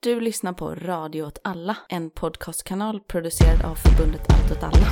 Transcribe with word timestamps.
Du 0.00 0.20
lyssnar 0.20 0.52
på 0.52 0.74
Radio 0.74 1.22
åt 1.22 1.38
alla, 1.44 1.76
en 1.88 2.10
podcastkanal 2.10 3.00
producerad 3.00 3.62
av 3.64 3.74
förbundet 3.74 4.20
Allt 4.28 4.50
åt 4.52 4.62
alla. 4.62 4.86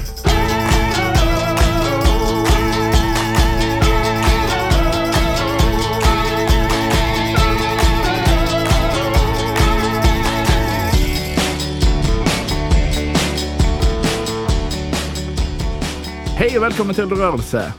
Hej 16.36 16.57
och 16.57 16.62
välkommen 16.62 16.95
till 16.95 17.04
Rörelse 17.04 17.73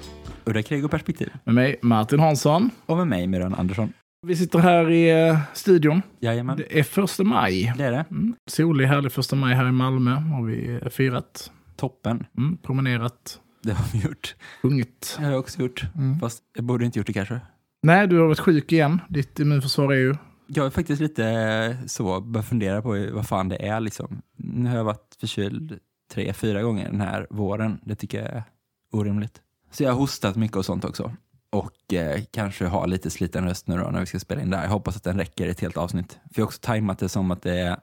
Udda 0.46 0.64
krig 0.64 0.86
och 0.86 0.92
perspektiv. 0.92 1.30
med 1.44 1.56
mig 1.56 1.80
Martin 1.82 2.20
Hansson. 2.20 2.70
Och 2.86 2.98
med 2.98 3.08
mig, 3.08 3.28
Myran 3.28 3.56
Andersson. 3.56 3.94
Vi 4.22 4.36
sitter 4.36 4.60
här 4.60 4.90
i 4.90 5.28
eh, 5.30 5.40
studion. 5.54 6.02
Jajamän, 6.20 6.58
Det 6.58 6.80
är 6.80 6.84
första 6.84 7.24
maj. 7.24 7.74
det 7.78 7.84
är 7.84 7.92
det. 7.92 8.06
Mm. 8.12 8.36
Solig, 8.48 8.86
härlig 8.86 9.12
första 9.12 9.36
maj 9.36 9.56
här 9.56 9.68
i 9.68 9.72
Malmö 9.72 10.12
har 10.12 10.44
vi 10.46 10.80
eh, 10.84 10.90
firat. 10.90 11.52
Toppen. 11.76 12.26
Mm. 12.38 12.58
Promenerat, 12.58 13.40
Det 13.64 13.72
har 13.74 13.86
vi 13.94 14.00
gjort. 14.00 14.36
sjungit. 14.62 15.16
Det 15.20 15.24
har 15.26 15.32
jag 15.32 15.40
också 15.40 15.62
gjort. 15.62 15.86
Mm. 15.96 16.20
Fast 16.20 16.44
jag 16.56 16.66
borde 16.66 16.86
inte 16.86 17.00
gjort 17.00 17.08
det 17.08 17.14
kanske. 17.14 17.40
Nej, 17.84 18.08
du 18.08 18.20
har 18.20 18.26
varit 18.28 18.40
sjuk 18.40 18.72
igen. 18.72 19.02
Ditt 19.10 19.40
immunförsvar 19.40 19.92
är 19.94 19.98
ju... 19.98 20.16
Jag 20.48 20.66
är 20.66 20.70
faktiskt 20.70 21.02
lite 21.02 21.26
eh, 21.26 21.86
så, 21.86 22.22
börjar 22.22 22.44
fundera 22.44 22.82
på 22.82 23.08
vad 23.12 23.28
fan 23.28 23.50
det 23.50 23.68
är 23.68 23.80
liksom. 23.80 24.22
Nu 24.38 24.70
har 24.70 24.78
jag 24.78 24.84
varit 24.84 25.18
förkyld 25.20 25.80
tre, 26.14 26.34
fyra 26.34 26.62
gånger 26.62 26.90
den 26.92 27.02
här 27.02 27.28
våren. 27.30 27.80
Det 27.84 27.96
tycker 27.96 28.18
jag 28.24 28.28
är 28.34 28.44
orimligt. 28.92 29.42
Så 29.72 29.84
jag 29.84 29.90
har 29.92 29.98
hostat 30.00 30.36
mycket 30.36 30.58
och 30.58 30.66
sånt 30.66 30.86
också. 30.86 31.14
Och 31.50 31.94
eh, 31.94 32.22
kanske 32.32 32.66
har 32.66 32.88
lite 32.88 33.10
sliten 33.10 33.46
röst 33.46 33.68
nu 33.68 33.78
då 33.78 33.90
när 33.90 34.00
vi 34.00 34.06
ska 34.06 34.20
spela 34.20 34.42
in 34.42 34.50
det 34.50 34.58
här. 34.58 34.64
Jag 34.64 34.72
hoppas 34.72 34.96
att 34.98 35.04
den 35.04 35.18
räcker 35.18 35.48
ett 35.48 35.60
helt 35.60 35.78
avsnitt. 35.78 36.12
För 36.12 36.20
jag 36.36 36.44
har 36.44 36.48
också 36.48 36.60
tajmat 36.62 37.00
det 37.00 37.10
som 37.10 37.32
att 37.32 37.42
det 37.42 37.60
är, 37.60 37.78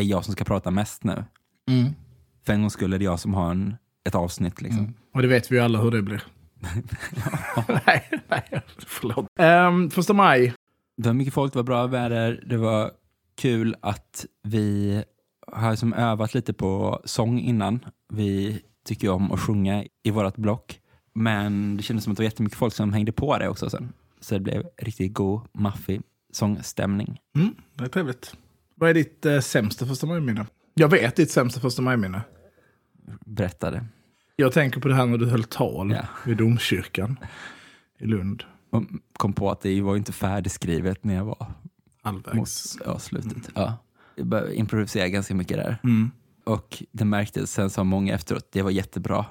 är 0.00 0.02
jag 0.02 0.24
som 0.24 0.32
ska 0.32 0.44
prata 0.44 0.70
mest 0.70 1.04
nu. 1.04 1.24
Mm. 1.70 1.92
För 2.46 2.52
en 2.52 2.60
gång 2.60 2.70
skulle 2.70 2.98
det 2.98 3.04
jag 3.04 3.20
som 3.20 3.34
har 3.34 3.50
en, 3.50 3.76
ett 4.08 4.14
avsnitt 4.14 4.62
liksom. 4.62 4.80
Mm. 4.80 4.94
Och 5.14 5.22
det 5.22 5.28
vet 5.28 5.52
vi 5.52 5.56
ju 5.56 5.62
alla 5.62 5.78
hur 5.78 5.90
det 5.90 6.02
blir. 6.02 6.22
nej, 7.86 8.10
nej, 8.28 8.62
förlåt. 8.86 9.26
Um, 9.38 9.90
första 9.90 10.12
maj. 10.12 10.54
Det 10.96 11.08
var 11.08 11.14
mycket 11.14 11.34
folk, 11.34 11.52
det 11.52 11.58
var 11.58 11.64
bra 11.64 11.86
väder, 11.86 12.44
det 12.46 12.56
var 12.56 12.90
kul 13.36 13.76
att 13.80 14.26
vi 14.42 15.02
har 15.52 15.76
som 15.76 15.92
övat 15.92 16.34
lite 16.34 16.52
på 16.52 17.00
sång 17.04 17.40
innan. 17.40 17.84
Vi 18.12 18.62
tycker 18.84 19.10
om 19.10 19.32
att 19.32 19.40
sjunga 19.40 19.84
i 20.02 20.10
vårt 20.10 20.36
block. 20.36 20.80
Men 21.16 21.76
det 21.76 21.82
kändes 21.82 22.04
som 22.04 22.10
att 22.12 22.16
det 22.16 22.20
var 22.22 22.24
jättemycket 22.30 22.58
folk 22.58 22.74
som 22.74 22.92
hängde 22.92 23.12
på 23.12 23.38
det 23.38 23.48
också 23.48 23.70
sen. 23.70 23.92
Så 24.20 24.34
det 24.34 24.40
blev 24.40 24.66
riktigt 24.76 25.14
god, 25.14 25.40
maffig 25.52 26.02
sångstämning. 26.32 27.20
Mm, 27.36 27.54
det 27.74 27.84
är 27.84 27.88
trevligt. 27.88 28.34
Vad 28.74 28.90
är 28.90 28.94
ditt 28.94 29.26
eh, 29.26 29.40
sämsta 29.40 29.86
första 29.86 30.06
maj-minne? 30.06 30.46
Jag 30.74 30.88
vet 30.88 31.16
ditt 31.16 31.30
sämsta 31.30 31.60
första 31.60 31.82
maj-minne. 31.82 32.20
Berättade. 33.26 33.84
Jag 34.36 34.52
tänker 34.52 34.80
på 34.80 34.88
det 34.88 34.94
här 34.94 35.06
när 35.06 35.18
du 35.18 35.26
höll 35.26 35.44
tal 35.44 35.90
Ja. 35.90 36.06
vid 36.26 36.36
domkyrkan 36.36 37.18
i 37.98 38.06
Lund. 38.06 38.44
Och 38.70 38.82
kom 39.12 39.32
på 39.32 39.50
att 39.50 39.60
det 39.60 39.80
var 39.80 39.96
inte 39.96 40.12
färdigskrivet 40.12 41.04
när 41.04 41.14
jag 41.14 41.24
var 41.24 41.36
mot 42.04 42.26
Halvvägs. 42.26 42.78
ja, 42.84 42.98
slutet. 42.98 43.50
Ja. 43.54 43.76
Jag 44.14 44.26
började 44.26 44.54
improvisera 44.54 45.08
ganska 45.08 45.34
mycket 45.34 45.56
där. 45.56 45.78
Mm. 45.84 46.10
Och 46.44 46.82
det 46.92 47.04
märktes 47.04 47.52
sen 47.52 47.70
så 47.70 47.84
många 47.84 48.14
efteråt, 48.14 48.48
det 48.52 48.62
var 48.62 48.70
jättebra. 48.70 49.26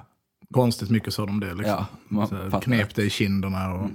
Konstigt 0.50 0.90
mycket 0.90 1.14
sa 1.14 1.26
de 1.26 1.40
det. 1.40 1.54
Liksom. 1.54 1.64
Ja, 1.64 1.86
man 2.08 2.28
Så 2.28 2.60
knep 2.60 2.94
det 2.94 3.02
i 3.02 3.10
kinderna. 3.10 3.74
Och... 3.74 3.90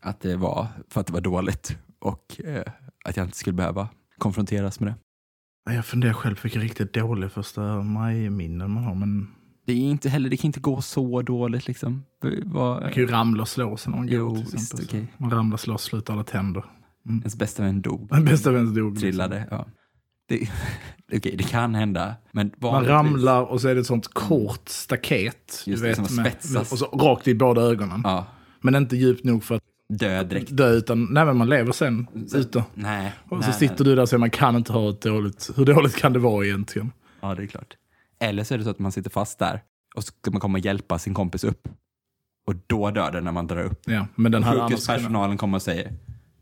att 0.00 0.20
det 0.20 0.36
var 0.36 0.66
för 0.88 1.00
att 1.00 1.06
det 1.06 1.12
var 1.12 1.20
dåligt 1.20 1.76
och 1.98 2.40
eh, 2.44 2.62
att 3.04 3.16
jag 3.16 3.26
inte 3.26 3.38
skulle 3.38 3.54
behöva 3.54 3.88
konfronteras 4.18 4.80
med 4.80 4.88
det. 4.88 5.74
Jag 5.74 5.86
funderar 5.86 6.12
själv 6.12 6.38
vilka 6.42 6.58
riktigt 6.58 6.92
dåliga 6.92 7.30
första 7.30 7.82
maj-minnen 7.82 8.70
man 8.70 8.84
har. 8.84 8.94
Men 8.94 9.28
Det 9.66 9.72
är 9.72 9.76
inte 9.76 10.08
heller, 10.08 10.30
det 10.30 10.36
kan 10.36 10.48
inte 10.48 10.60
gå 10.60 10.80
så 10.82 11.22
dåligt 11.22 11.66
liksom. 11.66 12.04
Det 12.22 12.42
var, 12.44 12.80
man 12.80 12.92
kan 12.92 13.02
ju 13.02 13.06
ramla 13.08 13.42
och 13.42 13.48
slå 13.48 13.76
sig 13.76 13.90
någon 13.92 14.00
gång. 14.00 14.08
Jo, 14.16 14.34
till 14.34 14.44
visst, 14.44 14.54
exempel. 14.74 14.86
okej. 14.88 15.12
Man 15.16 15.30
ramlar, 15.30 15.56
slår, 15.56 15.76
slutar 15.78 16.14
alla 16.14 16.24
tänder. 16.24 16.64
ens 17.08 17.36
bästa 17.36 17.62
vän 17.62 17.82
dog, 17.82 18.08
Den 18.10 18.24
bästa 18.24 18.50
vän 18.52 18.64
dog. 18.74 18.74
liksom. 18.90 18.96
trillade. 19.00 19.46
Ja. 19.50 19.66
Det, 20.28 20.48
okej, 21.12 21.34
det 21.38 21.44
kan 21.44 21.74
hända. 21.74 22.14
Men 22.32 22.50
Man 22.58 22.84
ramlar 22.84 23.42
och 23.42 23.60
så 23.60 23.68
är 23.68 23.74
det 23.74 23.80
ett 23.80 23.86
sånt 23.86 24.14
kort 24.14 24.68
staket. 24.68 25.62
Just 25.66 25.82
det, 25.82 25.94
som 25.94 26.04
spetsas. 26.04 26.72
och 26.72 26.78
så 26.78 26.84
rakt 26.84 27.28
i 27.28 27.34
båda 27.34 27.62
ögonen. 27.62 28.00
Ja, 28.04 28.26
Men 28.60 28.74
inte 28.74 28.96
djupt 28.96 29.24
nog 29.24 29.44
för 29.44 29.54
att 29.54 29.62
dö 29.88 30.22
direkt. 30.24 30.56
dö, 30.56 30.70
utan 30.70 31.08
nej, 31.10 31.24
men 31.24 31.36
man 31.36 31.48
lever 31.48 31.72
sen 31.72 32.06
ute. 32.34 32.64
Nej. 32.74 33.12
Och 33.28 33.38
nej, 33.38 33.52
så 33.52 33.58
sitter 33.58 33.84
du 33.84 33.94
där 33.94 34.02
och 34.02 34.08
säger 34.08 34.18
man 34.18 34.30
kan 34.30 34.56
inte 34.56 34.72
ha 34.72 34.90
ett 34.90 35.00
dåligt. 35.00 35.50
Hur 35.56 35.64
dåligt 35.64 35.96
kan 35.96 36.12
det 36.12 36.18
vara 36.18 36.46
egentligen? 36.46 36.92
Ja, 37.20 37.34
det 37.34 37.42
är 37.42 37.46
klart. 37.46 37.74
Eller 38.20 38.44
så 38.44 38.54
är 38.54 38.58
det 38.58 38.64
så 38.64 38.70
att 38.70 38.78
man 38.78 38.92
sitter 38.92 39.10
fast 39.10 39.38
där 39.38 39.62
och 39.94 40.04
så 40.04 40.12
ska 40.20 40.30
man 40.30 40.40
komma 40.40 40.58
och 40.58 40.64
hjälpa 40.64 40.98
sin 40.98 41.14
kompis 41.14 41.44
upp. 41.44 41.68
Och 42.46 42.54
då 42.66 42.90
dör 42.90 43.10
den 43.12 43.24
när 43.24 43.32
man 43.32 43.46
drar 43.46 43.62
upp. 43.64 43.80
Ja, 43.86 44.06
men 44.14 44.32
den 44.32 44.42
kunnat... 44.42 44.62
Sjukhuspersonalen 44.70 45.36
kommer 45.38 45.56
och 45.58 45.62
säger 45.62 45.92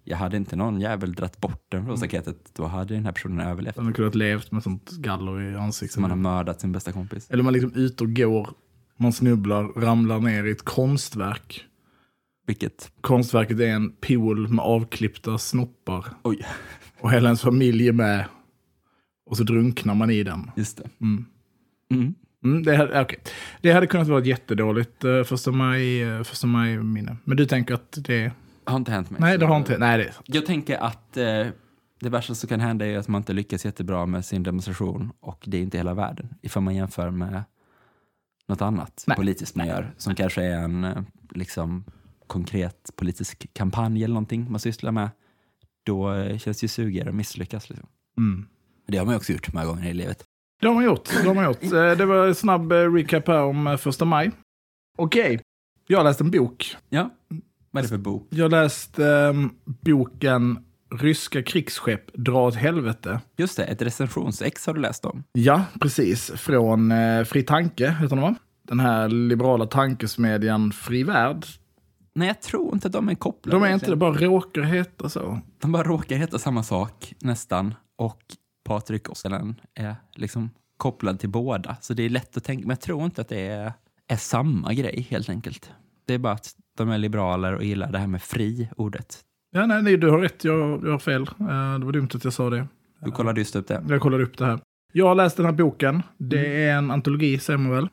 jag 0.09 0.17
hade 0.17 0.37
inte 0.37 0.57
någon 0.57 0.81
jävel 0.81 1.15
dratt 1.15 1.41
bort 1.41 1.65
den 1.69 1.85
från 1.85 1.99
staketet, 1.99 2.51
då 2.53 2.67
hade 2.67 2.95
den 2.95 3.05
här 3.05 3.13
personen 3.13 3.47
överlevt. 3.47 3.75
Den 3.75 3.85
hade 3.85 3.97
kunnat 3.97 4.15
levt 4.15 4.53
med 4.53 4.63
sånt 4.63 4.91
galler 4.91 5.43
i 5.43 5.55
ansiktet. 5.57 5.95
Så 5.95 6.01
man 6.01 6.11
har 6.11 6.17
mördat 6.17 6.61
sin 6.61 6.73
bästa 6.73 6.93
kompis. 6.93 7.31
Eller 7.31 7.43
man 7.43 7.53
liksom 7.53 7.75
ut 7.75 8.01
och 8.01 8.17
går, 8.17 8.51
man 8.97 9.13
snubblar, 9.13 9.65
ramlar 9.65 10.21
ner 10.21 10.45
i 10.45 10.51
ett 10.51 10.65
konstverk. 10.65 11.65
Vilket, 12.47 12.93
Konstverket 13.01 13.61
är 13.61 13.69
en 13.69 13.93
pool 13.93 14.49
med 14.49 14.65
avklippta 14.65 15.39
snoppar. 15.39 16.05
oj, 16.23 16.47
Och 17.01 17.13
hela 17.13 17.29
ens 17.29 17.41
familj 17.41 17.89
är 17.89 17.93
med. 17.93 18.25
Och 19.27 19.37
så 19.37 19.43
drunknar 19.43 19.95
man 19.95 20.11
i 20.11 20.23
den. 20.23 20.51
just 20.57 20.77
det. 20.77 20.89
Mm. 21.01 21.25
Mm. 21.91 22.15
Mm, 22.45 22.63
det, 22.63 22.77
hade, 22.77 23.01
okej. 23.01 23.19
det 23.61 23.73
hade 23.73 23.87
kunnat 23.87 24.09
vara 24.09 24.21
ett 24.21 24.27
jättedåligt 24.27 25.05
uh, 25.05 25.23
första 25.23 25.51
maj, 25.51 26.05
uh, 26.05 26.45
maj. 26.45 26.79
Men 27.25 27.37
du 27.37 27.47
tänker 27.47 27.75
att 27.75 27.99
det... 28.01 28.33
Har 28.67 28.77
inte 28.77 28.93
hänt 28.93 29.11
mig. 29.11 29.21
Nej, 29.21 29.39
det 29.39 29.47
har 29.47 29.57
inte... 29.57 29.79
Nej, 29.79 29.99
det... 29.99 30.15
Jag 30.25 30.47
tänker 30.47 30.79
att 30.79 31.17
eh, 31.17 31.47
det 32.01 32.09
värsta 32.09 32.35
som 32.35 32.49
kan 32.49 32.61
hända 32.61 32.87
är 32.87 32.99
att 32.99 33.09
man 33.09 33.21
inte 33.21 33.33
lyckas 33.33 33.65
jättebra 33.65 34.07
med 34.07 34.25
sin 34.25 34.43
demonstration 34.43 35.13
och 35.21 35.45
det 35.47 35.59
är 35.59 35.63
inte 35.63 35.79
hela 35.79 35.95
världen. 35.95 36.35
Ifall 36.43 36.63
man 36.63 36.75
jämför 36.75 37.11
med 37.11 37.45
något 38.49 38.63
annat 38.63 39.05
Nej. 39.07 39.17
politiskt 39.17 39.57
man 39.57 39.67
gör 39.67 39.95
som 39.97 40.15
kanske 40.15 40.43
är 40.43 40.59
en 40.59 40.85
eh, 40.85 41.03
liksom, 41.31 41.85
konkret 42.27 42.91
politisk 42.97 43.47
kampanj 43.53 44.05
eller 44.05 44.15
någonting 44.15 44.51
man 44.51 44.61
sysslar 44.61 44.93
med. 44.93 45.11
Då 45.85 46.13
eh, 46.13 46.39
känns 46.39 46.61
det 46.61 46.65
ju 46.65 46.69
sugigare 46.69 47.09
att 47.09 47.15
misslyckas. 47.15 47.71
Liksom. 47.71 47.89
Mm. 48.19 48.47
Det 48.87 48.99
har 48.99 49.05
man 49.05 49.13
ju 49.13 49.17
också 49.17 49.33
gjort 49.33 49.53
många 49.53 49.67
gånger 49.67 49.91
i 49.91 49.95
livet. 49.95 50.25
Det 50.61 50.67
har 50.67 50.75
man 50.75 50.85
gjort. 50.85 51.11
Det, 51.23 51.29
har 51.29 51.35
man 51.35 51.45
gjort. 51.45 51.63
Eh, 51.63 51.71
det 51.71 52.07
var 52.07 52.27
en 52.27 52.35
snabb 52.35 52.73
recap 52.73 53.29
här 53.29 53.43
om 53.43 53.79
första 53.81 54.05
maj. 54.05 54.31
Okej, 54.97 55.41
jag 55.87 55.99
har 55.99 56.05
läst 56.05 56.21
en 56.21 56.31
bok. 56.31 56.77
Ja, 56.89 57.11
vad 57.77 57.85
är 57.85 57.89
det 57.89 57.89
för 57.89 57.99
bok? 57.99 58.27
Jag 58.31 58.45
har 58.45 58.51
läst 58.51 58.99
ehm, 58.99 59.51
boken 59.65 60.59
Ryska 60.95 61.43
krigsskepp 61.43 62.15
dra 62.15 62.47
åt 62.47 62.55
helvete. 62.55 63.21
Just 63.37 63.57
det, 63.57 63.65
ett 63.65 63.83
recensionsex 63.83 64.67
har 64.67 64.75
du 64.75 64.81
läst 64.81 65.05
om. 65.05 65.25
Ja, 65.33 65.65
precis. 65.81 66.31
Från 66.31 66.93
eh, 66.93 67.25
Fri 67.25 67.43
Tanke, 67.43 67.91
heter 67.91 68.17
den 68.17 68.21
va? 68.21 68.35
Den 68.63 68.81
här 68.81 69.09
liberala 69.09 69.67
tankesmedjan 69.67 70.73
Fri 70.73 71.03
Värld. 71.03 71.47
Nej, 72.15 72.29
jag 72.29 72.43
tror 72.43 72.75
inte 72.75 72.87
att 72.87 72.93
de 72.93 73.09
är 73.09 73.15
kopplade. 73.15 73.57
De 73.57 73.63
är 73.63 73.67
inte 73.67 73.87
det, 73.87 73.89
egentligen. 73.91 73.99
bara 73.99 74.15
råkar 74.15 74.63
heta 74.63 75.09
så. 75.09 75.41
De 75.59 75.73
bara 75.73 75.83
råkar 75.83 76.17
heta 76.17 76.39
samma 76.39 76.63
sak, 76.63 77.15
nästan. 77.21 77.75
Och 77.97 78.23
Patrik 78.65 79.11
Oskalen 79.11 79.61
är 79.75 79.97
liksom 80.15 80.51
kopplad 80.77 81.21
till 81.21 81.29
båda. 81.29 81.77
Så 81.81 81.95
det 81.95 82.03
är 82.03 82.09
lätt 82.09 82.37
att 82.37 82.45
tänka, 82.45 82.63
men 82.63 82.71
jag 82.71 82.81
tror 82.81 83.05
inte 83.05 83.21
att 83.21 83.29
det 83.29 83.47
är, 83.47 83.73
är 84.09 84.17
samma 84.17 84.75
grej 84.75 85.07
helt 85.11 85.29
enkelt. 85.29 85.71
Det 86.07 86.15
är 86.15 86.19
bara 86.19 86.33
att 86.33 86.55
de 86.77 86.89
är 86.91 86.99
liberaler 86.99 87.53
och 87.55 87.65
gillar 87.65 87.93
det 87.93 87.99
här 87.99 88.07
med 88.07 88.23
fri, 88.23 88.69
ordet. 88.77 89.19
Ja, 89.53 89.67
nej, 89.67 89.83
nej, 89.83 89.97
du 89.97 90.11
har 90.11 90.19
rätt. 90.19 90.45
Jag, 90.45 90.85
jag 90.87 90.91
har 90.93 90.99
fel. 90.99 91.23
Eh, 91.23 91.79
det 91.79 91.85
var 91.85 91.93
dumt 91.93 92.09
att 92.15 92.25
jag 92.25 92.33
sa 92.33 92.51
det. 92.51 92.67
Du 93.01 93.11
kollade 93.11 93.41
just 93.41 93.57
upp 93.57 93.69
det. 93.69 93.85
Jag 93.89 94.01
kollade 94.01 94.23
upp 94.25 94.39
det 94.39 94.47
här. 94.47 94.59
Jag 94.93 95.07
har 95.09 95.15
läst 95.15 95.37
den 95.37 95.47
här 95.47 95.53
boken. 95.53 96.03
Det 96.19 96.65
är 96.65 96.79
en 96.79 96.91
antologi, 96.91 97.39
säger 97.39 97.59
man 97.59 97.73
väl? 97.73 97.89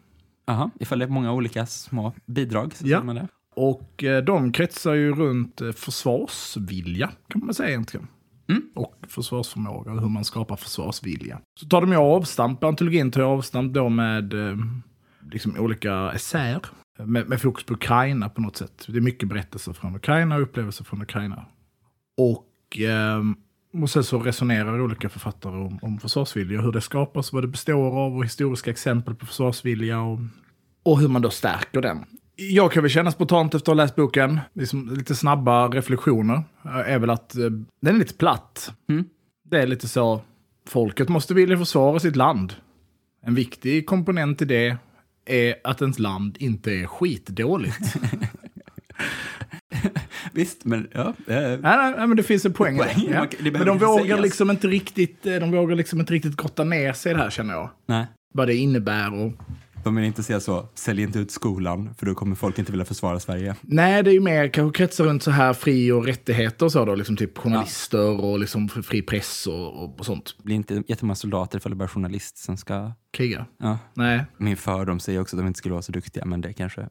Aha, 0.48 0.70
ifall 0.80 1.00
det 1.00 1.06
är 1.06 1.10
många 1.10 1.34
olika 1.34 1.66
små 1.66 2.14
bidrag 2.26 2.74
så 2.76 2.88
Ja. 2.88 2.98
säger 2.98 3.04
man 3.06 3.16
det. 3.16 3.28
Och 3.56 4.04
eh, 4.04 4.24
de 4.24 4.52
kretsar 4.52 4.94
ju 4.94 5.16
runt 5.16 5.62
eh, 5.62 5.72
försvarsvilja, 5.72 7.12
kan 7.28 7.46
man 7.46 7.54
säga 7.54 7.70
egentligen. 7.70 8.08
Mm. 8.50 8.62
Och 8.76 8.96
försvarsförmåga, 9.08 9.92
hur 9.92 10.10
man 10.10 10.26
skapar 10.26 10.56
försvarsvilja. 10.56 11.40
Så 11.60 11.68
tar 11.68 11.82
de 11.82 11.92
ju 11.92 11.98
avstamp, 11.98 12.64
antologin 12.64 13.12
tar 13.12 13.22
avstamp 13.22 13.74
då 13.74 13.90
med 13.90 14.34
liksom 15.32 15.56
olika 15.60 16.12
essäer. 16.12 16.60
Med, 16.98 17.30
med 17.30 17.42
fokus 17.42 17.64
på 17.64 17.74
Ukraina 17.74 18.30
på 18.30 18.42
något 18.42 18.58
sätt. 18.58 18.86
Det 18.88 18.98
är 18.98 19.02
mycket 19.02 19.30
berättelser 19.30 19.74
från 19.74 19.96
Ukraina 19.96 20.36
och 20.36 20.42
upplevelser 20.42 20.84
från 20.84 21.02
Ukraina. 21.02 21.46
Och, 22.18 22.80
eh, 22.80 23.22
och 23.82 23.90
sen 23.90 24.04
så 24.04 24.20
resonerar 24.20 24.82
olika 24.82 25.10
författare 25.10 25.56
om, 25.56 25.80
om 25.82 26.00
försvarsvilja, 26.00 26.62
hur 26.62 26.72
det 26.72 26.82
skapas, 26.82 27.34
vad 27.34 27.44
det 27.44 27.48
består 27.48 28.00
av 28.00 28.18
och 28.18 28.26
historiska 28.26 28.72
exempel 28.72 29.16
på 29.16 29.26
försvarsvilja 29.26 30.02
och, 30.02 30.20
och 30.84 31.00
hur 31.00 31.08
man 31.08 31.22
då 31.22 31.30
stärker 31.30 31.82
den. 31.82 32.06
Jag 32.36 32.72
kan 32.72 32.84
väl 32.84 32.90
känna 32.90 33.12
spontant 33.12 33.56
efter 33.56 33.72
att 33.72 33.78
ha 33.78 33.84
läst 33.84 33.96
boken, 33.96 34.40
liksom 34.54 34.90
lite 34.90 35.16
snabba 35.16 35.68
reflektioner, 35.68 36.44
är 36.86 37.00
väl 37.00 37.10
att 37.10 37.36
eh, 37.36 37.50
den 37.82 37.96
är 37.96 38.00
lite 38.00 38.14
platt. 38.14 38.74
Mm. 38.90 39.06
Det 39.44 39.62
är 39.62 39.68
lite 39.68 39.88
så, 39.88 40.22
Folket 40.68 41.10
måste 41.10 41.34
vilja 41.34 41.58
försvara 41.58 42.00
sitt 42.00 42.16
land. 42.16 42.54
En 43.26 43.36
viktig 43.36 43.86
komponent 43.86 44.42
i 44.42 44.46
det 44.46 44.78
är 45.26 45.56
att 45.64 45.82
ens 45.82 46.00
land 46.00 46.38
inte 46.40 46.72
är 46.72 46.86
skitdåligt. 46.86 47.96
Visst, 50.34 50.66
men 50.66 50.88
ja. 50.92 51.02
Eh, 51.02 51.14
nej, 51.28 51.60
nej, 51.62 51.94
nej, 51.98 52.08
men 52.08 52.18
det 52.18 52.24
finns 52.24 52.46
en 52.46 52.54
poäng, 52.54 52.78
Poäng. 52.78 53.10
Ja. 53.12 53.28
Men 53.40 53.66
de 53.66 53.78
vågar 53.78 54.04
sägas. 54.04 54.22
liksom 54.22 54.52
inte 54.52 54.68
riktigt, 54.68 55.26
eh, 55.26 55.36
de 55.36 55.52
vågar 55.52 55.76
liksom 55.76 56.00
inte 56.00 56.14
riktigt 56.14 56.38
grotta 56.38 56.64
ner 56.64 56.94
sig 56.94 57.12
i 57.12 57.16
det 57.16 57.22
här 57.22 57.30
känner 57.30 57.54
jag. 57.54 57.70
nej. 57.86 58.06
Vad 58.34 58.48
det 58.48 58.56
innebär 58.56 59.14
och... 59.14 59.34
De 59.84 59.96
vill 59.96 60.06
inte 60.06 60.24
säga 60.24 60.40
så, 60.40 60.70
sälj 60.76 61.02
inte 61.02 61.20
ut 61.20 61.32
skolan, 61.32 61.96
för 61.98 62.06
då 62.06 62.16
kommer 62.16 62.36
folk 62.36 62.60
inte 62.60 62.72
vilja 62.72 62.86
försvara 62.86 63.20
Sverige. 63.20 63.56
Nej, 63.62 64.04
det 64.04 64.12
är 64.12 64.14
ju 64.14 64.20
mer 64.20 64.48
kanske 64.48 64.78
kretsar 64.78 65.04
runt 65.04 65.24
så 65.24 65.32
här 65.32 65.54
fri 65.54 65.92
och 65.92 66.06
rättigheter 66.06 66.66
och 66.66 66.72
så 66.72 66.86
då, 66.86 66.96
liksom 66.96 67.18
typ 67.18 67.38
journalister 67.38 68.22
och 68.22 68.40
liksom 68.40 68.70
fri 68.70 69.02
press 69.02 69.48
och, 69.48 70.00
och, 70.00 70.06
sånt. 70.06 70.36
Det 70.38 70.44
blir 70.44 70.56
inte 70.56 70.84
jättemånga 70.88 71.16
soldater 71.16 71.58
ifall 71.58 71.70
det 71.70 71.76
bara 71.76 71.84
är 71.84 71.88
journalist 71.88 72.38
som 72.38 72.58
ska... 72.58 72.92
Kriga. 73.12 73.46
Ja. 73.60 73.80
Nej. 73.94 74.26
Min 74.38 74.58
fördom 74.58 75.00
säger 75.00 75.22
också 75.22 75.36
att 75.36 75.42
de 75.42 75.48
inte 75.48 75.58
skulle 75.58 75.74
vara 75.74 75.82
så 75.82 75.92
duktiga, 75.92 76.26
men 76.26 76.42
det 76.42 76.54
kanske, 76.54 76.90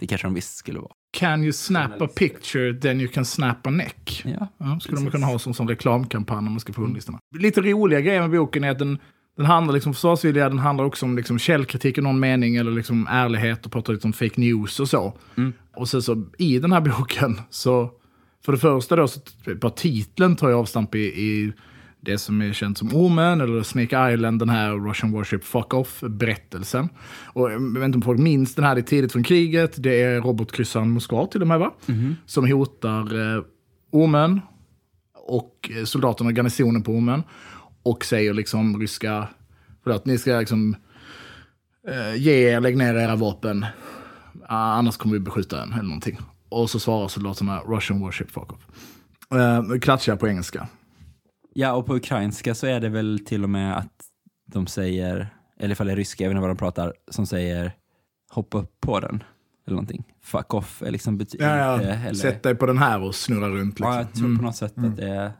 det 0.00 0.06
kanske 0.06 0.26
de 0.26 0.34
visst 0.34 0.56
skulle 0.56 0.78
vara. 0.78 0.92
Can 1.14 1.42
you 1.42 1.52
snap 1.52 2.02
a 2.02 2.08
picture, 2.16 2.80
then 2.80 3.00
you 3.00 3.08
can 3.12 3.24
snap 3.24 3.66
a 3.66 3.70
neck. 3.70 4.22
Ja. 4.24 4.48
Ja, 4.58 4.80
skulle 4.80 4.96
de 4.96 5.04
Precis. 5.04 5.12
kunna 5.12 5.26
ha 5.26 5.38
som, 5.38 5.54
som 5.54 5.68
reklamkampanj 5.68 6.38
om 6.38 6.44
man 6.44 6.60
ska 6.60 6.72
få 6.72 6.80
hundlistorna. 6.80 7.18
Lite 7.38 7.60
roliga 7.60 8.00
grejer 8.00 8.20
med 8.20 8.30
boken 8.30 8.64
är 8.64 8.70
att 8.70 8.78
den, 8.78 8.98
den 9.36 9.46
handlar 9.46 9.74
liksom 9.74 9.94
försvarsvilja, 9.94 10.48
den 10.48 10.58
handlar 10.58 10.84
också 10.84 11.06
om 11.06 11.16
liksom 11.16 11.38
källkritik 11.38 11.98
i 11.98 12.00
någon 12.00 12.20
mening 12.20 12.56
eller 12.56 12.70
liksom 12.70 13.06
ärlighet 13.10 13.66
och 13.66 13.72
pratar 13.72 13.92
lite 13.92 14.06
om 14.06 14.12
fake 14.12 14.40
news 14.40 14.80
och 14.80 14.88
så. 14.88 15.18
Och 15.76 15.88
sen 15.88 16.02
så 16.02 16.24
i 16.38 16.58
den 16.58 16.72
här 16.72 16.80
boken 16.98 17.40
så, 17.50 17.90
för 18.44 18.52
det 18.52 18.58
första 18.58 18.96
då, 18.96 19.08
så 19.08 19.20
bara 19.60 19.72
titeln 19.72 20.36
tar 20.36 20.50
jag 20.50 20.60
avstamp 20.60 20.94
i, 20.94 20.98
i 21.00 21.52
det 22.00 22.18
som 22.18 22.42
är 22.42 22.52
känt 22.52 22.78
som 22.78 22.94
Omen 22.94 23.40
eller 23.40 23.62
Snake 23.62 24.12
Island, 24.12 24.38
den 24.38 24.48
här 24.48 24.88
Russian 24.88 25.12
Warship 25.12 25.44
Fuck 25.44 25.74
Off-berättelsen. 25.74 26.88
Och 27.24 27.52
jag 27.52 27.74
vet 27.74 27.84
inte 27.84 27.96
om 27.96 28.02
folk 28.02 28.20
minns 28.20 28.54
den 28.54 28.64
här, 28.64 28.74
det 28.74 28.80
är 28.80 28.82
tidigt 28.82 29.12
från 29.12 29.22
kriget, 29.22 29.82
det 29.82 30.02
är 30.02 30.20
robotkryssaren 30.20 30.90
Moskva 30.90 31.26
till 31.26 31.40
och 31.42 31.48
med 31.48 31.58
va? 31.58 31.72
Som 32.26 32.50
hotar 32.52 33.36
eh, 33.36 33.42
Omen 33.90 34.40
och 35.26 35.70
eh, 35.78 35.84
soldaterna 35.84 36.30
i 36.30 36.34
garnisonen 36.34 36.82
på 36.82 36.92
Omen. 36.92 37.22
Och 37.84 38.04
säger 38.04 38.34
liksom 38.34 38.80
ryska, 38.80 39.28
förlåt, 39.84 40.04
ni 40.06 40.18
ska 40.18 40.38
liksom 40.38 40.76
eh, 41.88 42.14
ge 42.16 42.32
er, 42.48 42.60
lägg 42.60 42.76
ner 42.76 42.94
era 42.94 43.16
vapen, 43.16 43.66
Ah, 44.48 44.72
annars 44.74 44.96
kommer 44.96 45.12
vi 45.12 45.20
beskjuta 45.20 45.62
en 45.62 45.72
eller 45.72 45.82
någonting. 45.82 46.18
Och 46.48 46.70
så 46.70 46.78
svarar 46.80 47.08
soldaterna 47.08 47.58
Russian 47.60 48.00
Warship 48.00 48.30
Fuck 48.30 48.52
Off. 48.52 48.66
Eh, 49.40 49.78
klatschar 49.80 50.16
på 50.16 50.28
engelska. 50.28 50.68
ja, 51.54 51.72
och 51.72 51.86
på 51.86 51.96
ukrainska 51.96 52.54
så 52.54 52.66
är 52.66 52.80
det 52.80 52.88
väl 52.88 53.18
till 53.26 53.42
och 53.44 53.50
med 53.50 53.78
att 53.78 53.92
de 54.52 54.66
säger, 54.66 55.28
eller 55.60 55.72
ifall 55.72 55.86
det 55.86 55.92
är 55.92 55.96
ryska, 55.96 56.24
jag 56.24 56.28
vet 56.30 56.34
inte 56.36 56.40
vad 56.40 56.50
de 56.50 56.56
pratar, 56.56 56.92
som 57.10 57.26
säger 57.26 57.72
hoppa 58.30 58.58
upp 58.58 58.80
på 58.80 59.00
den. 59.00 59.22
Eller 59.66 59.74
någonting. 59.74 60.04
Fuck 60.22 60.54
off 60.54 60.82
är 60.82 60.90
liksom 60.90 61.18
betyder 61.18 61.58
Ja, 61.58 61.82
ja. 61.82 61.88
eller, 61.90 62.14
Sätt 62.14 62.42
dig 62.42 62.54
på 62.54 62.66
den 62.66 62.78
här 62.78 63.00
och 63.02 63.14
snurra 63.14 63.48
runt. 63.48 63.78
Liksom. 63.80 63.92
Ja, 63.94 63.98
jag 63.98 64.12
tror 64.14 64.26
Mm. 64.26 64.38
på 64.38 64.44
något 64.44 64.56
sätt 64.56 64.72
att 64.76 64.96
det 64.96 65.08
är... 65.08 65.32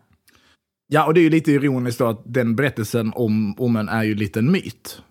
Ja, 0.87 1.07
och 1.07 1.15
det 1.15 1.21
är 1.21 1.23
ju 1.23 1.31
lite 1.31 1.53
ironiskt 1.53 1.99
då 1.99 2.07
att 2.07 2.23
den 2.25 2.57
berättelsen 2.57 3.13
om 3.15 3.55
Omen 3.59 3.89
är 3.89 4.03
ju 4.03 4.15
lite 4.15 4.39
en 4.39 4.53
myt. 4.53 5.03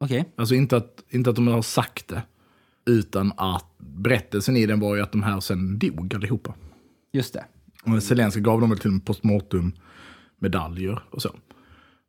Okej. 0.00 0.32
Alltså 0.36 0.54
inte 0.54 0.76
att, 0.76 1.04
inte 1.08 1.30
att 1.30 1.36
de 1.36 1.46
har 1.46 1.62
sagt 1.62 2.08
det, 2.08 2.22
utan 2.86 3.32
att 3.36 3.74
berättelsen 3.78 4.56
i 4.56 4.66
den 4.66 4.80
var 4.80 4.96
ju 4.96 5.02
att 5.02 5.12
de 5.12 5.22
här 5.22 5.40
sen 5.40 5.78
dog 5.78 6.14
allihopa. 6.14 6.54
Just 7.12 7.34
det. 7.34 7.44
Och 7.84 8.02
Zelenskyj 8.02 8.42
gav 8.42 8.60
dem 8.60 8.70
väl 8.70 8.78
till 8.78 8.90
en 8.90 9.00
postmortum 9.00 9.72
medaljer 10.38 11.02
och 11.10 11.22
så. 11.22 11.30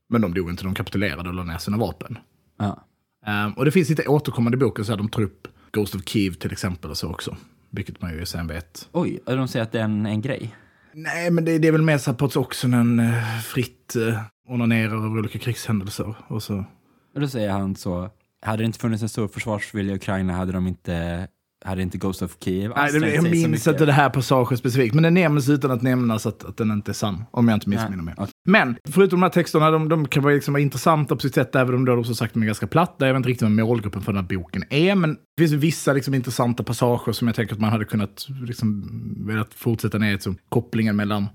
Men 0.10 0.22
de 0.22 0.34
dog 0.34 0.50
inte, 0.50 0.64
de 0.64 0.74
kapitulerade 0.76 1.30
och 1.30 1.36
la 1.36 1.44
ner 1.44 1.58
sina 1.58 1.78
vapen. 1.78 2.18
Ja. 2.58 2.88
Ehm, 3.26 3.54
och 3.54 3.66
det 3.66 3.72
finns 3.72 3.90
lite 3.90 4.08
återkommande 4.08 4.58
boken, 4.58 4.86
så 4.86 4.92
här, 4.92 4.98
de 4.98 5.10
tar 5.10 5.22
upp 5.22 5.48
Ghost 5.72 5.96
of 5.96 6.02
Kiev 6.06 6.34
till 6.34 6.52
exempel 6.52 6.92
och 6.92 6.98
så 6.98 7.10
också. 7.10 7.38
Vilket 7.70 8.02
man 8.02 8.14
ju 8.14 8.26
sen 8.26 8.48
vet. 8.48 8.90
Oj, 8.92 9.20
och 9.26 9.38
de 9.38 9.48
säger 9.48 9.64
att 9.64 9.72
det 9.72 9.80
är 9.80 9.84
en, 9.84 10.06
en 10.06 10.22
grej. 10.22 10.56
Nej, 11.00 11.32
men 11.32 11.46
det, 11.46 11.58
det 11.58 11.68
är 11.68 11.72
väl 11.72 11.82
mer 11.82 11.98
så 11.98 12.12
här 12.12 12.18
på 12.18 12.40
också 12.40 12.68
en 12.68 13.00
eh, 13.00 13.40
fritt 13.40 13.96
eh, 13.96 14.22
onanerar 14.48 14.96
över 14.96 15.20
olika 15.20 15.40
krigshändelser. 15.40 16.16
Och 16.28 16.44
så. 16.44 16.66
Och 17.14 17.22
då 17.22 17.28
säger 17.28 17.50
han 17.50 17.76
så, 17.76 18.10
hade 18.42 18.64
det 18.64 18.66
inte 18.66 18.80
funnits 18.80 19.04
en 19.04 19.10
stor 19.10 19.28
försvarsvilja 19.28 19.94
i 19.94 19.96
Ukraina 19.96 20.34
hade 20.34 20.52
de 20.52 20.68
inte, 20.68 21.28
hade 21.66 21.82
inte 21.82 21.98
Ghost 21.98 22.22
of 22.22 22.38
Kiev 22.44 22.72
Nej, 22.76 23.00
det, 23.00 23.14
jag 23.14 23.24
minns 23.24 23.68
inte 23.68 23.86
det 23.86 23.92
här 23.92 24.10
passagen 24.10 24.58
specifikt, 24.58 24.96
men 24.96 25.04
den 25.04 25.14
nämns 25.14 25.50
utan 25.50 25.72
att 25.72 25.82
nämnas 25.82 26.26
att, 26.26 26.44
att 26.44 26.58
den 26.58 26.72
inte 26.72 26.92
är 26.92 26.94
sann. 26.94 27.24
Om 27.32 27.48
jag 27.48 27.56
inte 27.56 27.70
missminner 27.70 28.04
mig. 28.04 28.14
okej. 28.18 28.32
Men 28.46 28.78
förutom 28.90 29.20
de 29.20 29.24
här 29.24 29.30
texterna, 29.30 29.72
de, 29.72 29.90
de 29.90 30.08
kan 30.08 30.24
vara, 30.24 30.34
liksom 30.34 30.58
intressanta 30.58 31.16
på 31.16 31.22
sitt 31.22 31.34
sätt, 31.34 31.56
även 31.56 31.76
om 31.76 31.86
de 31.86 32.04
som 32.04 32.16
sagt 32.16 32.34
de 32.34 32.44
är 32.44 32.46
ganska 32.46 32.68
platta. 32.68 33.08
Jag 33.08 33.14
vet 33.14 33.18
inte 33.18 33.30
riktigt 33.30 33.42
vad 33.42 33.52
målgruppen 33.52 34.02
för 34.02 34.14
den 34.14 34.24
här 34.24 34.38
boken 34.38 34.64
är, 34.70 34.96
men 34.96 35.14
det 35.14 35.48
finns 35.48 35.52
vissa 35.52 35.94
liksom, 35.94 36.14
intressanta 36.14 36.64
passager 36.64 37.12
som 37.12 37.28
jag 37.28 37.36
tänker 37.36 37.54
att 37.54 37.62
man 37.62 37.70
hade 37.70 37.86
kunnat 37.86 38.28
liksom, 38.46 38.84
velat 39.28 39.54
fortsätta 39.54 39.98
ner 39.98 40.18
till. 40.18 40.36
Kopplingen 40.50 40.96
mellan 40.96 41.28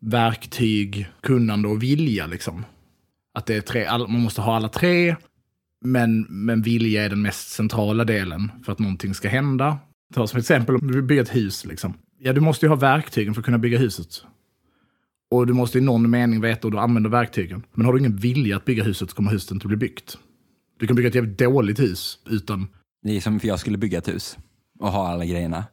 verktyg, 0.00 1.08
kunnande 1.20 1.68
och 1.68 1.82
vilja. 1.82 2.26
Liksom. 2.26 2.64
Att 3.38 3.46
det 3.46 3.56
är 3.56 3.60
tre, 3.60 3.84
all, 3.84 4.08
man 4.08 4.20
måste 4.20 4.40
ha 4.40 4.56
alla 4.56 4.68
tre, 4.68 5.16
men, 5.92 6.26
men 6.28 6.62
vilja 6.62 7.04
är 7.04 7.08
den 7.08 7.22
mest 7.22 7.48
centrala 7.50 8.04
delen 8.04 8.52
för 8.64 8.72
att 8.72 8.78
någonting 8.78 9.14
ska 9.14 9.28
hända. 9.28 9.78
Ta 10.14 10.26
som 10.26 10.38
exempel 10.38 10.74
om 10.74 10.86
du 10.86 10.94
vill 10.94 11.02
bygga 11.02 11.22
ett 11.22 11.34
hus. 11.34 11.64
Liksom. 11.64 11.94
Ja, 12.18 12.32
du 12.32 12.40
måste 12.40 12.66
ju 12.66 12.70
ha 12.70 12.76
verktygen 12.76 13.34
för 13.34 13.40
att 13.40 13.44
kunna 13.44 13.58
bygga 13.58 13.78
huset. 13.78 14.22
Och 15.30 15.46
du 15.46 15.52
måste 15.52 15.78
i 15.78 15.80
någon 15.80 16.10
mening 16.10 16.40
veta 16.40 16.68
hur 16.68 16.72
du 16.72 16.78
använder 16.78 17.10
verktygen. 17.10 17.62
Men 17.74 17.86
har 17.86 17.92
du 17.92 17.98
ingen 17.98 18.16
vilja 18.16 18.56
att 18.56 18.64
bygga 18.64 18.84
huset 18.84 19.10
så 19.10 19.16
kommer 19.16 19.30
huset 19.30 19.50
inte 19.50 19.66
bli 19.66 19.76
byggt. 19.76 20.18
Du 20.78 20.86
kan 20.86 20.96
bygga 20.96 21.08
ett 21.08 21.14
jävligt 21.14 21.38
dåligt 21.38 21.80
hus 21.80 22.18
utan... 22.30 22.68
Det 23.02 23.16
är 23.16 23.20
som 23.20 23.40
för 23.40 23.48
jag 23.48 23.60
skulle 23.60 23.78
bygga 23.78 23.98
ett 23.98 24.08
hus 24.08 24.38
och 24.78 24.92
ha 24.92 25.08
alla 25.08 25.24
grejerna. 25.24 25.64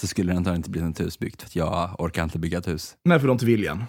Så 0.00 0.06
skulle 0.06 0.32
det 0.32 0.36
antagligen 0.36 0.58
inte 0.58 0.70
bli 0.70 0.80
ett 0.80 1.00
hus 1.00 1.18
byggt 1.18 1.42
för 1.42 1.58
jag 1.58 2.00
orkar 2.00 2.24
inte 2.24 2.38
bygga 2.38 2.58
ett 2.58 2.68
hus. 2.68 2.96
Nej, 3.04 3.18
för 3.18 3.26
du 3.26 3.28
har 3.28 3.34
inte 3.34 3.46
viljan. 3.46 3.84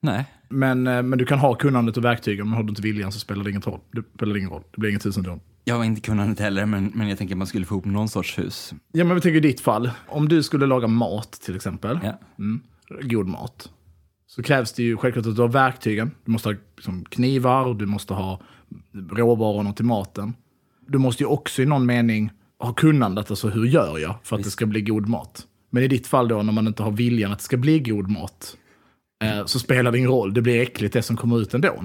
Nej. 0.00 0.24
Men, 0.48 0.86
eh, 0.86 1.02
men 1.02 1.18
du 1.18 1.24
kan 1.24 1.38
ha 1.38 1.54
kunnandet 1.54 1.96
och 1.96 2.04
verktygen, 2.04 2.46
men 2.48 2.56
har 2.56 2.62
du 2.62 2.68
inte 2.68 2.82
viljan 2.82 3.12
så 3.12 3.18
spelar 3.20 3.44
det 3.44 3.50
ingen 3.50 3.62
roll. 3.62 3.80
Det 3.92 4.02
spelar 4.14 4.36
ingen 4.36 4.50
roll. 4.50 4.62
Det 4.70 4.80
blir 4.80 4.90
inget 4.90 5.16
ändå. 5.16 5.40
Jag 5.64 5.76
har 5.76 5.84
inte 5.84 6.00
kunnandet 6.00 6.40
heller, 6.40 6.66
men, 6.66 6.92
men 6.94 7.08
jag 7.08 7.18
tänker 7.18 7.34
att 7.34 7.38
man 7.38 7.46
skulle 7.46 7.66
få 7.66 7.74
ihop 7.74 7.84
någon 7.84 8.08
sorts 8.08 8.38
hus. 8.38 8.74
Ja, 8.92 9.04
men 9.04 9.14
vi 9.14 9.20
tänker 9.20 9.36
i 9.36 9.40
ditt 9.40 9.60
fall. 9.60 9.90
Om 10.06 10.28
du 10.28 10.42
skulle 10.42 10.66
laga 10.66 10.86
mat 10.86 11.32
till 11.32 11.56
exempel, 11.56 11.98
Ja. 12.02 12.20
mm, 12.38 12.60
god 13.02 13.26
mat, 13.26 13.70
så 14.26 14.42
krävs 14.42 14.72
det 14.72 14.82
ju 14.82 14.96
självklart 14.96 15.26
att 15.26 15.36
du 15.36 15.42
har 15.42 15.48
verktygen. 15.48 16.10
Du 16.24 16.30
måste 16.32 16.48
ha 16.48 16.56
liksom, 16.76 17.04
knivar, 17.04 17.74
du 17.74 17.86
måste 17.86 18.14
ha 18.14 18.40
råvarorna 19.12 19.72
till 19.72 19.84
maten. 19.84 20.34
Du 20.86 20.98
måste 20.98 21.22
ju 21.22 21.26
också 21.26 21.62
i 21.62 21.66
någon 21.66 21.86
mening 21.86 22.30
ha 22.58 22.72
kunnandet, 22.72 23.30
alltså 23.30 23.48
hur 23.48 23.64
gör 23.66 23.98
jag 23.98 24.14
för 24.22 24.36
att 24.36 24.44
det 24.44 24.50
ska 24.50 24.66
bli 24.66 24.80
god 24.82 25.08
mat? 25.08 25.46
Men 25.70 25.82
i 25.82 25.88
ditt 25.88 26.06
fall 26.06 26.28
då, 26.28 26.42
när 26.42 26.52
man 26.52 26.66
inte 26.66 26.82
har 26.82 26.90
viljan 26.90 27.32
att 27.32 27.38
det 27.38 27.44
ska 27.44 27.56
bli 27.56 27.80
god 27.80 28.10
mat, 28.10 28.56
eh, 29.24 29.44
så 29.46 29.58
spelar 29.58 29.92
det 29.92 29.98
ingen 29.98 30.10
roll. 30.10 30.34
Det 30.34 30.42
blir 30.42 30.60
äckligt 30.60 30.92
det 30.94 31.02
som 31.02 31.16
kommer 31.16 31.40
ut 31.40 31.54
ändå. 31.54 31.84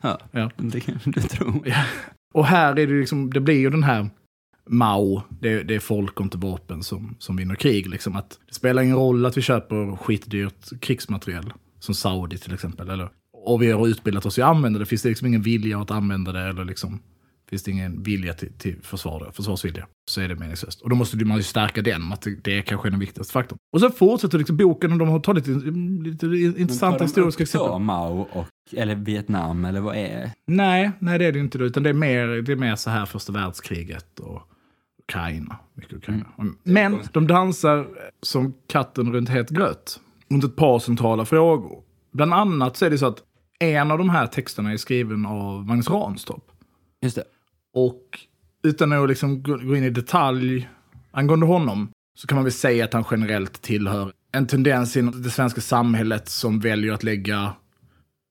Ja, 0.00 0.18
Ja. 0.30 0.50
det 0.56 0.80
kan 0.80 0.98
du 1.04 1.20
tro. 1.20 1.64
Och 2.34 2.46
här 2.46 2.70
är 2.78 2.86
det 2.86 3.00
liksom, 3.00 3.32
det 3.32 3.40
blir 3.40 3.58
ju 3.58 3.70
den 3.70 3.82
här 3.82 4.10
Mao, 4.68 5.22
det, 5.28 5.62
det 5.62 5.74
är 5.74 5.78
folk 5.80 6.20
och 6.20 6.24
inte 6.24 6.38
vapen 6.38 6.82
som, 6.82 7.16
som 7.18 7.36
vinner 7.36 7.54
krig. 7.54 7.86
Liksom. 7.88 8.16
Att 8.16 8.38
det 8.48 8.54
spelar 8.54 8.82
ingen 8.82 8.96
roll 8.96 9.26
att 9.26 9.36
vi 9.36 9.42
köper 9.42 9.96
skitdyrt 9.96 10.80
krigsmateriel, 10.80 11.52
som 11.78 11.94
Saudi 11.94 12.38
till 12.38 12.54
exempel. 12.54 12.90
Eller, 12.90 13.08
och 13.44 13.62
vi 13.62 13.70
har 13.72 13.86
utbildat 13.88 14.26
oss 14.26 14.38
i 14.38 14.42
att 14.42 14.48
använda 14.48 14.78
det, 14.78 14.86
finns 14.86 15.02
det 15.02 15.08
liksom 15.08 15.26
ingen 15.26 15.42
vilja 15.42 15.78
att 15.80 15.90
använda 15.90 16.32
det, 16.32 16.40
eller 16.40 16.64
liksom, 16.64 16.98
finns 17.50 17.62
det 17.62 17.70
ingen 17.70 18.02
vilja 18.02 18.34
till, 18.34 18.52
till 18.52 18.76
försvar, 18.82 19.30
försvarsvilja, 19.34 19.86
så 20.10 20.20
är 20.20 20.28
det 20.28 20.34
meningslöst. 20.34 20.80
Och 20.80 20.90
då 20.90 20.96
måste 20.96 21.24
man 21.24 21.36
ju 21.36 21.42
stärka 21.42 21.82
den, 21.82 22.12
att 22.12 22.26
det, 22.42 22.58
är 22.58 22.62
kanske 22.62 22.90
den 22.90 22.98
viktigaste 22.98 23.32
faktorn. 23.32 23.58
Och 23.72 23.80
så 23.80 23.90
fortsätter 23.90 24.38
liksom 24.38 24.56
boken, 24.56 24.92
och 24.92 24.98
de 24.98 25.08
har 25.08 25.20
tagit 25.20 25.46
lite, 25.46 26.26
lite 26.26 26.60
intressanta 26.60 27.04
historiska 27.04 27.42
exempel. 27.42 27.68
Så, 27.68 27.78
Mao 27.78 28.20
och, 28.20 28.46
eller 28.72 28.94
Vietnam, 28.94 29.64
eller 29.64 29.80
vad 29.80 29.96
är 29.96 30.30
Nej, 30.46 30.90
nej 30.98 31.18
det 31.18 31.24
är 31.24 31.32
det 31.32 31.38
inte. 31.38 31.58
Då, 31.58 31.64
utan 31.64 31.82
det 31.82 31.88
är 31.88 31.94
mer, 31.94 32.26
det 32.26 32.52
är 32.52 32.56
mer 32.56 32.76
så 32.76 32.90
här 32.90 33.06
första 33.06 33.32
världskriget 33.32 34.20
och 34.20 34.42
Ukraina. 34.98 35.56
Mycket 35.74 35.92
Ukraina. 35.92 36.26
Men 36.62 36.98
de 37.12 37.26
dansar 37.26 37.86
som 38.22 38.54
katten 38.66 39.12
runt 39.12 39.28
het 39.28 39.50
gröt. 39.50 40.00
Runt 40.28 40.44
ett 40.44 40.56
par 40.56 40.78
centrala 40.78 41.24
frågor. 41.24 41.82
Bland 42.12 42.34
annat 42.34 42.76
så 42.76 42.86
är 42.86 42.90
det 42.90 42.98
så 42.98 43.06
att 43.06 43.22
en 43.58 43.90
av 43.90 43.98
de 43.98 44.10
här 44.10 44.26
texterna 44.26 44.72
är 44.72 44.76
skriven 44.76 45.26
av 45.26 45.66
Magnus 45.66 45.90
Ranstorp. 45.90 46.44
Just 47.02 47.16
det. 47.16 47.24
Och 47.74 48.18
utan 48.62 48.92
att 48.92 49.08
liksom 49.08 49.42
gå 49.42 49.76
in 49.76 49.84
i 49.84 49.90
detalj 49.90 50.68
angående 51.10 51.46
honom 51.46 51.90
så 52.18 52.26
kan 52.26 52.36
man 52.36 52.44
väl 52.44 52.52
säga 52.52 52.84
att 52.84 52.92
han 52.92 53.04
generellt 53.10 53.62
tillhör 53.62 54.12
en 54.32 54.46
tendens 54.46 54.96
inom 54.96 55.22
det 55.22 55.30
svenska 55.30 55.60
samhället 55.60 56.28
som 56.28 56.60
väljer 56.60 56.92
att 56.92 57.02
lägga 57.02 57.52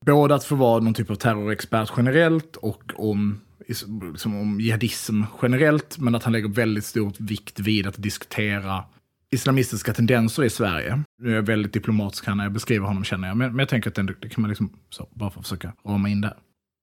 både 0.05 0.35
att 0.35 0.43
få 0.43 0.55
vara 0.55 0.79
någon 0.79 0.93
typ 0.93 1.09
av 1.09 1.15
terrorexpert 1.15 1.91
generellt 1.97 2.55
och 2.55 2.83
om, 2.95 3.39
liksom, 3.67 4.41
om 4.41 4.61
jihadism 4.61 5.23
generellt, 5.41 5.97
men 5.97 6.15
att 6.15 6.23
han 6.23 6.33
lägger 6.33 6.49
väldigt 6.49 6.85
stor 6.85 7.13
vikt 7.17 7.59
vid 7.59 7.87
att 7.87 8.03
diskutera 8.03 8.83
islamistiska 9.31 9.93
tendenser 9.93 10.43
i 10.43 10.49
Sverige. 10.49 11.03
Nu 11.21 11.31
är 11.31 11.35
jag 11.35 11.41
väldigt 11.41 11.73
diplomatisk 11.73 12.27
här 12.27 12.35
när 12.35 12.43
jag 12.43 12.53
beskriver 12.53 12.87
honom 12.87 13.03
känner 13.03 13.27
jag, 13.27 13.37
men, 13.37 13.51
men 13.51 13.59
jag 13.59 13.69
tänker 13.69 13.89
att 13.89 13.95
det, 13.95 14.03
det 14.03 14.29
kan 14.29 14.41
man 14.41 14.49
liksom, 14.49 14.73
så, 14.89 15.07
bara 15.13 15.29
för 15.29 15.39
att 15.39 15.45
försöka 15.45 15.73
rama 15.85 16.09
in 16.09 16.21
det. 16.21 16.33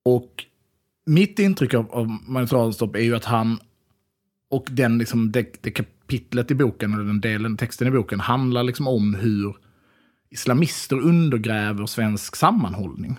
Och 0.05 0.45
mitt 1.07 1.39
intryck 1.39 1.75
av, 1.75 1.93
av 1.93 2.19
Magnus 2.27 2.53
Ranstorp 2.53 2.97
är 2.97 3.01
ju 3.01 3.17
att 3.17 3.25
han 3.25 3.59
och 4.51 4.67
den, 4.71 4.99
liksom, 4.99 5.33
det, 5.33 5.63
det 5.63 5.71
kapitlet 5.71 6.51
i 6.51 6.55
boken, 6.55 6.95
eller 6.95 7.05
den 7.05 7.21
delen, 7.21 7.57
texten 7.57 7.89
i 7.89 7.91
boken, 7.91 8.21
handlar 8.21 8.63
liksom 8.63 8.89
om 8.89 9.15
hur 9.15 9.57
islamister 10.31 11.01
undergräver 11.01 11.87
svensk 11.87 12.37
sammanhållning. 12.37 13.17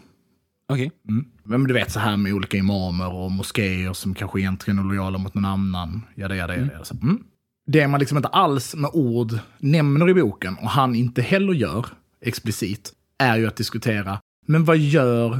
Okej. 0.69 0.91
Mm. 1.09 1.25
Men 1.43 1.63
du 1.63 1.73
vet 1.73 1.91
så 1.91 1.99
här 1.99 2.17
med 2.17 2.33
olika 2.33 2.57
imamer 2.57 3.13
och 3.13 3.31
moskéer 3.31 3.93
som 3.93 4.13
kanske 4.13 4.39
egentligen 4.39 4.79
är 4.79 4.83
lojala 4.83 5.17
mot 5.17 5.33
någon 5.33 5.45
annan. 5.45 6.01
Jada, 6.15 6.35
jada, 6.35 6.55
jada. 6.57 6.71
Mm. 6.71 6.85
Så, 6.85 6.95
mm. 7.01 7.23
Det 7.65 7.87
man 7.87 7.99
liksom 7.99 8.17
inte 8.17 8.29
alls 8.29 8.75
med 8.75 8.89
ord 8.93 9.39
nämner 9.59 10.09
i 10.09 10.13
boken, 10.13 10.55
och 10.55 10.69
han 10.69 10.95
inte 10.95 11.21
heller 11.21 11.53
gör 11.53 11.85
explicit, 12.21 12.93
är 13.19 13.37
ju 13.37 13.47
att 13.47 13.55
diskutera, 13.55 14.19
men 14.47 14.65
vad 14.65 14.77
gör 14.77 15.39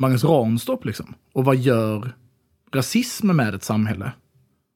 Magnus 0.00 0.24
Ranstorp 0.24 0.84
liksom? 0.84 1.14
Och 1.32 1.44
vad 1.44 1.56
gör 1.56 2.12
rasism 2.74 3.26
med 3.26 3.54
ett 3.54 3.64
samhälle? 3.64 4.12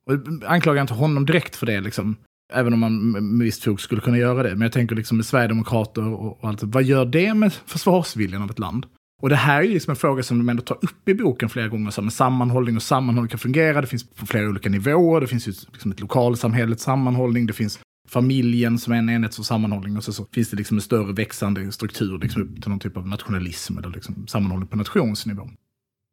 Och 0.07 0.13
jag 0.13 0.45
anklagar 0.45 0.83
inte 0.83 0.95
honom 0.95 1.27
direkt 1.27 1.57
för 1.57 1.67
det, 1.67 1.81
liksom. 1.81 2.17
Även 2.53 2.73
om 2.73 2.79
man 2.79 3.11
med 3.11 3.45
visst 3.45 3.65
fog 3.65 3.81
skulle 3.81 4.01
kunna 4.01 4.19
göra 4.19 4.43
det. 4.43 4.51
Men 4.51 4.61
jag 4.61 4.73
tänker 4.73 4.97
liksom 4.97 5.17
med 5.17 5.27
Sverigedemokrater 5.27 6.03
och, 6.03 6.41
och 6.43 6.49
allt. 6.49 6.63
Vad 6.63 6.83
gör 6.83 7.05
det 7.05 7.35
med 7.35 7.53
försvarsviljan 7.53 8.43
av 8.43 8.51
ett 8.51 8.59
land? 8.59 8.87
Och 9.23 9.29
det 9.29 9.37
här 9.37 9.59
är 9.59 9.63
ju 9.63 9.73
liksom 9.73 9.91
en 9.91 9.97
fråga 9.97 10.23
som 10.23 10.39
de 10.39 10.49
ändå 10.49 10.63
tar 10.63 10.79
upp 10.83 11.09
i 11.09 11.15
boken 11.15 11.49
flera 11.49 11.69
gånger. 11.69 11.91
Så 11.91 12.03
med 12.03 12.13
sammanhållning 12.13 12.77
och 12.77 12.83
sammanhållning 12.83 13.29
kan 13.29 13.39
fungera. 13.39 13.81
Det 13.81 13.87
finns 13.87 14.11
på 14.11 14.27
flera 14.27 14.49
olika 14.49 14.69
nivåer. 14.69 15.21
Det 15.21 15.27
finns 15.27 15.49
ju 15.49 15.53
liksom 15.73 15.93
ett 15.93 16.01
lokalsamhällets 16.01 16.83
sammanhållning. 16.83 17.47
Det 17.47 17.53
finns 17.53 17.79
familjen 18.11 18.79
som 18.79 18.93
en 18.93 19.09
enhet 19.09 19.35
som 19.35 19.45
sammanhållning. 19.45 19.97
Och 19.97 20.05
så, 20.05 20.13
så 20.13 20.27
finns 20.33 20.51
det 20.51 20.57
liksom 20.57 20.77
en 20.77 20.83
större 20.83 21.13
växande 21.13 21.73
struktur 21.73 22.19
liksom 22.19 22.43
upp 22.43 22.63
till 22.63 22.71
någon 22.71 22.79
typ 22.79 22.97
av 22.97 23.09
nationalism 23.09 23.79
eller 23.79 23.91
liksom 23.91 24.27
sammanhållning 24.27 24.69
på 24.69 24.77
nationsnivå. 24.77 25.51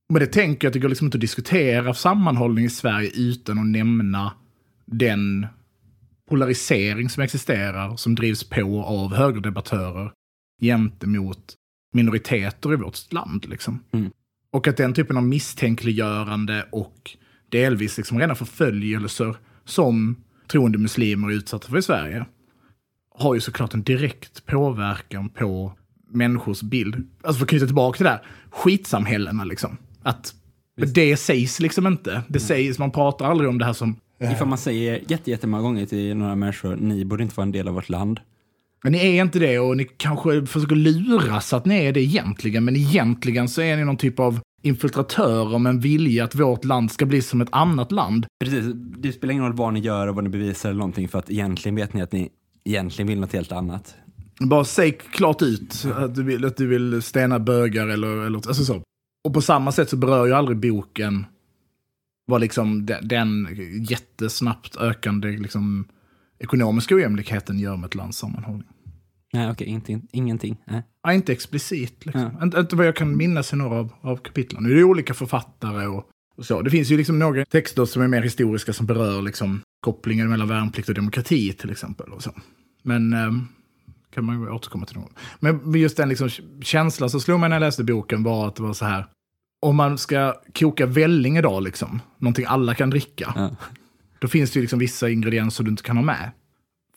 Men 0.10 0.20
det 0.20 0.28
tänker 0.28 0.66
jag 0.66 0.70
att 0.70 0.74
det 0.74 0.80
går 0.80 0.90
liksom 0.90 1.08
inte 1.08 1.18
att 1.18 1.22
diskutera 1.22 1.94
sammanhållning 1.94 2.66
i 2.66 2.70
Sverige 2.70 3.12
utan 3.16 3.60
att 3.60 3.66
nämna 3.66 4.34
den 4.86 5.48
polarisering 6.30 7.10
som 7.10 7.24
existerar, 7.24 7.96
som 7.96 8.16
drivs 8.16 8.44
på 8.44 8.84
av 8.84 9.16
högerdebattörer 9.16 10.12
gentemot 10.62 11.56
minoriteter 11.94 12.74
i 12.74 12.76
vårt 12.76 13.14
land. 13.14 13.50
Liksom. 13.50 13.84
Mm. 13.92 14.12
Och 14.52 14.68
att 14.68 14.78
den 14.78 14.94
typen 14.94 15.18
av 15.18 15.24
misstänkliggörande 15.24 16.66
och 16.72 17.12
delvis 17.50 17.98
liksom 17.98 18.20
rena 18.20 18.36
förföljelser 18.36 19.36
som 19.66 20.16
troende 20.48 20.78
muslimer 20.78 21.28
är 21.28 21.34
utsatta 21.34 21.68
för 21.68 21.78
i 21.78 21.82
Sverige 21.82 22.26
har 23.16 23.34
ju 23.34 23.42
såklart 23.42 23.74
en 23.74 23.84
direkt 23.84 24.46
påverkan 24.46 25.30
på 25.30 25.74
människors 26.12 26.62
bild. 26.62 26.96
Alltså 27.24 27.40
för 27.40 27.46
att 27.46 27.50
knyta 27.50 27.66
tillbaka 27.66 27.98
till 27.98 28.04
det 28.04 28.10
där, 28.10 28.26
skitsamhällena 28.50 29.44
liksom. 29.44 29.78
Att 30.04 30.34
Visst. 30.76 30.96
det 30.96 31.18
sägs 31.18 31.60
liksom 31.60 31.88
inte. 31.88 32.24
Det 32.28 32.40
sägs, 32.40 32.80
man 32.80 32.92
pratar 32.92 33.26
aldrig 33.26 33.50
om 33.50 33.58
det 33.58 33.66
här 33.66 33.74
som 33.74 33.96
Ifall 34.20 34.48
man 34.48 34.58
säger 34.58 35.04
jätte, 35.08 35.32
jättemånga 35.32 35.64
gånger 35.64 35.86
till 35.86 36.18
några 36.18 36.36
människor, 36.36 36.76
ni 36.76 37.06
borde 37.06 37.24
inte 37.24 37.36
vara 37.36 37.46
en 37.46 37.52
del 37.52 37.68
av 37.68 37.74
vårt 37.74 37.90
land. 37.90 38.20
Men 38.84 38.92
ni 38.92 39.18
är 39.18 39.22
inte 39.22 39.40
det 39.40 39.60
och 39.60 39.78
ni 39.78 39.86
kanske 39.98 40.46
försöker 40.46 40.76
luras 40.76 41.54
att 41.54 41.66
ni 41.66 41.86
är 41.86 41.92
det 41.92 42.02
egentligen. 42.02 42.66
Men 42.66 42.76
egentligen 42.76 43.50
så 43.50 43.62
är 43.62 43.78
ni 43.78 43.86
någon 43.86 43.98
typ 43.98 44.20
av 44.20 44.40
infiltratörer 44.62 45.60
med 45.60 45.70
en 45.70 45.80
vilja 45.80 46.24
att 46.24 46.36
vårt 46.36 46.66
land 46.66 46.92
ska 46.92 47.06
bli 47.06 47.22
som 47.22 47.42
ett 47.42 47.50
annat 47.52 47.92
land. 47.92 48.26
Precis, 48.40 48.66
det 48.76 49.12
spelar 49.12 49.32
ingen 49.32 49.46
roll 49.46 49.54
vad 49.54 49.74
ni 49.74 49.80
gör 49.80 50.08
och 50.08 50.16
vad 50.16 50.24
ni 50.24 50.30
bevisar 50.30 50.70
eller 50.70 50.80
någonting 50.80 51.08
för 51.08 51.20
att 51.20 51.30
egentligen 51.30 51.76
vet 51.76 51.94
ni 51.94 52.02
att 52.02 52.12
ni 52.12 52.30
egentligen 52.64 53.08
vill 53.08 53.20
något 53.20 53.34
helt 53.34 53.52
annat. 53.52 53.96
Bara 54.40 54.66
säg 54.66 54.92
klart 54.92 55.42
ut 55.42 55.86
att 55.96 56.16
du 56.16 56.24
vill, 56.24 56.46
att 56.46 56.58
du 56.58 56.68
vill 56.68 57.02
stena 57.02 57.40
bögar 57.40 57.88
eller, 57.88 58.26
eller 58.26 58.38
alltså 58.38 58.66
så. 58.66 58.82
Och 59.24 59.34
på 59.34 59.42
samma 59.42 59.72
sätt 59.72 59.90
så 59.90 59.98
berör 59.98 60.26
ju 60.26 60.34
aldrig 60.34 60.58
boken 60.58 61.26
vad 62.26 62.42
liksom 62.42 62.86
den, 62.86 63.08
den 63.08 63.48
jättesnabbt 63.90 64.78
ökande 64.78 65.32
liksom, 65.32 65.88
ekonomiska 66.40 66.96
ojämlikheten 66.96 67.60
gör 67.60 67.78
med 67.78 67.88
ett 67.88 67.96
lands 67.96 68.18
sammanhållning. 68.18 68.68
Nej, 69.34 69.52
okej, 69.52 69.68
inte, 69.68 70.02
ingenting. 70.12 70.58
Nej. 70.66 70.84
Ja, 71.08 71.14
inte 71.14 71.32
explicit. 71.32 72.06
Liksom. 72.06 72.32
Inte, 72.44 72.60
inte 72.60 72.76
vad 72.76 72.88
jag 72.88 72.96
kan 72.96 73.18
minnas 73.18 73.54
i 73.54 73.56
några 73.56 73.76
av, 73.80 73.94
av 74.02 74.18
kapitlen. 74.18 74.64
Nu 74.64 74.72
är 74.72 74.76
det 74.76 74.84
olika 74.84 75.14
författare 75.14 75.88
och, 75.88 76.10
och 76.38 76.46
så. 76.46 76.62
Det 76.62 76.70
finns 76.70 76.90
ju 76.90 76.98
liksom 76.98 77.20
några 77.20 77.46
texter 77.46 77.86
som 77.86 78.02
är 78.02 78.08
mer 78.08 78.22
historiska 78.22 78.74
som 78.74 78.86
berör 78.86 79.22
liksom, 79.22 79.62
kopplingen 79.82 80.30
mellan 80.30 80.48
värnplikt 80.48 80.90
och 80.90 80.96
demokrati 80.96 81.54
till 81.54 81.70
exempel. 81.72 82.10
Och 82.14 82.24
så. 82.24 82.32
Men 82.84 83.14
eh, 83.14 83.32
kan 84.14 84.26
man 84.26 84.42
ju 84.42 84.50
återkomma 84.50 84.86
till 84.86 84.98
någon. 84.98 85.14
Men 85.40 85.74
just 85.74 85.98
den 85.98 86.10
liksom, 86.10 86.30
känslan 86.62 87.10
som 87.10 87.22
slog 87.22 87.40
mig 87.40 87.50
när 87.50 87.56
jag 87.56 87.62
läste 87.62 87.84
boken 87.84 88.24
var 88.24 88.48
att 88.48 88.56
det 88.56 88.64
var 88.64 88.74
så 88.74 88.86
här. 88.86 89.06
Om 89.62 89.76
man 89.76 89.98
ska 89.98 90.34
koka 90.60 90.86
välling 90.86 91.38
idag, 91.38 91.64
liksom, 91.64 92.02
någonting 92.18 92.46
alla 92.48 92.76
kan 92.76 92.90
dricka, 92.90 93.34
Ja. 93.36 93.56
då 94.20 94.28
finns 94.28 94.52
det 94.52 94.58
ju 94.58 94.62
liksom 94.62 94.80
vissa 94.80 95.10
ingredienser 95.10 95.64
du 95.64 95.72
inte 95.72 95.84
kan 95.84 95.98
ha 95.98 96.04
med. 96.04 96.32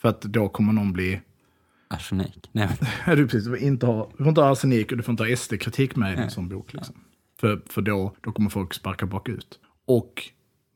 För 0.01 0.09
att 0.09 0.23
då 0.23 0.49
kommer 0.49 0.73
någon 0.73 0.93
bli 0.93 1.21
Arsenik. 1.91 2.51
Nej, 2.53 2.69
du, 3.07 3.29
precis, 3.29 3.45
du, 3.45 3.51
får 3.51 3.59
inte 3.59 3.87
ha, 3.87 4.11
du 4.11 4.17
får 4.17 4.29
inte 4.29 4.41
ha 4.41 4.53
arsenik 4.53 4.91
och 4.91 4.97
du 4.97 5.03
får 5.03 5.13
inte 5.13 5.23
ha 5.23 5.37
SD-kritik 5.37 5.97
med 5.97 6.19
i 6.19 6.23
en 6.23 6.31
sån 6.31 6.49
bok. 6.49 6.73
Liksom. 6.73 6.95
För, 7.41 7.63
för 7.67 7.83
då, 7.83 8.15
då 8.21 8.33
kommer 8.33 8.51
folk 8.51 8.75
sparka 8.75 9.07
bakut. 9.07 9.59
Och 9.87 10.23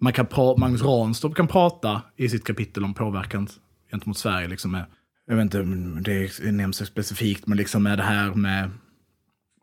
man 0.00 0.12
kan 0.12 0.26
pra, 0.26 0.56
Magnus 0.56 0.82
Ranstorp 0.82 1.34
kan 1.34 1.48
prata 1.48 2.02
i 2.16 2.28
sitt 2.28 2.44
kapitel 2.44 2.84
om 2.84 2.94
påverkan 2.94 3.48
gentemot 3.90 4.18
Sverige. 4.18 4.48
Liksom 4.48 4.70
med, 4.70 4.84
jag 5.26 5.36
vet 5.36 5.42
inte 5.42 5.60
om 5.60 6.02
det 6.02 6.52
nämns 6.52 6.86
specifikt, 6.86 7.46
men 7.46 7.58
liksom 7.58 7.82
med 7.82 7.98
det 7.98 8.04
här 8.04 8.34
med, 8.34 8.70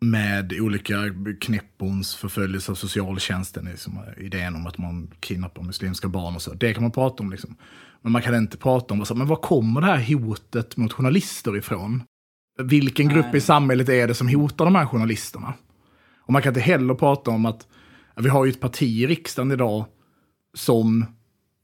med 0.06 0.54
olika 0.62 0.96
knäppons 1.40 2.16
förföljelse 2.16 2.72
av 2.72 2.76
socialtjänsten. 2.76 3.66
Liksom, 3.66 4.00
idén 4.18 4.56
om 4.56 4.68
att 4.68 4.78
man 4.78 5.12
kidnappar 5.20 5.64
muslimska 5.64 6.08
barn 6.08 6.36
och 6.36 6.42
så. 6.42 6.54
Det 6.54 6.74
kan 6.74 6.84
man 6.84 6.92
prata 6.92 7.24
om. 7.24 7.32
Liksom. 7.32 7.56
Men 8.02 8.12
man 8.12 8.22
kan 8.22 8.36
inte 8.36 8.58
prata 8.58 8.94
om 8.94 9.00
vad, 9.00 9.18
men 9.18 9.28
var 9.28 9.36
kommer 9.36 9.82
det 9.82 9.88
här 9.88 10.14
hotet 10.14 10.78
mot 10.78 10.94
journalister 10.94 11.58
ifrån? 11.58 12.04
Vilken 12.60 13.10
grupp 13.10 13.26
Nej. 13.26 13.38
i 13.38 13.42
samhället 13.42 13.90
är 13.90 14.08
det 14.08 14.14
som 14.14 14.30
hotar 14.30 14.66
de 14.66 14.76
här 14.76 14.86
journalisterna? 14.86 15.54
Och 16.20 16.34
man 16.34 16.42
kan 16.42 16.50
inte 16.50 16.62
heller 16.62 16.94
prata 16.94 17.32
om 17.32 17.46
att 17.46 17.68
vi 18.16 18.30
har 18.30 18.46
ju 18.46 18.52
ett 18.52 18.60
parti 18.60 18.84
i 19.04 19.08
riksdagen 19.08 19.52
idag 19.52 19.86
som 20.54 21.06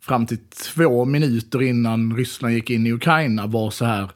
fram 0.02 0.26
till 0.26 0.38
två 0.38 1.06
minuter 1.06 1.62
innan 1.62 2.16
Ryssland 2.16 2.54
gick 2.54 2.70
in 2.70 2.88
i 2.88 2.92
Ukraina 2.92 3.48
var 3.48 3.70
så 3.70 3.86
här, 3.86 4.12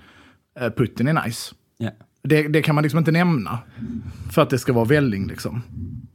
eh, 0.60 0.70
Putin 0.70 1.08
är 1.08 1.26
nice. 1.26 1.56
ja. 1.78 1.92
Det, 2.24 2.48
det 2.48 2.62
kan 2.62 2.76
man 2.76 2.84
liksom 2.84 2.98
inte 2.98 3.12
nämna. 3.12 3.60
För 4.32 4.42
att 4.42 4.50
det 4.50 4.60
ska 4.60 4.74
vara 4.74 4.86
välling 4.86 5.28
liksom. 5.28 5.62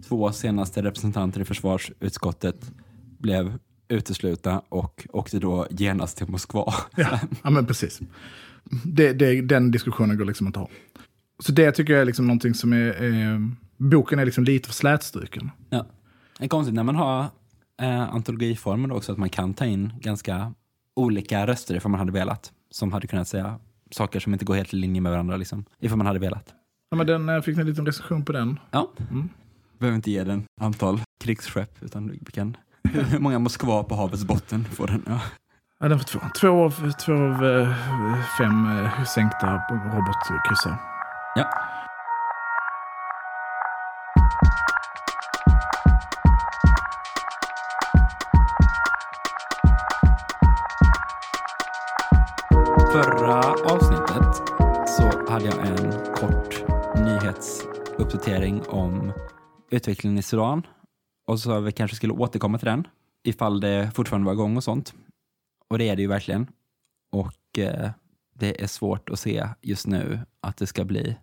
Två 0.09 0.33
senaste 0.33 0.83
representanter 0.83 1.41
i 1.41 1.45
försvarsutskottet 1.45 2.73
blev 3.19 3.59
uteslutna 3.89 4.63
och 4.69 5.07
åkte 5.13 5.39
då 5.39 5.67
genast 5.71 6.19
till 6.19 6.29
Moskva. 6.29 6.75
Ja, 6.97 7.21
ja 7.43 7.51
men 7.51 7.67
precis. 7.67 8.01
Det, 8.85 9.13
det, 9.13 9.41
den 9.41 9.71
diskussionen 9.71 10.19
går 10.19 10.25
liksom 10.25 10.47
inte 10.47 10.61
att 10.61 10.71
ha. 10.71 10.77
Så 11.39 11.53
det 11.53 11.73
tycker 11.73 11.93
jag 11.93 12.03
är 12.03 12.07
liksom 12.07 12.27
någonting 12.27 12.55
som 12.55 12.73
är... 12.73 13.05
Eh, 13.05 13.41
boken 13.77 14.19
är 14.19 14.25
liksom 14.25 14.45
lite 14.45 14.69
för 14.69 14.75
slätstruken. 14.75 15.51
Ja. 15.71 15.87
Det 16.39 16.45
är 16.45 16.49
konstigt 16.49 16.75
när 16.75 16.83
man 16.83 16.97
har 16.97 17.21
eh, 17.83 18.15
antologiformen 18.15 18.91
också 18.93 19.13
att 19.13 19.19
man 19.19 19.29
kan 19.29 19.55
ta 19.55 19.65
in 19.65 19.93
ganska 20.01 20.53
olika 20.95 21.47
röster 21.47 21.75
ifall 21.75 21.91
man 21.91 22.01
hade 22.01 22.13
velat. 22.13 22.53
Som 22.71 22.93
hade 22.93 23.07
kunnat 23.07 23.29
säga 23.29 23.59
saker 23.91 24.21
som 24.21 24.33
inte 24.33 24.45
går 24.45 24.55
helt 24.55 24.75
i 24.75 24.77
linje 24.77 25.01
med 25.01 25.13
varandra 25.13 25.37
liksom. 25.37 25.65
Ifall 25.81 25.99
man 25.99 26.07
hade 26.07 26.19
velat. 26.19 26.55
Ja, 26.91 26.97
men 26.97 27.07
den, 27.07 27.29
eh, 27.29 27.41
fick 27.41 27.57
ni 27.57 27.61
en 27.61 27.67
liten 27.67 27.87
recension 27.87 28.25
på 28.25 28.33
den? 28.33 28.59
Ja. 28.71 28.91
Mm. 29.11 29.29
Behöver 29.79 29.97
inte 29.97 30.11
ge 30.11 30.25
den 30.25 30.45
antal 30.61 31.01
krigsskepp 31.25 31.83
utan 31.83 32.09
vi 32.09 32.33
kan 32.33 32.57
hur 33.11 33.19
många 33.19 33.39
Moskva 33.39 33.83
på 33.85 33.95
havets 33.95 34.25
botten 34.25 34.65
får 34.65 34.87
den. 34.87 35.03
Ja. 35.07 35.21
Ja, 35.81 35.89
den 35.89 35.99
får 35.99 36.07
två. 36.07 36.21
Två 36.41 36.65
av, 36.65 36.93
två 36.93 37.13
av 37.13 37.45
eh, 37.45 37.75
fem 38.39 38.67
eh, 38.79 39.05
sänkta 39.05 39.63
robotkryssar. 39.71 40.77
ja. 41.35 41.45
Jag 55.47 55.67
en 55.67 55.93
kort 56.15 56.65
nyhetsuppdatering 56.97 58.63
om 58.69 59.13
utvecklingen 59.71 60.19
i 60.19 60.23
Sudan. 60.23 60.67
Och 61.27 61.41
så 61.41 61.61
vi 61.61 61.73
kanske 61.73 61.97
skulle 61.97 62.13
återkomma 62.13 62.59
till 62.59 62.67
den 62.67 62.87
ifall 63.25 63.61
det 63.61 63.91
fortfarande 63.95 64.27
var 64.27 64.33
igång 64.33 64.57
och 64.57 64.65
sånt. 64.65 64.95
Och 65.69 65.79
det 65.79 65.89
är 65.89 65.97
det 65.97 66.03
ju 66.03 66.09
verkligen. 66.09 66.47
Och 67.13 67.59
eh, 67.59 67.91
det 68.35 68.63
är 68.63 68.67
svårt 68.67 69.09
att 69.09 69.19
se 69.19 69.49
just 69.63 69.87
nu 69.87 70.21
att 70.41 70.57
det 70.57 70.67
ska 70.67 70.85
bli 70.85 71.17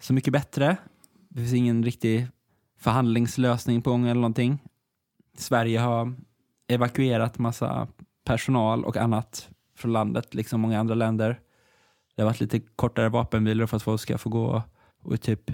så 0.00 0.12
mycket 0.12 0.32
bättre. 0.32 0.76
Det 1.28 1.40
finns 1.40 1.52
ingen 1.52 1.84
riktig 1.84 2.26
förhandlingslösning 2.78 3.82
på 3.82 3.90
gång 3.90 4.04
eller 4.04 4.14
någonting. 4.14 4.62
Sverige 5.36 5.78
har 5.78 6.14
evakuerat 6.68 7.38
massa 7.38 7.88
personal 8.24 8.84
och 8.84 8.96
annat 8.96 9.48
från 9.76 9.92
landet, 9.92 10.34
liksom 10.34 10.60
många 10.60 10.80
andra 10.80 10.94
länder. 10.94 11.40
Det 12.16 12.22
har 12.22 12.26
varit 12.26 12.40
lite 12.40 12.60
kortare 12.60 13.08
vapenvilor 13.08 13.66
för 13.66 13.76
att 13.76 13.82
folk 13.82 14.00
ska 14.00 14.18
få 14.18 14.30
gå 14.30 14.62
och 15.02 15.20
typ 15.20 15.50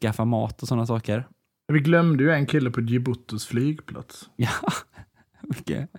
skaffa 0.00 0.24
mat 0.24 0.62
och 0.62 0.68
sådana 0.68 0.86
saker. 0.86 1.28
Vi 1.72 1.80
glömde 1.80 2.24
ju 2.24 2.30
en 2.30 2.46
kille 2.46 2.70
på 2.70 2.80
Djiboutis 2.80 3.46
flygplats. 3.46 4.30
Ja, 4.36 4.50
mycket 5.42 5.90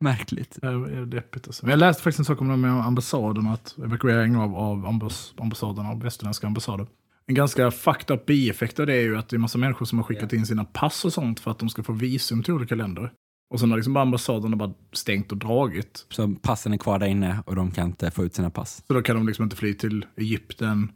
märkligt. 0.00 0.58
Det 0.60 0.66
är 0.66 1.06
deppigt 1.06 1.46
alltså. 1.46 1.70
Jag 1.70 1.78
läste 1.78 2.02
faktiskt 2.02 2.18
en 2.18 2.24
sak 2.24 2.40
om 2.40 2.48
det 2.48 2.56
med 2.56 2.70
ambassaden, 2.70 3.46
att 3.46 3.78
evakuering 3.78 4.36
av, 4.36 4.54
av 4.56 4.86
ambass, 4.86 5.34
ambassaderna, 5.38 5.88
av 5.88 6.02
västerländska 6.02 6.46
ambassader. 6.46 6.86
En 7.26 7.34
ganska 7.34 7.70
fucked 7.70 8.16
up 8.16 8.26
bieffekt 8.26 8.80
av 8.80 8.86
det 8.86 8.94
är 8.94 9.00
ju 9.00 9.18
att 9.18 9.28
det 9.28 9.36
är 9.36 9.38
massa 9.38 9.58
människor 9.58 9.86
som 9.86 9.98
har 9.98 10.04
skickat 10.04 10.32
in 10.32 10.46
sina 10.46 10.64
pass 10.64 11.04
och 11.04 11.12
sånt 11.12 11.40
för 11.40 11.50
att 11.50 11.58
de 11.58 11.68
ska 11.68 11.82
få 11.82 11.92
visum 11.92 12.42
till 12.42 12.54
olika 12.54 12.74
länder. 12.74 13.12
Och 13.52 13.60
sen 13.60 13.70
har 13.70 13.78
liksom 13.78 13.92
bara 13.92 14.02
ambassaderna 14.02 14.56
bara 14.56 14.72
stängt 14.92 15.32
och 15.32 15.38
dragit. 15.38 16.06
Så 16.10 16.34
passen 16.42 16.72
är 16.72 16.76
kvar 16.76 16.98
där 16.98 17.06
inne 17.06 17.42
och 17.46 17.56
de 17.56 17.70
kan 17.70 17.86
inte 17.86 18.10
få 18.10 18.24
ut 18.24 18.34
sina 18.34 18.50
pass. 18.50 18.82
Så 18.86 18.94
då 18.94 19.02
kan 19.02 19.16
de 19.16 19.26
liksom 19.26 19.42
inte 19.42 19.56
fly 19.56 19.74
till 19.74 20.06
Egypten 20.16 20.92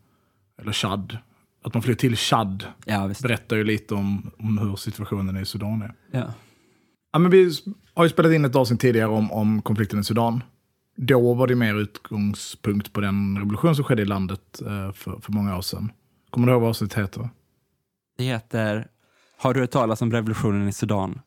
eller 0.62 0.72
Chad. 0.72 1.18
Att 1.64 1.74
man 1.74 1.82
flyr 1.82 1.94
till 1.94 2.16
Chad 2.16 2.64
Ja, 2.84 3.06
visst. 3.06 3.22
berättar 3.22 3.56
ju 3.56 3.64
lite 3.64 3.94
om, 3.94 4.30
om 4.38 4.58
hur 4.58 4.76
situationen 4.76 5.36
i 5.36 5.44
Sudan 5.44 5.82
är. 5.82 5.94
Ja. 6.10 6.32
Ja, 7.12 7.18
men 7.18 7.30
vi 7.30 7.52
har 7.94 8.04
ju 8.04 8.10
spelat 8.10 8.32
in 8.32 8.44
ett 8.44 8.56
avsnitt 8.56 8.80
tidigare 8.80 9.08
om, 9.08 9.32
om 9.32 9.62
konflikten 9.62 10.00
i 10.00 10.04
Sudan. 10.04 10.42
Då 10.96 11.34
var 11.34 11.46
det 11.46 11.54
mer 11.54 11.74
utgångspunkt 11.74 12.92
på 12.92 13.00
den 13.00 13.38
revolution 13.38 13.76
som 13.76 13.84
skedde 13.84 14.02
i 14.02 14.04
landet 14.04 14.62
eh, 14.66 14.92
för, 14.92 15.20
för 15.20 15.32
många 15.32 15.56
år 15.56 15.62
sedan. 15.62 15.92
Kommer 16.30 16.46
du 16.46 16.52
ihåg 16.52 16.60
vad 16.60 16.70
avsnittet 16.70 16.98
heter? 16.98 17.28
Det 18.18 18.24
heter 18.24 18.88
Har 19.38 19.54
du 19.54 19.60
hört 19.60 19.70
talas 19.70 20.02
om 20.02 20.12
revolutionen 20.12 20.68
i 20.68 20.72
Sudan? 20.72 21.20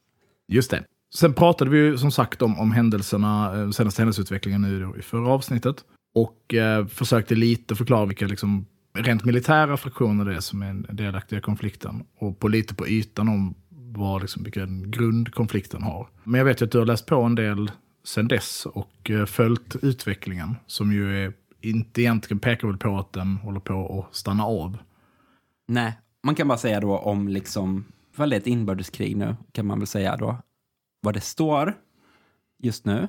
Just 0.47 0.71
det. 0.71 0.83
Sen 1.15 1.33
pratade 1.33 1.71
vi 1.71 1.77
ju 1.77 1.97
som 1.97 2.11
sagt 2.11 2.41
om, 2.41 2.59
om 2.59 2.71
händelserna, 2.71 3.61
eh, 3.61 3.69
senaste 3.69 4.01
händelseutvecklingen 4.01 4.61
nu 4.61 4.93
i 4.99 5.01
förra 5.01 5.29
avsnittet. 5.29 5.75
Och 6.15 6.53
eh, 6.53 6.87
försökte 6.87 7.35
lite 7.35 7.75
förklara 7.75 8.05
vilka 8.05 8.27
liksom, 8.27 8.65
rent 8.93 9.25
militära 9.25 9.77
fraktioner 9.77 10.25
det 10.25 10.35
är 10.35 10.39
som 10.39 10.61
är 10.61 10.93
delaktiga 10.93 11.39
i 11.39 11.41
konflikten. 11.41 12.03
Och 12.17 12.39
på 12.39 12.47
lite 12.47 12.75
på 12.75 12.87
ytan 12.87 13.29
om 13.29 13.55
vad, 13.69 14.21
liksom, 14.21 14.43
vilken 14.43 14.91
grund 14.91 15.33
konflikten 15.33 15.83
har. 15.83 16.07
Men 16.23 16.37
jag 16.37 16.45
vet 16.45 16.61
ju 16.61 16.65
att 16.65 16.71
du 16.71 16.77
har 16.77 16.85
läst 16.85 17.05
på 17.05 17.21
en 17.21 17.35
del 17.35 17.71
sen 18.03 18.27
dess 18.27 18.65
och 18.65 19.09
eh, 19.09 19.25
följt 19.25 19.75
utvecklingen. 19.81 20.55
Som 20.67 20.91
ju 20.91 21.25
är, 21.25 21.33
inte 21.61 22.01
egentligen 22.01 22.39
pekar 22.39 22.67
väl 22.67 22.77
på 22.77 22.97
att 22.97 23.13
den 23.13 23.37
håller 23.37 23.59
på 23.59 24.07
att 24.09 24.15
stanna 24.15 24.43
av. 24.43 24.77
Nej, 25.67 25.93
man 26.23 26.35
kan 26.35 26.47
bara 26.47 26.57
säga 26.57 26.79
då 26.79 26.97
om 26.97 27.27
liksom, 27.27 27.85
ifall 28.13 28.29
det 28.29 28.35
är 28.35 28.39
ett 28.39 28.47
inbördeskrig 28.47 29.17
nu, 29.17 29.35
kan 29.51 29.65
man 29.65 29.79
väl 29.79 29.87
säga 29.87 30.17
då, 30.17 30.37
vad 31.01 31.13
det 31.13 31.21
står 31.21 31.77
just 32.57 32.85
nu. 32.85 33.07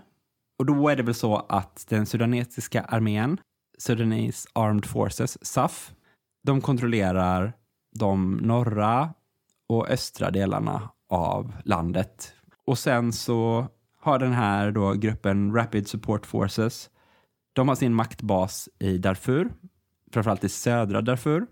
Och 0.59 0.66
då 0.66 0.88
är 0.88 0.97
det 0.97 1.02
väl 1.02 1.14
så 1.14 1.37
att 1.37 1.87
den 1.88 2.06
sudanesiska 2.06 2.82
armén, 2.82 3.40
Sudanese 3.78 4.49
Armed 4.52 4.87
Forces, 4.87 5.47
SAF, 5.47 5.92
de 6.42 6.61
kontrollerar 6.61 7.52
de 7.99 8.37
norra 8.37 9.14
och 9.68 9.90
östra 9.90 10.30
delarna 10.30 10.90
av 11.09 11.52
landet. 11.64 12.35
Och 12.66 12.78
sen 12.78 13.12
så 13.12 13.66
har 14.00 14.18
den 14.18 14.32
här 14.32 14.70
då 14.70 14.92
gruppen 14.92 15.54
Rapid 15.54 15.88
Support 15.88 16.26
Forces, 16.26 16.90
de 17.52 17.68
har 17.68 17.75
sin 17.75 17.94
maktbas 17.94 18.68
i 18.78 18.99
Darfur, 18.99 19.52
framförallt 20.12 20.44
i 20.44 20.49
södra 20.49 21.00
Darfur. 21.00 21.47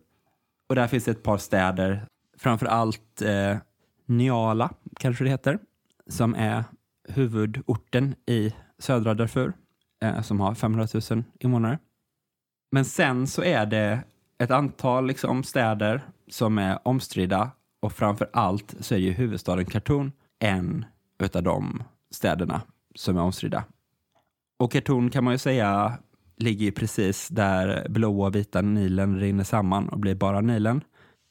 Och 0.68 0.74
där 0.74 0.86
finns 0.86 1.04
det 1.04 1.10
ett 1.10 1.22
par 1.22 1.38
städer, 1.38 2.06
framför 2.38 2.66
allt 2.66 3.22
eh, 3.22 3.56
Niala 4.06 4.70
kanske 4.98 5.24
det 5.24 5.30
heter, 5.30 5.58
som 6.08 6.34
är 6.34 6.64
huvudorten 7.08 8.14
i 8.26 8.54
södra 8.78 9.14
Darfur, 9.14 9.52
eh, 10.02 10.22
som 10.22 10.40
har 10.40 10.54
500 10.54 10.86
000 11.10 11.24
invånare. 11.40 11.78
Men 12.72 12.84
sen 12.84 13.26
så 13.26 13.42
är 13.42 13.66
det 13.66 14.00
ett 14.38 14.50
antal 14.50 15.06
liksom, 15.06 15.44
städer 15.44 16.02
som 16.28 16.58
är 16.58 16.88
omstridda 16.88 17.50
och 17.80 17.92
framför 17.92 18.30
allt 18.32 18.74
så 18.80 18.94
är 18.94 18.98
ju 18.98 19.12
huvudstaden 19.12 19.64
Khartoum 19.64 20.12
en 20.38 20.84
utav 21.18 21.42
de 21.42 21.82
städerna 22.10 22.62
som 22.94 23.16
är 23.16 23.20
omstridda. 23.20 23.64
Och 24.58 24.72
Khartoum 24.72 25.10
kan 25.10 25.24
man 25.24 25.34
ju 25.34 25.38
säga 25.38 25.98
ligger 26.36 26.64
ju 26.64 26.72
precis 26.72 27.28
där 27.28 27.86
blåa 27.88 28.26
och 28.26 28.34
vita 28.34 28.62
Nilen 28.62 29.20
rinner 29.20 29.44
samman 29.44 29.88
och 29.88 29.98
blir 29.98 30.14
bara 30.14 30.40
Nilen. 30.40 30.84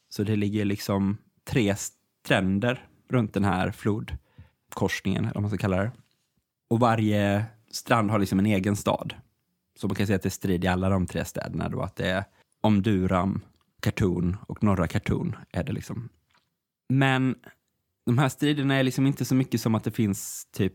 Så 0.10 0.24
det 0.24 0.36
ligger 0.36 0.66
liksom 0.66 1.18
tre 1.50 1.76
stränder 1.76 2.86
runt 3.10 3.34
den 3.34 3.44
här 3.44 3.72
flodkorsningen, 4.78 5.24
eller 5.24 5.34
vad 5.34 5.44
man 5.44 5.50
ska 5.50 5.58
kalla 5.58 5.78
det. 5.78 5.92
Och 6.70 6.80
varje 6.80 7.46
strand 7.72 8.12
har 8.12 8.20
liksom 8.20 8.40
en 8.40 8.46
egen 8.46 8.76
stad. 8.76 9.14
Så 9.80 9.88
man 9.88 9.96
kan 9.96 10.08
säga 10.08 10.16
att 10.16 10.24
det 10.24 10.30
strider 10.30 10.68
i 10.68 10.72
alla 10.72 10.90
de 10.90 11.08
tre 11.08 11.26
städerna 11.26 11.70
då, 11.70 11.82
att 11.82 11.96
det 11.96 12.10
är 12.10 12.24
Omduram, 12.62 13.42
Khartoum 13.82 14.38
och 14.48 14.64
norra 14.64 14.88
Khartoum 14.88 15.36
är 15.52 15.64
det 15.64 15.74
liksom. 15.74 16.10
Men 16.90 17.36
de 18.06 18.18
här 18.18 18.30
striderna 18.30 18.76
är 18.76 18.84
liksom 18.84 19.08
inte 19.08 19.26
så 19.26 19.36
mycket 19.36 19.62
som 19.62 19.76
att 19.76 19.84
det 19.84 19.92
finns 19.92 20.48
typ 20.52 20.74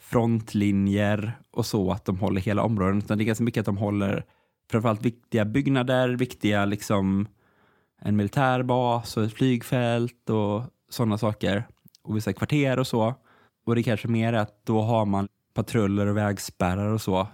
frontlinjer 0.00 1.38
och 1.50 1.66
så, 1.66 1.92
att 1.92 2.04
de 2.04 2.18
håller 2.18 2.40
hela 2.40 2.62
områden, 2.62 2.98
utan 2.98 3.18
det 3.18 3.24
är 3.24 3.26
ganska 3.26 3.44
mycket 3.44 3.60
att 3.60 3.66
de 3.66 3.76
håller 3.76 4.24
framförallt 4.70 5.02
viktiga 5.02 5.44
byggnader, 5.44 6.16
viktiga 6.16 6.64
liksom 6.64 7.28
en 8.00 8.16
militärbas 8.16 9.16
och 9.16 9.24
ett 9.24 9.34
flygfält 9.34 10.30
och 10.30 10.62
sådana 10.90 11.18
saker 11.18 11.64
och 12.04 12.16
vissa 12.16 12.32
kvarter 12.32 12.78
och 12.78 12.86
så. 12.86 13.14
Och 13.66 13.74
det 13.74 13.82
kanske 13.82 14.08
mer 14.08 14.32
är 14.32 14.38
att 14.38 14.66
då 14.66 14.82
har 14.82 15.06
man 15.06 15.28
patruller 15.54 16.06
och 16.06 16.16
vägspärrar 16.16 16.88
och 16.88 17.00
så 17.00 17.28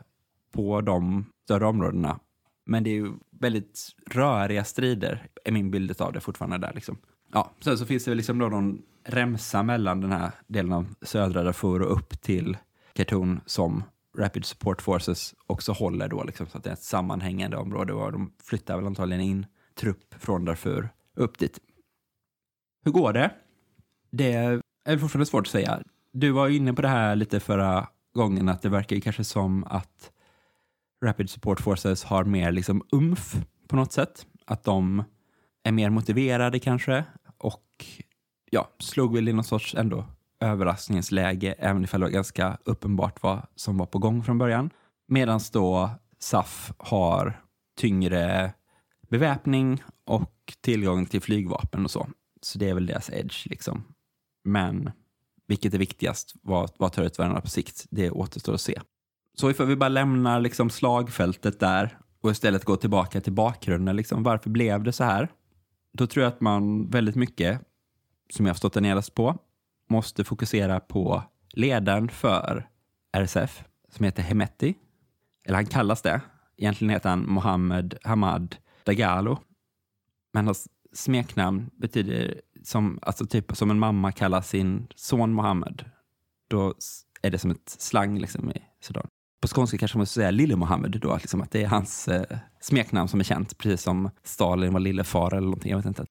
på 0.53 0.81
de 0.81 1.25
större 1.45 1.67
områdena. 1.67 2.21
Men 2.67 2.85
det 2.85 2.91
är 2.91 2.95
ju 2.95 3.13
väldigt 3.31 3.89
röriga 4.07 4.65
strider, 4.65 5.27
är 5.45 5.53
min 5.53 5.71
bild 5.71 6.01
av 6.01 6.13
det 6.13 6.21
fortfarande 6.21 6.59
där. 6.59 6.73
Liksom. 6.75 6.99
Ja, 7.33 7.51
sen 7.61 7.79
så 7.79 7.87
finns 7.87 8.05
det 8.05 8.15
liksom 8.15 8.39
då 8.39 8.49
någon 8.49 8.83
remsa 9.05 9.63
mellan 9.63 10.01
den 10.01 10.13
här 10.13 10.31
delen 10.47 10.73
av 10.73 10.95
södra 11.03 11.43
Darfur 11.43 11.83
och 11.83 11.93
upp 11.93 12.23
till 12.23 12.57
Khartoum 12.93 13.41
som 13.47 13.83
Rapid 14.19 14.45
Support 14.45 14.83
Forces 14.83 15.35
också 15.47 15.73
håller 15.73 16.09
då, 16.09 16.25
liksom, 16.25 16.47
så 16.47 16.59
att 16.59 16.65
det 16.65 16.71
är 16.71 16.75
ett 16.75 16.83
sammanhängande 16.83 17.57
område 17.57 17.93
och 17.93 18.13
de 18.13 18.33
flyttar 18.43 18.77
väl 18.77 18.87
antagligen 18.87 19.23
in 19.23 19.47
trupp 19.75 20.15
från 20.19 20.45
Darfur 20.45 20.89
upp 21.15 21.39
dit. 21.39 21.59
Hur 22.85 22.93
går 22.93 23.13
det? 23.13 23.31
Det 24.11 24.61
är 24.85 24.99
fortfarande 24.99 25.27
svårt 25.27 25.47
att 25.47 25.53
säga. 25.53 25.83
Du 26.13 26.31
var 26.31 26.49
inne 26.49 26.73
på 26.73 26.83
det 26.83 26.89
här 26.89 27.17
lite 27.17 27.41
förra 27.41 27.89
gången 28.15 28.49
att 28.49 28.63
det 28.63 28.69
verkar 28.69 28.97
ju 28.97 29.03
kanske 29.03 29.25
som 29.25 29.65
att 29.65 30.13
Rapid 31.05 31.31
Support 31.31 31.61
Forces 31.61 32.05
har 32.05 32.25
mer 32.25 32.53
liksom 32.53 32.83
umf 32.93 33.37
på 33.69 33.77
något 33.77 33.93
sätt. 33.93 34.27
Att 34.47 34.65
de 34.65 35.05
är 35.63 35.73
mer 35.73 35.91
motiverade 35.91 36.59
kanske 36.59 37.05
och 37.39 37.85
ja, 38.51 38.71
slog 38.79 39.15
väl 39.15 39.29
i 39.29 39.33
någon 39.33 39.45
sorts 39.45 39.75
ändå 39.75 40.05
överraskningsläge 40.41 41.55
även 41.59 41.85
ifall 41.85 42.01
det 42.01 42.07
var 42.07 42.13
ganska 42.13 42.59
uppenbart 42.65 43.23
vad 43.23 43.47
som 43.55 43.79
var 43.79 43.87
på 43.87 43.99
gång 43.99 44.25
från 44.25 44.39
början. 44.39 44.71
Medan 45.09 45.41
då 45.53 45.91
SAF 46.19 46.73
har 46.79 47.41
tyngre 47.77 48.53
beväpning 49.09 49.83
och 50.05 50.55
tillgång 50.61 51.07
till 51.07 51.21
flygvapen 51.21 51.85
och 51.85 51.91
så. 51.91 52.09
Så 52.43 52.59
det 52.59 52.69
är 52.69 52.75
väl 52.75 52.87
deras 52.87 53.11
edge 53.11 53.47
liksom. 53.47 53.85
Men 54.45 54.91
vilket 55.47 55.75
är 55.75 55.79
viktigast? 55.79 56.35
Vad, 56.43 56.71
vad 56.77 56.93
tar 56.93 57.03
ut 57.03 57.19
varandra 57.19 57.41
på 57.41 57.49
sikt? 57.49 57.87
Det 57.91 58.11
återstår 58.11 58.55
att 58.55 58.61
se. 58.61 58.81
Så 59.35 59.51
ifall 59.51 59.67
vi 59.67 59.77
bara 59.77 59.89
lämnar 59.89 60.41
liksom 60.41 60.71
slagfältet 60.71 61.61
där 61.61 61.99
och 62.21 62.31
istället 62.31 62.65
går 62.65 62.77
tillbaka 62.77 63.21
till 63.21 63.33
bakgrunden, 63.33 63.97
liksom, 63.97 64.23
varför 64.23 64.51
blev 64.51 64.83
det 64.83 64.93
så 64.93 65.05
här? 65.05 65.29
Då 65.93 66.07
tror 66.07 66.23
jag 66.23 66.33
att 66.33 66.41
man 66.41 66.91
väldigt 66.91 67.15
mycket, 67.17 67.61
som 68.33 68.47
jag 68.47 68.55
har 68.55 68.57
stått 68.57 68.77
och 68.77 69.15
på, 69.15 69.39
måste 69.89 70.25
fokusera 70.25 70.81
på 70.81 71.23
ledaren 71.53 72.09
för 72.09 72.69
RSF, 73.13 73.65
som 73.89 74.05
heter 74.05 74.23
Hemeti. 74.23 74.75
Eller 75.45 75.57
han 75.57 75.67
kallas 75.67 76.03
det. 76.03 76.21
Egentligen 76.57 76.91
heter 76.91 77.09
han 77.11 77.27
Mohammed 77.29 77.99
Hamad 78.03 78.57
Dagalo. 78.85 79.39
Men 80.33 80.45
hans 80.45 80.69
smeknamn 80.93 81.71
betyder 81.77 82.41
som, 82.63 82.99
alltså 83.03 83.27
typ 83.27 83.57
som 83.57 83.71
en 83.71 83.79
mamma 83.79 84.13
kallar 84.13 84.41
sin 84.41 84.87
son 84.95 85.33
Mohammed. 85.33 85.85
Då 86.49 86.75
är 87.23 87.31
det 87.31 87.39
som 87.39 87.51
ett 87.51 87.77
slang 87.79 88.19
liksom 88.19 88.51
i 88.51 88.63
Sudan. 88.81 89.07
På 89.43 89.49
skånska 89.49 89.79
kanske 89.79 89.99
man 89.99 90.07
ska 90.07 90.21
säga 90.21 90.31
Lille 90.31 90.57
Mohammed 90.57 91.01
då, 91.01 91.17
liksom 91.17 91.41
att 91.41 91.51
det 91.51 91.63
är 91.63 91.69
hans 91.69 92.09
eh, 92.09 92.39
smeknamn 92.61 93.09
som 93.09 93.21
är 93.21 93.25
känt, 93.25 93.59
precis 93.59 93.83
som 93.83 94.11
Stalin 94.25 94.73
var 94.73 94.81
lillefar 94.81 95.35
eller 95.35 95.41
någonting, 95.41 95.71
jag 95.71 95.79
vet 95.79 95.87
inte. 95.87 96.05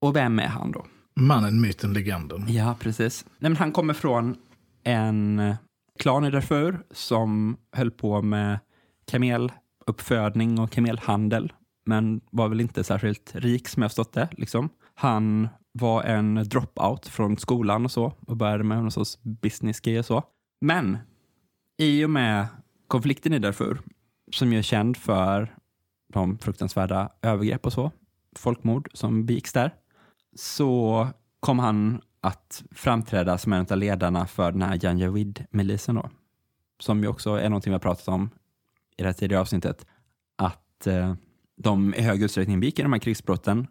Och 0.00 0.16
vem 0.16 0.38
är 0.38 0.46
han 0.46 0.72
då? 0.72 0.86
Mannen, 1.20 1.60
myten, 1.60 1.92
legenden. 1.92 2.44
Ja, 2.48 2.76
precis. 2.80 3.24
Nej, 3.38 3.50
men 3.50 3.56
han 3.56 3.72
kommer 3.72 3.94
från 3.94 4.36
en 4.84 5.54
klan 5.98 6.24
i 6.24 6.30
Darfur 6.30 6.82
som 6.90 7.56
höll 7.72 7.90
på 7.90 8.22
med 8.22 8.58
kameluppfödning 9.10 10.60
och 10.60 10.70
kamelhandel, 10.70 11.52
men 11.86 12.20
var 12.30 12.48
väl 12.48 12.60
inte 12.60 12.84
särskilt 12.84 13.34
rik 13.34 13.68
som 13.68 13.82
jag 13.82 13.90
förstått 13.90 14.12
det. 14.12 14.28
Liksom. 14.32 14.68
Han 14.94 15.48
var 15.72 16.02
en 16.02 16.34
dropout 16.34 17.06
från 17.06 17.36
skolan 17.36 17.84
och 17.84 17.90
så 17.90 18.12
och 18.26 18.36
började 18.36 18.64
med 18.64 18.78
någon 18.78 18.90
sorts 18.90 19.18
business 19.22 19.80
och 19.98 20.04
så. 20.04 20.22
Men 20.60 20.98
i 21.76 22.04
och 22.04 22.10
med 22.10 22.46
konflikten 22.88 23.32
i 23.32 23.38
Darfur, 23.38 23.80
som 24.32 24.52
ju 24.52 24.58
är 24.58 24.62
känd 24.62 24.96
för 24.96 25.56
de 26.12 26.38
fruktansvärda 26.38 27.12
övergrepp 27.22 27.66
och 27.66 27.72
så, 27.72 27.90
folkmord 28.36 28.88
som 28.92 29.26
begicks 29.26 29.52
där, 29.52 29.74
så 30.36 31.08
kom 31.40 31.58
han 31.58 32.00
att 32.20 32.64
framträda 32.70 33.38
som 33.38 33.52
en 33.52 33.66
av 33.70 33.76
ledarna 33.78 34.26
för 34.26 34.52
den 34.52 34.62
här 34.62 34.78
Janjaweed-milisen 34.84 35.94
då, 35.94 36.10
som 36.78 37.02
ju 37.02 37.08
också 37.08 37.30
är 37.30 37.48
någonting 37.48 37.70
vi 37.70 37.74
har 37.74 37.80
pratat 37.80 38.08
om 38.08 38.30
i 38.96 39.02
det 39.02 39.08
här 39.08 39.12
tidigare 39.12 39.40
avsnittet, 39.40 39.86
att 40.36 40.86
eh, 40.86 41.14
de 41.56 41.94
i 41.94 42.02
hög 42.02 42.22
utsträckning 42.22 42.60
begick 42.60 42.78
i 42.78 42.82
de 42.82 42.92
här 42.92 43.00
krigsbrotten 43.00 43.66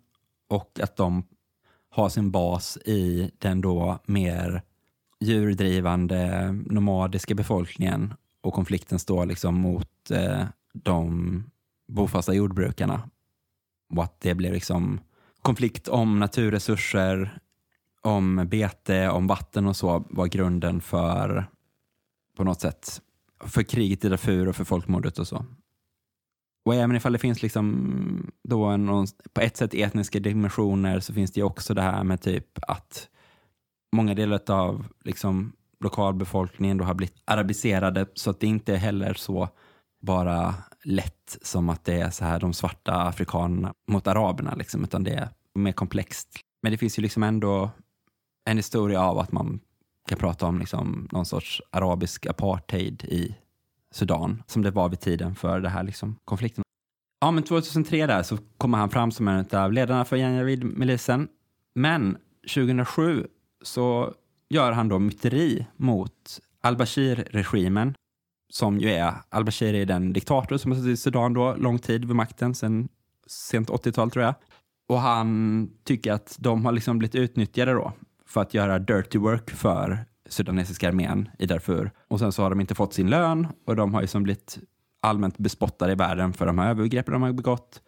och 0.50 0.80
att 0.84 0.96
de 0.96 1.24
har 1.90 2.10
sin 2.10 2.32
bas 2.32 2.78
i 2.78 3.32
den 3.38 3.62
då 3.62 4.00
mer 4.06 4.62
djurdrivande 5.20 6.52
nomadiska 6.66 7.36
befolkningen 7.36 8.14
och 8.42 8.54
konflikten 8.54 9.00
står 9.00 9.26
liksom 9.26 9.56
mot 9.56 10.12
eh, 10.12 10.46
de 10.74 11.44
bofasta 11.88 12.34
jordbrukarna. 12.34 13.10
Och 13.96 14.04
att 14.04 14.22
det 14.22 14.36
blir 14.36 14.52
liksom 14.52 15.00
konflikt 15.42 15.88
om 15.88 16.20
naturresurser, 16.20 17.40
om 18.02 18.48
bete, 18.48 19.10
om 19.10 19.28
vatten 19.28 19.68
och 19.68 19.76
så 19.76 20.06
var 20.10 20.28
grunden 20.28 20.82
för 20.82 21.46
på 22.38 22.44
något 22.44 22.62
sätt 22.62 23.02
för 23.44 23.64
kriget 23.64 24.06
i 24.06 24.10
Darfur 24.10 24.48
och 24.48 24.56
för 24.56 24.64
folkmordet 24.64 25.20
och 25.20 25.28
så. 25.28 25.46
Och 26.66 26.76
även 26.76 26.96
ifall 26.96 27.14
det 27.14 27.20
finns 27.20 27.42
liksom 27.42 28.32
då 28.44 28.64
en, 28.64 29.08
på 29.34 29.42
ett 29.42 29.58
sätt 29.58 29.74
etniska 29.74 30.20
dimensioner 30.20 31.00
så 31.00 31.14
finns 31.14 31.32
det 31.32 31.40
ju 31.40 31.46
också 31.46 31.74
det 31.74 31.82
här 31.82 32.04
med 32.04 32.22
typ 32.22 32.48
att 32.68 33.10
många 33.96 34.14
delar 34.14 34.52
av 34.52 34.88
liksom 35.04 35.54
lokalbefolkningen 35.80 36.78
då 36.78 36.84
har 36.84 36.94
blivit 36.94 37.22
arabiserade 37.26 38.06
så 38.14 38.30
att 38.30 38.40
det 38.40 38.48
inte 38.48 38.74
är 38.74 38.78
heller 38.78 39.14
så 39.14 39.50
bara 40.02 40.54
lätt 40.84 41.38
som 41.42 41.70
att 41.70 41.86
det 41.86 42.00
är 42.00 42.10
så 42.10 42.26
här 42.26 42.40
de 42.40 42.54
svarta 42.54 42.94
afrikanerna 42.94 43.74
mot 43.88 44.08
araberna 44.08 44.56
liksom, 44.56 44.84
utan 44.84 45.04
det 45.04 45.14
är 45.14 45.30
mer 45.56 45.72
komplext. 45.72 46.30
Men 46.64 46.72
det 46.72 46.78
finns 46.78 47.00
ju 47.00 47.02
liksom 47.02 47.24
ändå 47.24 47.70
en 48.50 48.58
historia 48.58 49.02
av 49.02 49.20
att 49.20 49.32
man 49.32 49.60
kan 50.08 50.18
prata 50.18 50.46
om 50.46 50.60
liksom 50.60 51.08
någon 51.12 51.26
sorts 51.26 51.62
arabisk 51.72 52.26
apartheid 52.26 53.04
i 53.04 53.36
Sudan, 53.96 54.44
som 54.48 54.62
det 54.62 54.72
var 54.72 54.90
vid 54.90 55.00
tiden 55.00 55.36
för 55.36 55.60
det 55.60 55.70
här 55.70 55.84
liksom, 55.84 56.16
konflikten. 56.26 56.64
Ja, 57.20 57.32
men 57.32 57.44
2003 57.44 58.08
där 58.08 58.24
så 58.24 58.38
kommer 58.58 58.78
han 58.78 58.90
fram 58.90 59.12
som 59.12 59.28
en 59.28 59.46
av 59.52 59.74
ledarna 59.74 60.06
för 60.06 60.16
Janjaweed-milisen. 60.16 61.28
Men 61.76 62.18
2007 62.54 63.28
så 63.62 64.14
gör 64.50 64.72
han 64.72 64.88
då 64.88 65.00
myteri 65.00 65.66
mot 65.76 66.40
al-Bashir-regimen, 66.62 67.94
som 68.54 68.80
ju 68.80 68.92
är, 68.92 69.14
al-Bashir 69.30 69.74
är 69.74 69.86
den 69.86 70.14
diktator 70.14 70.58
som 70.58 70.72
har 70.72 70.80
suttit 70.80 70.94
i 70.94 70.98
Sudan 70.98 71.34
då, 71.34 71.56
lång 71.56 71.80
tid 71.80 72.06
vid 72.06 72.16
makten, 72.16 72.56
sen 72.56 72.88
sent 73.28 73.70
80-tal 73.70 74.12
tror 74.12 74.26
jag. 74.26 74.36
Och 74.90 75.00
han 75.00 75.70
tycker 75.84 76.14
att 76.14 76.36
de 76.40 76.66
har 76.66 76.72
liksom 76.72 76.98
blivit 77.00 77.16
utnyttjade 77.16 77.72
då 77.72 77.94
för 78.26 78.42
att 78.42 78.54
göra 78.54 78.80
dirty 78.80 79.20
work 79.20 79.50
för 79.50 80.06
sudanesiska 80.30 80.88
armén 80.88 81.30
i 81.40 81.46
Darfur. 81.46 81.92
Och 82.08 82.20
sen 82.20 82.32
så 82.32 82.44
har 82.44 82.50
de 82.50 82.62
inte 82.62 82.76
fått 82.76 82.94
sin 82.94 83.10
lön 83.10 83.48
och 83.66 83.76
de 83.76 83.94
har 83.94 84.02
ju 84.02 84.08
som 84.08 84.24
blivit 84.24 84.60
allmänt 85.02 85.38
bespottade 85.38 85.92
i 85.92 85.96
världen 85.96 86.34
för 86.34 86.46
de 86.46 86.60
här 86.60 86.70
övergreppen 86.70 87.14
de 87.14 87.22
har 87.22 87.34
begått. 87.34 87.82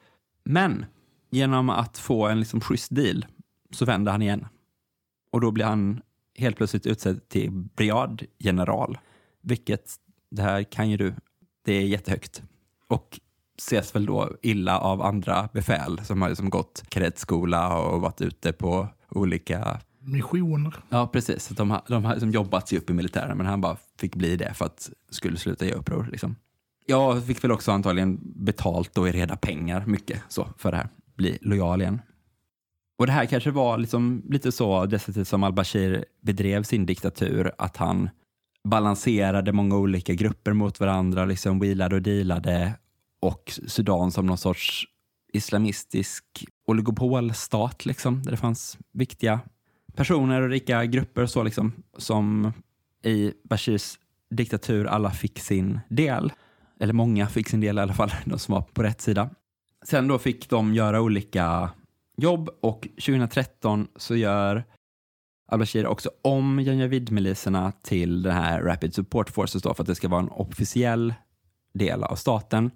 Men 0.44 0.86
genom 1.30 1.70
att 1.70 1.98
få 1.98 2.28
en 2.28 2.40
liksom 2.40 2.62
schysst 2.62 2.96
deal 2.96 3.26
så 3.72 3.86
vänder 3.86 4.12
han 4.12 4.22
igen. 4.22 4.48
Och 5.32 5.42
då 5.42 5.52
blir 5.52 5.66
han 5.66 6.02
helt 6.36 6.58
plötsligt 6.58 6.86
utsedd 6.86 7.30
till 7.30 7.52
brigadgeneral. 7.52 8.98
Vilket, 9.42 9.96
det 10.32 10.42
här 10.42 10.64
kan 10.64 10.90
ju 10.90 10.98
du, 10.98 11.14
det 11.66 11.74
är 11.74 11.88
jättehögt. 11.88 12.42
Och 12.88 13.20
ses 13.58 13.96
väl 13.96 14.06
då 14.06 14.32
illa 14.42 14.80
av 14.80 15.02
andra 15.02 15.50
befäl 15.54 16.00
som 16.06 16.22
har 16.22 16.30
liksom 16.30 16.50
gått 16.50 16.84
kadettskola 16.90 17.78
och 17.78 18.02
varit 18.02 18.22
ute 18.22 18.54
på 18.54 18.88
olika 19.10 19.80
Missioner. 20.08 20.74
Ja, 20.90 21.08
precis. 21.08 21.48
De 21.48 21.80
de 21.88 22.06
har 22.06 22.14
liksom 22.14 22.32
jobbat 22.32 22.68
sig 22.68 22.78
upp 22.78 22.90
i 22.90 22.94
militären, 22.94 23.38
men 23.38 23.46
han 23.46 23.62
bara 23.62 23.78
fick 24.00 24.16
bli 24.16 24.36
det 24.36 24.54
för 24.54 24.66
att 24.66 24.90
skulle 25.10 25.38
sluta 25.38 25.66
ge 25.66 25.72
uppror. 25.72 26.10
Liksom. 26.12 26.36
Jag 26.86 27.26
fick 27.26 27.44
väl 27.44 27.52
också 27.52 27.72
antagligen 27.72 28.20
betalt 28.24 28.96
då 28.96 29.08
i 29.08 29.12
reda 29.12 29.36
pengar, 29.36 29.86
mycket 29.86 30.22
så, 30.30 30.48
för 30.58 30.72
det 30.72 30.78
här. 30.78 30.90
Bli 31.16 31.38
lojal 31.42 31.82
igen. 31.82 32.02
Och 33.00 33.06
det 33.06 33.12
här 33.12 33.26
kanske 33.26 33.52
var 33.52 33.78
liksom 33.78 34.24
lite 34.30 34.52
så 34.52 34.86
det 34.86 35.26
som 35.26 35.44
al-Bashir 35.44 36.06
bedrev 36.22 36.64
sin 36.64 36.86
diktatur, 36.86 37.52
att 37.58 37.78
han 37.78 38.10
balanserade 38.64 39.52
många 39.54 39.78
olika 39.78 40.14
grupper 40.14 40.54
mot 40.54 40.80
varandra, 40.80 41.26
liksom 41.26 41.60
wheelade 41.60 41.96
och 41.96 42.02
dealade 42.02 42.74
och 43.22 43.60
Sudan 43.68 44.12
som 44.12 44.26
någon 44.26 44.38
sorts 44.38 44.86
islamistisk 45.34 46.46
oligopolstat, 46.68 47.86
liksom, 47.86 48.24
där 48.24 48.32
det 48.32 48.38
fanns 48.38 48.78
viktiga 48.94 49.40
personer 49.98 50.42
och 50.42 50.50
rika 50.50 50.86
grupper 50.86 51.24
och 51.24 51.30
så 51.30 51.44
liksom, 51.44 51.72
som 51.98 52.54
i 53.04 53.34
Bashirs 53.44 54.00
diktatur 54.30 54.86
alla 54.86 55.12
fick 55.12 55.40
sin 55.40 55.80
del. 55.90 56.34
Eller 56.80 56.94
många 56.94 57.28
fick 57.28 57.50
sin 57.50 57.62
del 57.62 57.78
i 57.78 57.82
alla 57.82 57.94
fall, 57.94 58.12
de 58.26 58.40
som 58.40 58.54
var 58.54 58.62
på 58.62 58.84
rätt 58.84 59.02
sida. 59.02 59.30
Sen 59.86 60.08
då 60.08 60.20
fick 60.20 60.50
de 60.50 60.74
göra 60.74 61.02
olika 61.02 61.70
jobb 62.18 62.50
och 62.62 62.82
2013 62.82 63.88
så 63.96 64.16
gör 64.16 64.64
al-Bashir 65.52 65.88
också 65.88 66.12
om 66.22 66.60
Janjavid-miliserna 66.60 67.72
till 67.82 68.22
den 68.22 68.34
här 68.34 68.62
Rapid 68.62 68.94
Support 68.94 69.30
Forces 69.30 69.64
då, 69.64 69.74
för 69.74 69.84
att 69.84 69.88
det 69.88 69.96
ska 69.96 70.08
vara 70.08 70.22
en 70.22 70.30
officiell 70.30 71.14
del 71.74 72.04
av 72.04 72.16
staten, 72.16 72.72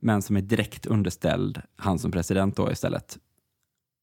men 0.00 0.22
som 0.22 0.36
är 0.36 0.40
direkt 0.40 0.86
underställd 0.86 1.62
han 1.76 1.98
som 1.98 2.10
president 2.10 2.56
då 2.56 2.72
istället. 2.72 3.18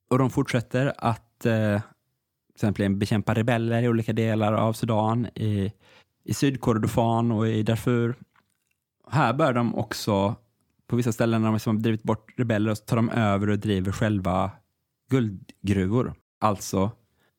Och 0.09 0.17
de 0.17 0.29
fortsätter 0.29 0.93
att 0.97 1.45
eh, 1.45 1.81
exempel 2.59 2.95
bekämpa 2.95 3.33
rebeller 3.33 3.83
i 3.83 3.89
olika 3.89 4.13
delar 4.13 4.53
av 4.53 4.73
Sudan, 4.73 5.25
i, 5.25 5.71
i 6.23 6.33
Sydkordofan 6.33 7.31
och 7.31 7.47
i 7.47 7.63
Darfur. 7.63 8.15
Här 9.11 9.33
bör 9.33 9.53
de 9.53 9.75
också, 9.75 10.35
på 10.87 10.95
vissa 10.95 11.11
ställen 11.11 11.41
när 11.41 11.47
de 11.47 11.55
liksom 11.55 11.75
har 11.75 11.83
drivit 11.83 12.03
bort 12.03 12.33
rebeller, 12.37 12.75
så 12.75 12.83
tar 12.83 12.95
de 12.95 13.09
över 13.09 13.49
och 13.49 13.59
driver 13.59 13.91
själva 13.91 14.51
guldgruvor. 15.09 16.13
Alltså, 16.39 16.91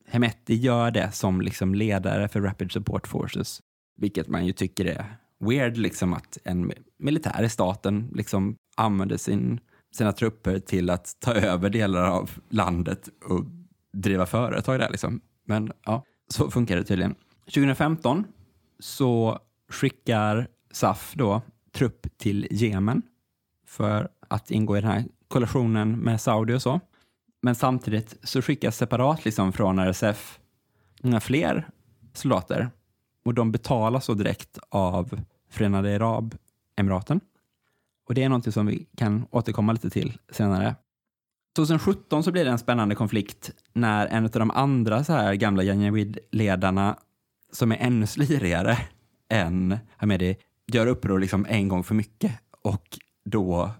Hemeti 0.06 0.54
gör 0.54 0.90
det 0.90 1.12
som 1.12 1.40
liksom 1.40 1.74
ledare 1.74 2.28
för 2.28 2.40
Rapid 2.40 2.72
Support 2.72 3.06
Forces, 3.06 3.62
vilket 3.96 4.28
man 4.28 4.46
ju 4.46 4.52
tycker 4.52 4.84
är 4.84 5.16
weird, 5.40 5.76
liksom 5.76 6.12
att 6.12 6.38
en 6.44 6.72
militär 6.98 7.42
i 7.42 7.48
staten 7.48 8.10
liksom 8.14 8.56
använder 8.76 9.16
sin, 9.16 9.60
sina 9.94 10.12
trupper 10.12 10.58
till 10.58 10.90
att 10.90 11.16
ta 11.20 11.34
över 11.34 11.70
delar 11.70 12.04
av 12.04 12.30
landet 12.48 13.08
och 13.24 13.44
driva 13.92 14.26
företag 14.26 14.78
där 14.78 14.88
liksom. 14.90 15.20
Men 15.44 15.72
ja, 15.84 16.04
så 16.28 16.50
funkar 16.50 16.76
det 16.76 16.84
tydligen. 16.84 17.14
2015 17.44 18.24
så 18.78 19.38
skickar 19.68 20.48
SAF 20.70 21.12
då 21.14 21.42
trupp 21.72 22.06
till 22.18 22.46
Jemen 22.50 23.02
för 23.66 24.08
att 24.28 24.50
ingå 24.50 24.76
i 24.76 24.80
den 24.80 24.90
här 24.90 25.04
koalitionen 25.28 25.98
med 25.98 26.20
Saudi 26.20 26.54
och 26.54 26.62
så. 26.62 26.80
Men 27.42 27.54
samtidigt 27.54 28.16
så 28.22 28.42
skickas 28.42 28.76
separat 28.76 29.24
liksom 29.24 29.52
från 29.52 29.78
RSF 29.78 30.40
många 31.02 31.20
fler 31.20 31.68
soldater 32.12 32.70
och 33.24 33.34
de 33.34 33.52
betalas 33.52 34.04
så 34.04 34.14
direkt 34.14 34.58
av 34.68 35.20
Förenade 35.50 35.96
Arabemiraten. 35.96 37.20
Och 38.08 38.14
det 38.14 38.22
är 38.22 38.28
någonting 38.28 38.52
som 38.52 38.66
vi 38.66 38.86
kan 38.96 39.26
återkomma 39.30 39.72
lite 39.72 39.90
till 39.90 40.18
senare. 40.30 40.74
2017 41.56 42.22
så 42.22 42.32
blir 42.32 42.44
det 42.44 42.50
en 42.50 42.58
spännande 42.58 42.94
konflikt 42.94 43.50
när 43.72 44.06
en 44.06 44.24
av 44.24 44.30
de 44.30 44.50
andra 44.50 45.04
så 45.04 45.12
här 45.12 45.34
gamla 45.34 45.62
Janjaweed-ledarna 45.62 46.96
som 47.52 47.72
är 47.72 47.76
ännu 47.76 48.06
slirigare 48.06 48.78
än 49.28 49.78
Hamedi 49.96 50.36
gör 50.66 50.86
uppror 50.86 51.18
liksom 51.18 51.46
en 51.48 51.68
gång 51.68 51.84
för 51.84 51.94
mycket 51.94 52.32
och 52.62 52.98
då 53.24 53.70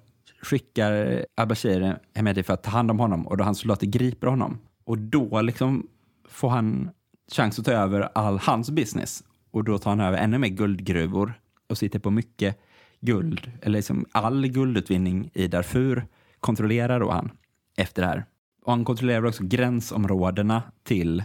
skickar 0.42 1.24
Abashir 1.37 1.98
Hamedi 2.16 2.42
för 2.42 2.54
att 2.54 2.62
ta 2.62 2.70
hand 2.70 2.90
om 2.90 2.98
honom 2.98 3.26
och 3.26 3.37
då 3.37 3.44
hans 3.44 3.59
soldater 3.59 3.87
griper 3.87 4.26
honom. 4.26 4.59
Och 4.85 4.98
då 4.98 5.40
liksom 5.40 5.87
får 6.28 6.48
han 6.48 6.90
chans 7.33 7.59
att 7.59 7.64
ta 7.64 7.72
över 7.72 8.09
all 8.14 8.38
hans 8.38 8.70
business 8.70 9.24
och 9.50 9.64
då 9.64 9.78
tar 9.78 9.90
han 9.90 10.00
över 10.00 10.18
ännu 10.18 10.38
mer 10.38 10.48
guldgruvor 10.48 11.33
och 11.68 11.78
sitter 11.78 11.98
på 11.98 12.11
mycket 12.11 12.61
guld, 13.00 13.52
eller 13.62 13.78
liksom 13.78 14.06
all 14.12 14.46
guldutvinning 14.46 15.30
i 15.35 15.48
Darfur 15.48 16.06
kontrollerar 16.40 17.00
då 17.00 17.11
han 17.11 17.30
efter 17.76 18.02
det 18.02 18.09
här. 18.09 18.24
Och 18.64 18.72
han 18.72 18.85
kontrollerar 18.85 19.24
också 19.24 19.42
gränsområdena 19.44 20.62
till 20.83 21.24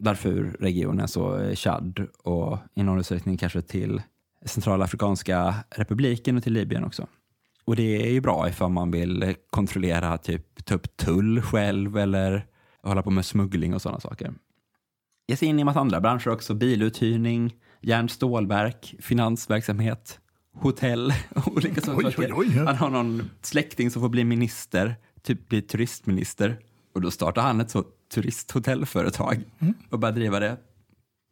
Darfur-regionen, 0.00 1.08
så 1.08 1.54
Chad 1.54 2.06
och 2.24 2.58
i 2.74 2.82
någon 2.82 2.98
utsträckning 2.98 3.36
kanske 3.36 3.62
till 3.62 4.02
Centralafrikanska 4.44 5.54
republiken 5.70 6.36
och 6.36 6.42
till 6.42 6.52
Libyen 6.52 6.84
också. 6.84 7.06
Och 7.64 7.76
det 7.76 8.06
är 8.06 8.12
ju 8.12 8.20
bra 8.20 8.48
ifall 8.48 8.70
man 8.70 8.90
vill 8.90 9.34
kontrollera, 9.50 10.18
typ 10.18 10.64
ta 10.64 10.74
upp 10.74 10.96
tull 10.96 11.42
själv 11.42 11.96
eller 11.96 12.46
hålla 12.82 13.02
på 13.02 13.10
med 13.10 13.24
smuggling 13.24 13.74
och 13.74 13.82
sådana 13.82 14.00
saker. 14.00 14.34
Ge 15.28 15.36
sig 15.36 15.48
in 15.48 15.58
i 15.58 15.60
en 15.62 15.66
massa 15.66 15.80
andra 15.80 16.00
branscher 16.00 16.28
också, 16.28 16.54
biluthyrning, 16.54 17.54
järn 17.80 18.08
stålverk, 18.08 18.94
finansverksamhet, 18.98 20.20
hotell 20.54 21.12
och 21.34 21.48
olika 21.48 21.80
sådana 21.80 22.10
saker. 22.10 22.66
Han 22.66 22.76
har 22.76 22.90
någon 22.90 23.30
släkting 23.42 23.90
som 23.90 24.02
får 24.02 24.08
bli 24.08 24.24
minister, 24.24 24.96
typ 25.26 25.48
bli 25.48 25.62
turistminister. 25.62 26.58
Och 26.94 27.00
då 27.00 27.10
startar 27.10 27.42
han 27.42 27.60
ett 27.60 27.70
så 27.70 27.84
turisthotellföretag 28.14 29.44
Mm. 29.58 29.74
och 29.90 29.98
börjar 29.98 30.14
driva 30.14 30.40
det 30.40 30.56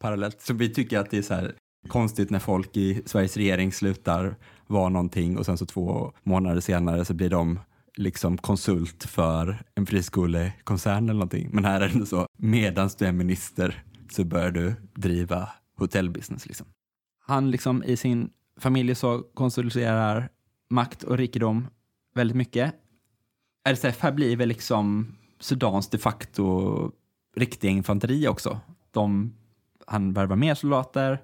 parallellt. 0.01 0.41
Så 0.41 0.55
vi 0.55 0.69
tycker 0.75 0.99
att 0.99 1.11
det 1.11 1.19
är 1.19 1.23
så 1.23 1.35
här 1.35 1.55
konstigt 1.89 2.31
när 2.31 2.39
folk 2.39 2.77
i 2.77 3.03
Sveriges 3.07 3.37
regering 3.37 3.73
slutar 3.73 4.37
vara 4.67 4.89
någonting 4.89 5.39
och 5.39 5.47
sen 5.47 5.59
så 5.59 5.67
två 5.67 6.13
månader 6.23 6.61
senare 6.61 7.05
så 7.05 7.15
blir 7.15 7.31
de 7.31 7.59
liksom 7.97 8.39
konsult 8.39 9.05
för 9.05 9.63
en 9.75 9.87
friskolekoncern 9.87 11.05
eller 11.05 11.13
någonting. 11.15 11.49
Men 11.53 11.65
här 11.65 11.81
är 11.81 11.89
det 11.89 12.07
så, 12.07 12.27
medan 12.39 12.91
du 12.99 13.07
är 13.07 13.13
minister 13.13 13.85
så 14.11 14.25
bör 14.25 14.51
du 14.51 14.75
driva 14.95 15.49
hotellbusiness 15.79 16.47
liksom. 16.47 16.67
Han 17.27 17.51
liksom 17.51 17.85
i 17.85 17.97
sin 17.97 18.31
familj 18.61 18.95
så 18.95 19.23
konsoliderar 19.35 20.29
makt 20.71 21.03
och 21.03 21.17
rikedom 21.19 21.67
väldigt 22.15 22.37
mycket. 22.37 22.75
RSF 23.65 24.01
här 24.01 24.13
blir 24.13 24.37
väl 24.37 24.49
liksom 24.49 25.15
Sudans 25.41 25.89
de 25.91 25.99
facto 25.99 26.91
riktiga 27.37 27.71
infanteri 27.71 28.29
också. 28.29 28.61
De, 28.91 29.35
han 29.87 30.13
värvar 30.13 30.37
mer 30.37 30.55
soldater 30.55 31.19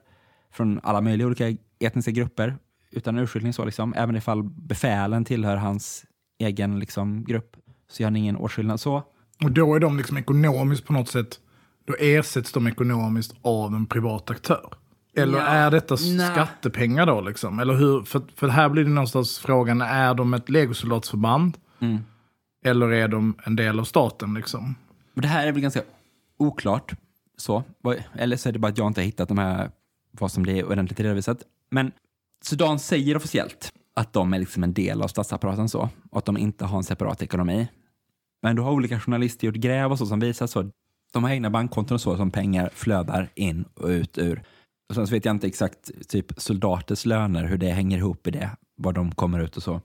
från 0.52 0.80
alla 0.82 1.00
möjliga 1.00 1.26
olika 1.26 1.56
etniska 1.80 2.10
grupper 2.10 2.56
utan 2.90 3.18
urskiljning 3.18 3.52
så 3.52 3.64
liksom. 3.64 3.94
Även 3.96 4.16
ifall 4.16 4.42
befälen 4.42 5.24
tillhör 5.24 5.56
hans 5.56 6.04
egen 6.38 6.78
liksom, 6.78 7.24
grupp 7.24 7.56
så 7.88 8.02
gör 8.02 8.06
han 8.06 8.16
ingen 8.16 8.36
åtskillnad 8.36 8.80
så. 8.80 9.02
Och 9.44 9.50
då 9.50 9.74
är 9.74 9.80
de 9.80 9.96
liksom 9.96 10.16
ekonomiskt 10.16 10.86
på 10.86 10.92
något 10.92 11.08
sätt, 11.08 11.40
då 11.86 11.94
ersätts 11.98 12.52
de 12.52 12.66
ekonomiskt 12.66 13.34
av 13.42 13.74
en 13.74 13.86
privat 13.86 14.30
aktör. 14.30 14.74
Eller 15.16 15.38
Ja, 15.38 15.44
är 15.44 15.70
detta 15.70 15.96
nej. 16.00 16.32
skattepengar 16.32 17.06
då 17.06 17.20
liksom? 17.20 17.58
Eller 17.58 17.74
hur? 17.74 18.02
För, 18.02 18.22
för 18.36 18.48
här 18.48 18.68
blir 18.68 18.84
det 18.84 18.90
någonstans 18.90 19.38
frågan, 19.38 19.80
är 19.80 20.14
de 20.14 20.34
ett 20.34 20.48
legosoldatsförband? 20.48 21.56
Mm. 21.80 21.98
Eller 22.64 22.92
är 22.92 23.08
de 23.08 23.34
en 23.44 23.56
del 23.56 23.80
av 23.80 23.84
staten 23.84 24.34
liksom? 24.34 24.74
Det 25.14 25.28
här 25.28 25.46
är 25.46 25.52
väl 25.52 25.62
ganska 25.62 25.82
oklart. 26.36 26.92
Så. 27.36 27.64
Eller 28.14 28.36
så 28.36 28.48
är 28.48 28.52
det 28.52 28.58
bara 28.58 28.68
att 28.68 28.78
jag 28.78 28.86
inte 28.86 29.00
har 29.00 29.06
hittat 29.06 29.28
de 29.28 29.38
här, 29.38 29.70
vad 30.10 30.32
som 30.32 30.42
blir 30.42 30.64
ordentligt 30.64 31.00
redovisat. 31.00 31.42
Men 31.70 31.92
Sudan 32.42 32.78
säger 32.78 33.16
officiellt 33.16 33.72
att 33.94 34.12
de 34.12 34.34
är 34.34 34.38
liksom 34.38 34.64
en 34.64 34.72
del 34.72 35.02
av 35.02 35.08
statsapparaten 35.08 35.68
så, 35.68 35.88
och 36.10 36.18
att 36.18 36.24
de 36.24 36.38
inte 36.38 36.64
har 36.64 36.76
en 36.78 36.84
separat 36.84 37.22
ekonomi. 37.22 37.68
Men 38.42 38.56
då 38.56 38.62
har 38.62 38.72
olika 38.72 39.00
journalister 39.00 39.46
gjort 39.46 39.56
gräv 39.56 39.92
och 39.92 39.98
så 39.98 40.06
som 40.06 40.20
visar 40.20 40.46
så. 40.46 40.70
De 41.12 41.24
har 41.24 41.30
egna 41.30 41.50
bankkonton 41.50 41.94
och 41.94 42.00
så 42.00 42.16
som 42.16 42.30
pengar 42.30 42.70
flödar 42.74 43.30
in 43.34 43.64
och 43.74 43.88
ut 43.88 44.18
ur. 44.18 44.42
Och 44.88 44.94
sen 44.94 45.06
så 45.06 45.14
vet 45.14 45.24
jag 45.24 45.34
inte 45.34 45.46
exakt 45.46 46.08
typ 46.08 46.32
soldaters 46.36 47.06
löner, 47.06 47.44
hur 47.44 47.58
det 47.58 47.70
hänger 47.70 47.98
ihop 47.98 48.26
i 48.26 48.30
det, 48.30 48.50
var 48.76 48.92
de 48.92 49.12
kommer 49.12 49.40
ut 49.40 49.56
och 49.56 49.62
så. 49.62 49.80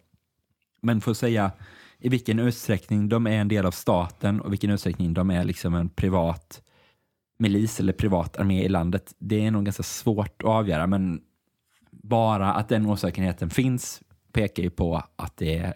Men 0.81 1.01
för 1.01 1.11
att 1.11 1.17
säga 1.17 1.51
i 1.99 2.09
vilken 2.09 2.39
utsträckning 2.39 3.09
de 3.09 3.27
är 3.27 3.31
en 3.31 3.47
del 3.47 3.65
av 3.65 3.71
staten 3.71 4.41
och 4.41 4.51
vilken 4.51 4.69
utsträckning 4.69 5.13
de 5.13 5.31
är 5.31 5.43
liksom 5.43 5.73
en 5.73 5.89
privat 5.89 6.61
milis 7.37 7.79
eller 7.79 7.93
privat 7.93 8.37
armé 8.37 8.63
i 8.63 8.69
landet, 8.69 9.15
det 9.17 9.45
är 9.45 9.51
nog 9.51 9.65
ganska 9.65 9.83
svårt 9.83 10.41
att 10.41 10.49
avgöra. 10.49 10.87
Men 10.87 11.21
bara 11.91 12.53
att 12.53 12.69
den 12.69 12.85
osäkerheten 12.85 13.49
finns 13.49 14.01
pekar 14.31 14.63
ju 14.63 14.69
på 14.69 15.03
att 15.15 15.37
det 15.37 15.73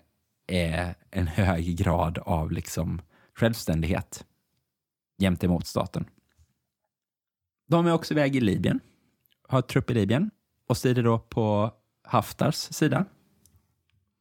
är 0.48 0.96
en 1.12 1.28
hög 1.28 1.78
grad 1.78 2.18
av 2.18 2.52
liksom 2.52 3.02
självständighet 3.36 4.26
jämt 5.18 5.44
emot 5.44 5.68
staten. 5.68 6.06
De 7.68 7.88
är 7.88 7.94
också 7.94 8.14
iväg 8.14 8.36
i 8.36 8.42
Libyen, 8.42 8.80
har 9.48 9.62
trupp 9.62 9.92
i 9.92 9.94
Libyen 9.94 10.32
och 10.68 10.78
strider 10.78 11.04
då 11.04 11.20
på 11.20 11.72
Haftars 12.04 12.56
sida. 12.56 13.06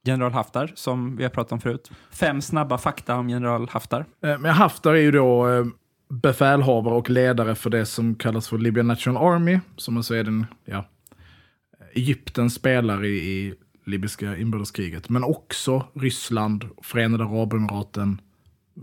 General 0.04 0.32
Haftar, 0.32 0.72
som 0.74 1.16
vi 1.16 1.22
har 1.22 1.30
pratat 1.30 1.52
om 1.52 1.60
förut. 1.60 1.90
Fem 2.10 2.42
snabba 2.42 2.78
fakta 2.78 3.16
om 3.16 3.30
general 3.30 3.68
Haftar. 3.68 4.04
Eh, 4.24 4.38
Men 4.38 4.54
Haftar 4.54 4.94
är 4.94 5.00
ju 5.00 5.10
då 5.10 5.48
eh, 5.48 5.66
befälhavare 6.08 6.94
och 6.94 7.10
ledare 7.10 7.54
för 7.54 7.70
det 7.70 7.86
som 7.86 8.14
kallas 8.14 8.48
för 8.48 8.58
Libyan 8.58 8.86
National 8.86 9.34
Army, 9.34 9.60
som 9.76 9.96
alltså 9.96 10.14
är 10.14 10.24
den, 10.24 10.46
ja, 10.64 10.84
Egypten 11.94 12.50
spelar 12.50 13.04
i, 13.04 13.08
i 13.08 13.54
libyska 13.86 14.36
inbördeskriget, 14.36 15.08
men 15.08 15.24
också 15.24 15.84
Ryssland, 15.94 16.64
Förenade 16.82 17.24
Arabemiraten, 17.24 18.20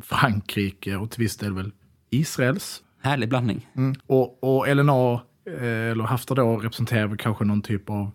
Frankrike 0.02 0.96
och 0.96 1.12
till 1.12 1.20
viss 1.20 1.38
del 1.38 1.54
väl 1.54 1.72
Israels. 2.10 2.84
Härlig 3.02 3.30
blandning. 3.30 3.70
Mm. 3.76 3.96
Och, 4.08 4.44
och 4.44 4.76
LNA, 4.76 5.22
eh, 5.48 5.92
eller 5.92 6.04
Haftar 6.04 6.36
då, 6.36 6.58
representerar 6.58 7.08
väl 7.08 7.18
kanske 7.18 7.46
någon 7.46 7.62
typ 7.62 7.90
av 7.90 8.12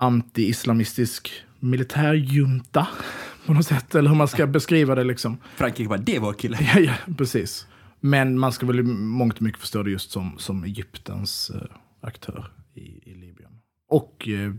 anti-islamistisk 0.00 1.30
militärjunta 1.62 2.88
på 3.46 3.52
något 3.54 3.66
sätt, 3.66 3.94
eller 3.94 4.10
hur 4.10 4.16
man 4.16 4.28
ska 4.28 4.46
beskriva 4.46 4.94
det 4.94 5.04
liksom. 5.04 5.38
Frankrike 5.56 5.88
bara, 5.88 5.98
det 5.98 6.18
var 6.18 6.32
kille. 6.32 6.58
Ja, 6.74 6.80
ja, 6.80 7.14
precis. 7.16 7.66
Men 8.00 8.38
man 8.38 8.52
ska 8.52 8.66
väl 8.66 8.80
i 8.80 8.82
mångt 8.82 9.36
och 9.36 9.42
mycket 9.42 9.60
förstå 9.60 9.82
det 9.82 9.90
just 9.90 10.10
som, 10.10 10.38
som 10.38 10.64
Egyptens 10.64 11.50
eh, 11.50 11.62
aktör 12.00 12.52
i, 12.74 13.10
i 13.10 13.14
Libyen. 13.14 13.52
Och 13.88 14.28
eh, 14.28 14.52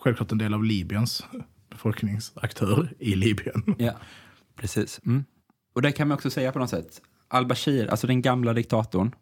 självklart 0.00 0.32
en 0.32 0.38
del 0.38 0.54
av 0.54 0.64
Libyens 0.64 1.24
befolkningsaktör 1.70 2.92
i 2.98 3.14
Libyen. 3.14 3.74
Ja, 3.78 3.92
precis. 4.56 5.00
Mm. 5.06 5.24
Och 5.74 5.82
det 5.82 5.92
kan 5.92 6.08
man 6.08 6.14
också 6.14 6.30
säga 6.30 6.52
på 6.52 6.58
något 6.58 6.70
sätt. 6.70 7.02
Al-Bashir, 7.28 7.86
alltså 7.86 8.06
den 8.06 8.22
gamla 8.22 8.52
diktatorn, 8.52 9.14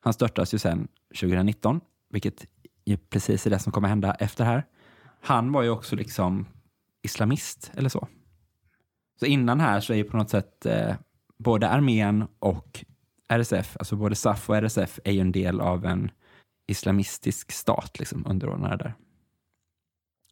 han 0.00 0.12
störtas 0.12 0.54
ju 0.54 0.58
sen 0.58 0.88
2019, 1.20 1.80
vilket 2.10 2.46
är 2.84 2.96
precis 2.96 3.46
är 3.46 3.50
det 3.50 3.58
som 3.58 3.72
kommer 3.72 3.88
hända 3.88 4.14
efter 4.14 4.44
här. 4.44 4.64
Han 5.24 5.52
var 5.52 5.62
ju 5.62 5.70
också 5.70 5.96
liksom 5.96 6.46
islamist 7.02 7.72
eller 7.74 7.88
så. 7.88 8.08
Så 9.20 9.26
innan 9.26 9.60
här 9.60 9.80
så 9.80 9.92
är 9.92 9.96
ju 9.96 10.04
på 10.04 10.16
något 10.16 10.30
sätt 10.30 10.66
eh, 10.66 10.94
både 11.38 11.68
armén 11.68 12.24
och 12.38 12.84
RSF, 13.28 13.76
alltså 13.78 13.96
både 13.96 14.14
SAF 14.14 14.50
och 14.50 14.56
RSF 14.56 14.98
är 15.04 15.12
ju 15.12 15.20
en 15.20 15.32
del 15.32 15.60
av 15.60 15.84
en 15.84 16.10
islamistisk 16.66 17.52
stat, 17.52 17.98
liksom 17.98 18.26
underordnade 18.26 18.76
där. 18.76 18.94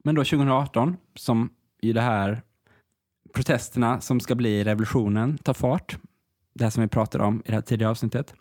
Men 0.04 0.14
då 0.14 0.24
2018, 0.24 0.96
som 1.14 1.50
i 1.82 1.92
det 1.92 2.00
här 2.00 2.42
protesterna 3.34 4.00
som 4.00 4.20
ska 4.20 4.34
bli 4.34 4.64
revolutionen 4.64 5.38
tar 5.38 5.54
fart. 5.54 5.98
Det 6.54 6.64
här 6.64 6.70
som 6.70 6.82
vi 6.82 6.88
pratade 6.88 7.24
om 7.24 7.42
i 7.44 7.48
det 7.48 7.54
här 7.54 7.60
tidigare 7.60 7.90
avsnittet. 7.90 8.34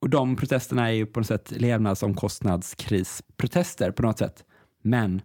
Och 0.00 0.10
de 0.10 0.36
protesterna 0.36 0.88
är 0.88 0.92
ju 0.92 1.06
på 1.06 1.20
något 1.20 1.26
sätt 1.26 1.50
levnadsomkostnadskrisprotester 1.50 3.90
på 3.90 4.02
något 4.02 4.18
sätt. 4.18 4.44
Men 4.82 5.22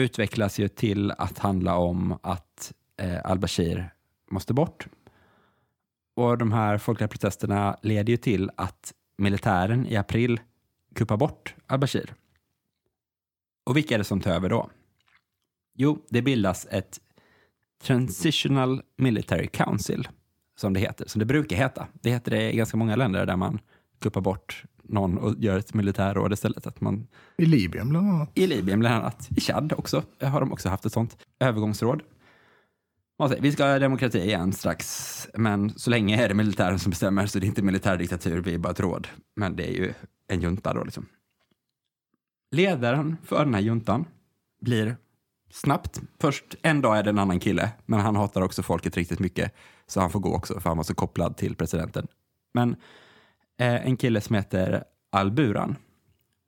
utvecklas 0.00 0.58
ju 0.58 0.68
till 0.68 1.10
att 1.10 1.38
handla 1.38 1.76
om 1.76 2.18
att 2.22 2.72
eh, 2.96 3.24
al-Bashir 3.24 3.94
måste 4.30 4.54
bort. 4.54 4.86
Och 6.14 6.38
de 6.38 6.52
här 6.52 6.78
folkliga 6.78 7.08
protesterna 7.08 7.76
leder 7.82 8.10
ju 8.10 8.16
till 8.16 8.50
att 8.56 8.94
militären 9.18 9.86
i 9.86 9.96
april 9.96 10.40
kuppar 10.94 11.16
bort 11.16 11.54
al-Bashir. 11.66 12.14
Och 13.64 13.76
vilka 13.76 13.94
är 13.94 13.98
det 13.98 14.04
som 14.04 14.20
tar 14.20 14.30
över 14.30 14.48
då? 14.48 14.70
Jo, 15.74 16.06
det 16.08 16.22
bildas 16.22 16.66
ett 16.70 17.00
Transitional 17.82 18.82
Military 18.96 19.46
Council, 19.46 20.08
som 20.56 20.72
det 20.72 20.80
heter, 20.80 21.08
som 21.08 21.18
det 21.18 21.24
brukar 21.24 21.56
heta. 21.56 21.88
Det 21.92 22.10
heter 22.10 22.30
det 22.30 22.52
i 22.52 22.56
ganska 22.56 22.76
många 22.76 22.96
länder 22.96 23.26
där 23.26 23.36
man 23.36 23.58
kuppar 23.98 24.20
bort 24.20 24.64
någon 24.92 25.18
och 25.18 25.34
gör 25.38 25.58
ett 25.58 25.74
militärråd 25.74 26.32
istället. 26.32 26.66
Att 26.66 26.80
man, 26.80 27.06
I 27.36 27.44
Libyen 27.44 27.88
bland 27.88 28.08
annat. 28.08 28.30
I 28.34 28.46
Libyen 28.46 28.80
bland 28.80 28.94
annat, 28.94 29.28
i 29.36 29.40
Chad 29.40 29.72
också, 29.76 30.02
har 30.22 30.40
de 30.40 30.52
också 30.52 30.68
haft 30.68 30.86
ett 30.86 30.92
sånt 30.92 31.16
övergångsråd. 31.40 32.02
Man 33.18 33.28
säger, 33.28 33.42
vi 33.42 33.52
ska 33.52 33.64
ha 33.64 33.78
demokrati 33.78 34.18
igen 34.18 34.52
strax, 34.52 35.28
men 35.34 35.78
så 35.78 35.90
länge 35.90 36.24
är 36.24 36.28
det 36.28 36.34
militären 36.34 36.78
som 36.78 36.90
bestämmer, 36.90 37.26
så 37.26 37.38
det 37.38 37.46
är 37.46 37.48
inte 37.48 37.62
militärdiktatur, 37.62 38.42
vi 38.42 38.54
är 38.54 38.58
bara 38.58 38.70
ett 38.70 38.80
råd. 38.80 39.08
Men 39.36 39.56
det 39.56 39.68
är 39.68 39.72
ju 39.72 39.92
en 40.28 40.40
junta 40.40 40.74
då 40.74 40.84
liksom. 40.84 41.06
Ledaren 42.50 43.16
för 43.24 43.44
den 43.44 43.54
här 43.54 43.60
juntan 43.60 44.04
blir 44.60 44.96
snabbt. 45.50 46.00
Först 46.20 46.44
en 46.62 46.80
dag 46.80 46.98
är 46.98 47.02
det 47.02 47.10
en 47.10 47.18
annan 47.18 47.40
kille, 47.40 47.70
men 47.86 48.00
han 48.00 48.16
hatar 48.16 48.40
också 48.40 48.62
folket 48.62 48.96
riktigt 48.96 49.18
mycket. 49.18 49.54
Så 49.86 50.00
han 50.00 50.10
får 50.10 50.20
gå 50.20 50.34
också, 50.34 50.60
för 50.60 50.70
han 50.70 50.76
var 50.76 50.84
så 50.84 50.94
kopplad 50.94 51.36
till 51.36 51.54
presidenten. 51.56 52.06
Men 52.54 52.76
eh, 53.60 53.86
en 53.86 53.96
kille 53.96 54.20
som 54.20 54.36
heter 54.36 54.84
Al-Buran 55.10 55.76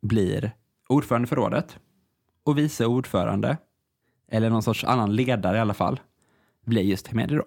blir 0.03 0.53
ordförande 0.89 1.29
för 1.29 1.37
rådet 1.37 1.79
och 2.45 2.59
vice 2.59 2.87
ordförande, 2.87 3.57
eller 4.29 4.51
någon 4.51 4.63
sorts 4.63 4.85
annan 4.85 5.17
ledare 5.17 5.57
i 5.57 5.61
alla 5.61 5.75
fall, 5.75 6.01
blir 6.65 6.83
just 6.83 7.09
Hemedi 7.09 7.35
då. 7.35 7.45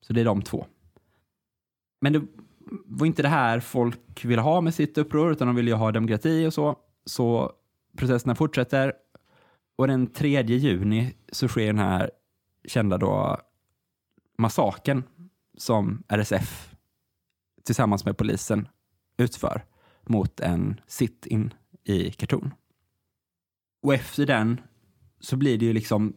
Så 0.00 0.12
det 0.12 0.20
är 0.20 0.24
de 0.24 0.42
två. 0.42 0.66
Men 2.00 2.12
det 2.12 2.22
var 2.86 3.06
inte 3.06 3.22
det 3.22 3.28
här 3.28 3.60
folk 3.60 4.24
ville 4.24 4.42
ha 4.42 4.60
med 4.60 4.74
sitt 4.74 4.98
uppror, 4.98 5.32
utan 5.32 5.46
de 5.46 5.56
ville 5.56 5.70
ju 5.70 5.76
ha 5.76 5.92
demokrati 5.92 6.46
och 6.46 6.54
så. 6.54 6.76
Så 7.04 7.52
processerna 7.96 8.34
fortsätter 8.34 8.92
och 9.76 9.86
den 9.86 10.06
3 10.06 10.42
juni 10.42 11.14
så 11.32 11.48
sker 11.48 11.66
den 11.66 11.78
här 11.78 12.10
kända 12.68 12.98
då 12.98 13.38
massaken 14.38 15.04
som 15.58 16.02
RSF 16.08 16.71
tillsammans 17.64 18.04
med 18.04 18.16
polisen 18.16 18.68
utför 19.16 19.64
mot 20.06 20.40
en 20.40 20.80
sit-in 20.86 21.54
i 21.84 22.10
Khartoum. 22.10 22.50
Och 23.82 23.94
efter 23.94 24.26
den 24.26 24.60
så 25.20 25.36
blir 25.36 25.58
det 25.58 25.64
ju 25.64 25.72
liksom, 25.72 26.16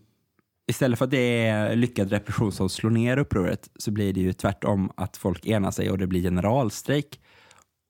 istället 0.68 1.00
för 1.00 1.06
att 1.06 1.12
det 1.12 1.48
är 1.48 1.76
lyckad 1.76 2.10
repression 2.10 2.52
som 2.52 2.70
slår 2.70 2.90
ner 2.90 3.18
upproret, 3.18 3.70
så 3.76 3.92
blir 3.92 4.14
det 4.14 4.20
ju 4.20 4.34
tvärtom 4.34 4.92
att 4.98 5.18
folk 5.18 5.46
enar 5.46 5.72
sig 5.72 5.92
och 5.92 5.98
det 5.98 6.08
blir 6.08 6.22
generalstrejk. 6.22 7.22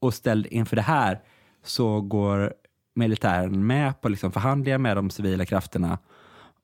Och 0.01 0.13
ställd 0.13 0.47
inför 0.47 0.75
det 0.75 0.81
här 0.81 1.21
så 1.63 2.01
går 2.01 2.53
militären 2.95 3.67
med 3.67 4.01
på 4.01 4.09
liksom 4.09 4.31
förhandlingar 4.31 4.77
med 4.77 4.97
de 4.97 5.09
civila 5.09 5.45
krafterna 5.45 5.99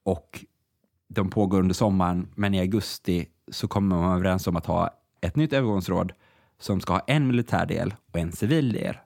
och 0.04 0.46
de 1.08 1.30
pågår 1.30 1.60
under 1.60 1.74
sommaren, 1.74 2.28
men 2.36 2.54
i 2.54 2.60
augusti 2.60 3.28
så 3.52 3.68
kommer 3.68 3.96
man 3.96 4.16
överens 4.16 4.48
om 4.48 4.56
att 4.56 4.66
ha 4.66 4.90
ett 5.22 5.36
nytt 5.36 5.54
övergångsråd 5.54 6.14
som 6.62 6.82
ska 6.82 6.94
ha 6.94 7.00
en 7.08 7.28
militär 7.28 7.66
del 7.66 7.96
och 8.12 8.20
en 8.20 8.32
civil 8.32 8.74
del. 8.74 8.98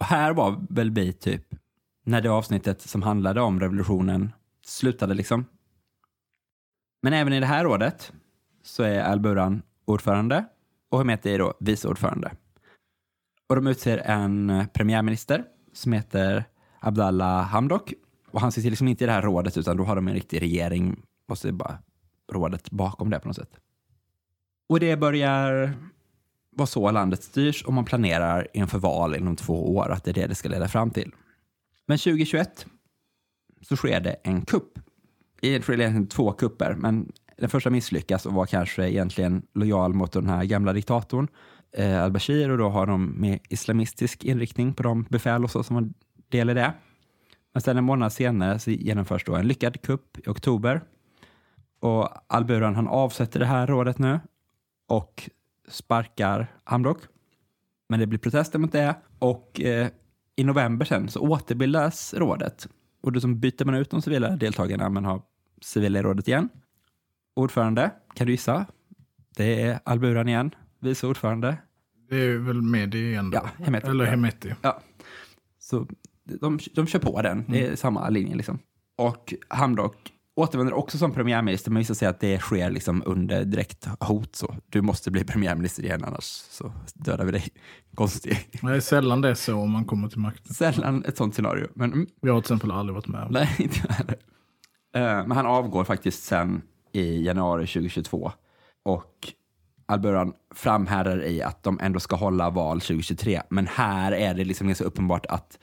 Och 0.00 0.06
här 0.06 0.32
var 0.32 0.66
väl 0.70 0.90
vi 0.90 1.12
typ 1.12 1.54
när 2.04 2.20
det 2.20 2.28
avsnittet 2.28 2.80
som 2.80 3.02
handlade 3.02 3.40
om 3.40 3.60
revolutionen 3.60 4.32
slutade 4.64 5.14
liksom. 5.14 5.44
Men 7.02 7.12
även 7.12 7.32
i 7.32 7.40
det 7.40 7.46
här 7.46 7.64
rådet 7.64 8.12
så 8.62 8.82
är 8.82 9.00
Al-Buran 9.00 9.62
ordförande 9.84 10.44
och 10.88 10.98
Hemeti 10.98 11.34
är 11.34 11.38
då 11.38 11.54
vice 11.60 11.88
ordförande. 11.88 12.32
Och 13.48 13.56
de 13.56 13.66
utser 13.66 13.98
en 13.98 14.50
eh, 14.50 14.66
premiärminister 14.66 15.44
som 15.72 15.92
heter 15.92 16.44
Abdallah 16.80 17.46
Hamdok. 17.46 17.92
Och 18.30 18.40
han 18.40 18.52
sitter 18.52 18.70
liksom 18.70 18.88
inte 18.88 19.04
i 19.04 19.06
det 19.06 19.12
här 19.12 19.22
rådet 19.22 19.56
utan 19.56 19.76
då 19.76 19.84
har 19.84 19.96
de 19.96 20.08
en 20.08 20.14
riktig 20.14 20.42
regering 20.42 21.02
och 21.28 21.38
så 21.38 21.48
är 21.48 21.52
bara 21.52 21.78
rådet 22.32 22.70
bakom 22.70 23.10
det 23.10 23.20
på 23.20 23.28
något 23.28 23.36
sätt. 23.36 23.50
Och 24.68 24.80
det 24.80 24.96
börjar 24.96 25.74
vara 26.58 26.66
så 26.66 26.90
landet 26.90 27.22
styrs 27.22 27.64
och 27.64 27.72
man 27.72 27.84
planerar 27.84 28.48
inför 28.52 28.78
val 28.78 29.16
inom 29.16 29.36
två 29.36 29.76
år 29.76 29.90
att 29.90 30.04
det 30.04 30.10
är 30.10 30.14
det 30.14 30.26
det 30.26 30.34
ska 30.34 30.48
leda 30.48 30.68
fram 30.68 30.90
till. 30.90 31.12
Men 31.86 31.98
2021 31.98 32.66
så 33.62 33.76
sker 33.76 34.00
det 34.00 34.16
en 34.22 34.42
kupp. 34.42 34.78
Egentligen 35.42 36.06
två 36.06 36.32
kupper, 36.32 36.74
men 36.74 37.12
den 37.36 37.48
första 37.48 37.70
misslyckas 37.70 38.26
och 38.26 38.32
var 38.32 38.46
kanske 38.46 38.90
egentligen 38.90 39.42
lojal 39.54 39.94
mot 39.94 40.12
den 40.12 40.28
här 40.28 40.44
gamla 40.44 40.72
diktatorn 40.72 41.28
eh, 41.72 42.02
al-Bashir 42.02 42.50
och 42.50 42.58
då 42.58 42.68
har 42.68 42.86
de 42.86 43.04
med 43.06 43.38
islamistisk 43.48 44.24
inriktning 44.24 44.74
på 44.74 44.82
de 44.82 45.02
befäl 45.02 45.44
och 45.44 45.50
så 45.50 45.62
som 45.62 45.76
var 45.76 45.88
del 46.28 46.50
i 46.50 46.54
det. 46.54 46.72
Men 47.52 47.62
sen 47.62 47.76
en 47.76 47.84
månad 47.84 48.12
senare 48.12 48.58
så 48.58 48.70
genomförs 48.70 49.24
då 49.24 49.36
en 49.36 49.48
lyckad 49.48 49.82
kupp 49.82 50.18
i 50.18 50.30
oktober. 50.30 50.82
Och 51.80 52.08
al-Buran 52.26 52.74
han 52.74 52.88
avsätter 52.88 53.40
det 53.40 53.46
här 53.46 53.66
rådet 53.66 53.98
nu 53.98 54.20
och 54.88 55.30
sparkar 55.70 56.46
Hamdok. 56.64 56.98
Men 57.88 58.00
det 58.00 58.06
blir 58.06 58.18
protester 58.18 58.58
mot 58.58 58.72
det 58.72 58.94
och 59.18 59.60
eh, 59.60 59.88
i 60.36 60.44
november 60.44 60.86
sen 60.86 61.08
så 61.08 61.20
återbildas 61.20 62.14
rådet. 62.14 62.68
Och 63.00 63.12
då 63.12 63.28
byter 63.28 63.64
man 63.64 63.74
ut 63.74 63.90
de 63.90 64.02
civila 64.02 64.36
deltagarna 64.36 64.88
men 64.88 65.04
har 65.04 65.22
civila 65.60 65.98
i 65.98 66.02
rådet 66.02 66.28
igen. 66.28 66.48
Ordförande, 67.34 67.90
kan 68.14 68.26
du 68.26 68.32
gissa? 68.32 68.66
Det 69.36 69.62
är 69.62 69.80
Alburan 69.84 70.28
igen, 70.28 70.54
vice 70.80 71.06
ordförande. 71.06 71.56
Det 72.10 72.16
är 72.16 72.38
väl 72.38 72.62
Medi 72.62 73.08
igen 73.08 73.30
då? 73.30 73.36
Ja, 73.36 73.64
Hemeti. 73.64 73.86
Eller 73.86 74.04
Hemeti. 74.04 74.54
Ja. 74.62 74.80
Så 75.58 75.86
de, 76.24 76.58
de 76.74 76.86
kör 76.86 76.98
på 76.98 77.22
den, 77.22 77.44
det 77.48 77.66
är 77.66 77.76
samma 77.76 78.08
linje 78.08 78.36
liksom. 78.36 78.58
Och 78.96 79.34
Hamdok 79.48 80.12
återvänder 80.38 80.74
också 80.74 80.98
som 80.98 81.12
premiärminister, 81.12 81.70
men 81.70 81.78
visar 81.78 81.94
sig 81.94 82.08
att 82.08 82.20
det 82.20 82.38
sker 82.38 82.70
liksom 82.70 83.02
under 83.06 83.44
direkt 83.44 83.88
hot. 84.00 84.36
Så 84.36 84.54
du 84.68 84.82
måste 84.82 85.10
bli 85.10 85.24
premiärminister 85.24 85.82
igen, 85.84 86.04
annars 86.04 86.24
så 86.50 86.72
dödar 86.94 87.24
vi 87.24 87.32
dig. 87.32 87.44
Konstigt. 87.94 88.38
Det 88.62 88.68
är 88.76 88.80
sällan 88.80 89.20
det 89.20 89.28
är 89.30 89.34
så 89.34 89.54
om 89.54 89.70
man 89.70 89.84
kommer 89.84 90.08
till 90.08 90.18
makten. 90.18 90.54
Sällan 90.54 91.04
ett 91.04 91.16
sånt 91.16 91.34
scenario. 91.34 91.68
Men 91.74 91.92
mm, 91.92 92.06
Jag 92.20 92.34
har 92.34 92.40
till 92.40 92.44
exempel 92.44 92.70
aldrig 92.70 92.94
varit 92.94 93.06
med 93.08 93.22
om 93.22 93.32
det. 93.32 93.40
nej, 93.40 93.56
inte 93.58 93.92
heller. 93.92 94.16
Eh, 94.94 95.26
Men 95.26 95.30
han 95.32 95.46
avgår 95.46 95.84
faktiskt 95.84 96.24
sen 96.24 96.62
i 96.92 97.22
januari 97.26 97.66
2022. 97.66 98.32
Och 98.84 99.14
Alburan 99.86 100.32
framhärdar 100.54 101.24
i 101.24 101.42
att 101.42 101.62
de 101.62 101.78
ändå 101.82 102.00
ska 102.00 102.16
hålla 102.16 102.50
val 102.50 102.80
2023. 102.80 103.42
Men 103.50 103.66
här 103.66 104.12
är 104.12 104.34
det 104.34 104.44
liksom 104.44 104.66
ganska 104.66 104.84
uppenbart 104.84 105.26
att 105.26 105.58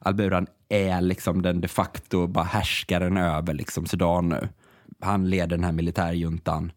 Alburan 0.00 0.46
är 0.68 1.00
liksom 1.00 1.42
den 1.42 1.60
de 1.60 1.68
facto 1.68 2.26
bara 2.26 2.44
härskaren 2.44 3.16
över 3.16 3.54
liksom 3.54 3.86
Sudan 3.86 4.28
nu. 4.28 4.48
Han 5.00 5.30
leder 5.30 5.46
den 5.46 5.64
här 5.64 5.72
militärjuntan. 5.72 6.72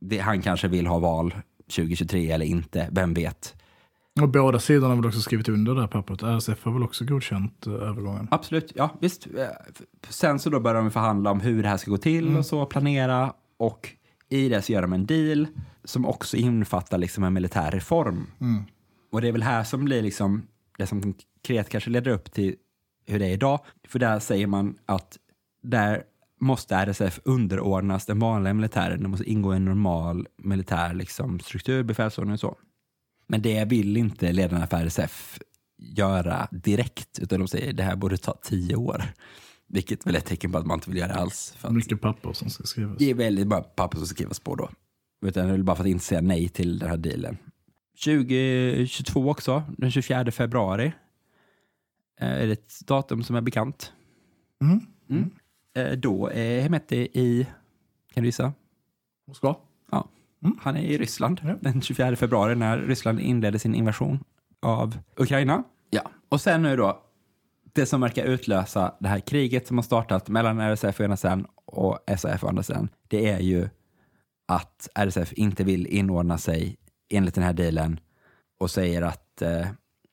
Det, 0.00 0.18
han 0.18 0.42
kanske 0.42 0.68
vill 0.68 0.86
ha 0.86 0.98
val 0.98 1.34
2023 1.76 2.30
eller 2.30 2.46
inte, 2.46 2.88
vem 2.92 3.14
vet? 3.14 3.54
Och 4.20 4.28
båda 4.28 4.58
sidorna 4.58 4.88
har 4.88 4.96
väl 4.96 5.06
också 5.06 5.20
skrivit 5.20 5.48
under 5.48 5.74
det 5.74 5.80
här 5.80 5.88
pappret. 5.88 6.22
RSF 6.22 6.64
har 6.64 6.72
väl 6.72 6.82
också 6.82 7.04
godkänt 7.04 7.66
eh, 7.66 7.72
övergången. 7.72 8.28
Absolut, 8.30 8.72
ja 8.74 8.90
visst. 9.00 9.26
Eh, 9.26 9.46
Sen 10.08 10.38
så 10.38 10.50
då 10.50 10.60
börjar 10.60 10.82
de 10.82 10.90
förhandla 10.90 11.30
om 11.30 11.40
hur 11.40 11.62
det 11.62 11.68
här 11.68 11.76
ska 11.76 11.90
gå 11.90 11.96
till 11.96 12.36
och 12.36 12.46
så, 12.46 12.66
planera. 12.66 13.32
Och 13.56 13.88
i 14.28 14.48
det 14.48 14.62
så 14.62 14.72
gör 14.72 14.82
de 14.82 14.92
en 14.92 15.06
deal 15.06 15.46
som 15.84 16.06
också 16.06 16.36
innefattar 16.36 16.98
liksom 16.98 17.24
en 17.24 17.32
militär 17.32 17.70
reform. 17.70 18.26
Och 19.12 19.20
det 19.20 19.28
är 19.28 19.32
väl 19.32 19.42
här 19.42 19.64
som 19.64 19.84
blir 19.84 20.02
liksom 20.02 20.42
det 20.78 20.86
som 20.86 21.02
konkret 21.02 21.68
kanske 21.68 21.90
leder 21.90 22.10
upp 22.10 22.32
till 22.32 22.54
hur 23.08 23.18
det 23.18 23.26
är 23.26 23.30
idag. 23.30 23.60
För 23.88 23.98
där 23.98 24.18
säger 24.20 24.46
man 24.46 24.78
att 24.86 25.18
där 25.62 26.02
måste 26.40 26.74
RSF 26.76 27.20
underordnas 27.24 28.06
den 28.06 28.18
vanliga 28.18 28.54
militären. 28.54 29.02
Det 29.02 29.08
måste 29.08 29.30
ingå 29.30 29.52
i 29.52 29.56
en 29.56 29.64
normal 29.64 30.26
militär 30.36 30.94
liksom, 30.94 31.40
struktur, 31.40 31.82
befälsordning 31.82 32.32
och 32.32 32.40
så. 32.40 32.56
Men 33.26 33.42
det 33.42 33.64
vill 33.64 33.96
inte 33.96 34.32
ledarna 34.32 34.66
för 34.66 34.76
RSF 34.76 35.38
göra 35.78 36.48
direkt, 36.50 37.18
utan 37.18 37.38
de 37.38 37.48
säger 37.48 37.72
det 37.72 37.82
här 37.82 37.96
borde 37.96 38.16
ta 38.16 38.38
tio 38.42 38.76
år. 38.76 39.04
Vilket 39.68 40.06
väl 40.06 40.14
är 40.14 40.18
ett 40.18 40.26
tecken 40.26 40.52
på 40.52 40.58
att 40.58 40.66
man 40.66 40.76
inte 40.76 40.90
vill 40.90 40.98
göra 40.98 41.08
det 41.12 41.18
alls. 41.18 41.54
För 41.58 41.70
Mycket 41.70 42.00
papper 42.00 42.32
som 42.32 42.50
ska 42.50 42.64
skrivas. 42.64 42.98
det 42.98 43.10
är 43.10 43.14
väldigt 43.14 43.46
bara 43.46 43.60
papper 43.60 43.98
som 43.98 44.06
ska 44.06 44.14
skrivas 44.14 44.40
på 44.40 44.54
då. 44.54 44.70
Utan 45.26 45.48
det 45.48 45.54
är 45.54 45.58
bara 45.58 45.76
för 45.76 45.84
att 45.84 45.90
inte 45.90 46.04
säga 46.04 46.20
nej 46.20 46.48
till 46.48 46.78
den 46.78 46.90
här 46.90 46.96
dealen. 46.96 47.38
2022 48.04 49.30
också, 49.30 49.62
den 49.78 49.90
24 49.90 50.30
februari. 50.30 50.92
Eh, 52.18 52.28
Är 52.42 52.46
det 52.46 52.52
ett 52.52 52.80
datum 52.86 53.22
som 53.22 53.36
är 53.36 53.40
bekant. 53.40 53.92
Mm. 54.62 54.80
Mm. 55.10 55.30
Eh, 55.74 55.98
Då 55.98 56.30
är 56.30 56.60
Hemeti 56.60 56.96
i, 57.12 57.46
kan 58.14 58.22
du 58.22 58.28
gissa? 58.28 58.52
Moskva? 59.26 59.56
Ja, 59.90 60.08
han 60.60 60.76
är 60.76 60.80
i 60.82 60.98
Ryssland 60.98 61.40
Ja. 61.44 61.54
den 61.60 61.80
24 61.82 62.16
februari 62.16 62.54
när 62.54 62.78
Ryssland 62.78 63.20
inledde 63.20 63.58
sin 63.58 63.74
invasion 63.74 64.24
av 64.62 64.98
Ukraina. 65.16 65.64
Ja, 65.90 66.10
och 66.28 66.40
sen 66.40 66.62
nu 66.62 66.76
då, 66.76 67.02
det 67.72 67.86
som 67.86 68.00
verkar 68.00 68.24
utlösa 68.24 68.94
det 69.00 69.08
här 69.08 69.20
kriget 69.20 69.66
som 69.66 69.78
har 69.78 69.82
startat 69.82 70.28
mellan 70.28 70.60
RSF 70.60 71.00
å 71.00 71.04
ena 71.04 71.16
sidan 71.16 71.46
och 71.64 71.98
SAF 72.18 72.44
å 72.44 72.48
andra 72.48 72.62
sidan, 72.62 72.88
det 73.08 73.28
är 73.30 73.38
ju 73.40 73.68
att 74.48 74.88
RSF 74.94 75.32
inte 75.32 75.64
vill 75.64 75.86
inordna 75.86 76.38
sig 76.38 76.76
enligt 77.10 77.34
den 77.34 77.44
här 77.44 77.52
dealen 77.52 78.00
och 78.58 78.70
säger 78.70 79.02
att 79.02 79.42
eh, 79.42 79.66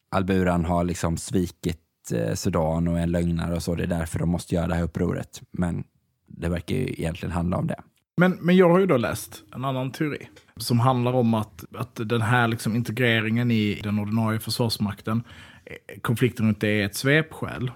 Alburan 0.09 0.65
har 0.65 0.83
liksom 0.83 1.17
svikit 1.17 1.81
Eh, 2.11 2.33
Sudan 2.33 2.87
och 2.87 2.99
är 2.99 3.03
en 3.03 3.11
lögnare 3.11 3.55
och 3.55 3.63
så. 3.63 3.75
Det 3.75 3.83
är 3.83 3.87
därför 3.87 4.19
de 4.19 4.29
måste 4.29 4.55
göra 4.55 4.67
det 4.67 4.75
här 4.75 4.83
upproret. 4.83 5.41
Men 5.51 5.83
det 6.27 6.49
verkar 6.49 6.75
ju 6.75 6.87
egentligen 6.87 7.31
handla 7.31 7.57
om 7.57 7.67
det. 7.67 7.79
Men, 8.17 8.37
men 8.41 8.57
jag 8.57 8.69
har 8.69 8.79
ju 8.79 8.85
då 8.85 8.97
läst 8.97 9.43
en 9.55 9.65
annan 9.65 9.91
teori 9.91 10.27
som 10.57 10.79
handlar 10.79 11.13
om 11.13 11.33
att, 11.33 11.65
att 11.75 11.95
den 11.95 12.21
här 12.21 12.47
liksom 12.47 12.75
integreringen 12.75 13.51
i 13.51 13.79
den 13.83 13.99
ordinarie 13.99 14.39
försvarsmakten, 14.39 15.23
eh, 15.65 15.99
konflikten 16.01 16.45
runt 16.45 16.61
det 16.61 16.81
är 16.81 16.85
ett 16.85 16.95
svepskäl. 16.95 17.71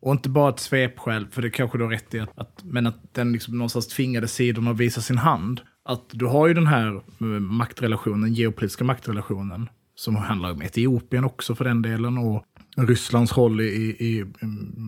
Och 0.00 0.12
inte 0.12 0.28
bara 0.28 0.50
ett 0.50 0.60
svepskäl, 0.60 1.26
för 1.30 1.42
det 1.42 1.50
kanske 1.50 1.78
du 1.78 1.84
har 1.84 1.90
rätt 1.90 2.14
i, 2.14 2.20
att, 2.20 2.38
att, 2.38 2.60
men 2.64 2.86
att 2.86 3.14
den 3.14 3.32
liksom 3.32 3.58
någonstans 3.58 3.88
tvingade 3.88 4.28
sidorna 4.28 4.70
att 4.70 4.76
visa 4.76 5.00
sin 5.00 5.18
hand. 5.18 5.60
Att 5.84 6.04
du 6.10 6.26
har 6.26 6.46
ju 6.46 6.54
den 6.54 6.66
här 6.66 6.94
eh, 6.96 7.26
maktrelationen, 7.26 8.34
geopolitiska 8.34 8.84
maktrelationen, 8.84 9.68
som 9.94 10.16
handlar 10.16 10.52
om 10.52 10.62
Etiopien 10.62 11.24
också 11.24 11.54
för 11.54 11.64
den 11.64 11.82
delen, 11.82 12.18
och 12.18 12.44
Rysslands 12.86 13.36
roll 13.36 13.60
i, 13.60 13.64
i, 13.64 13.96
i 13.98 14.24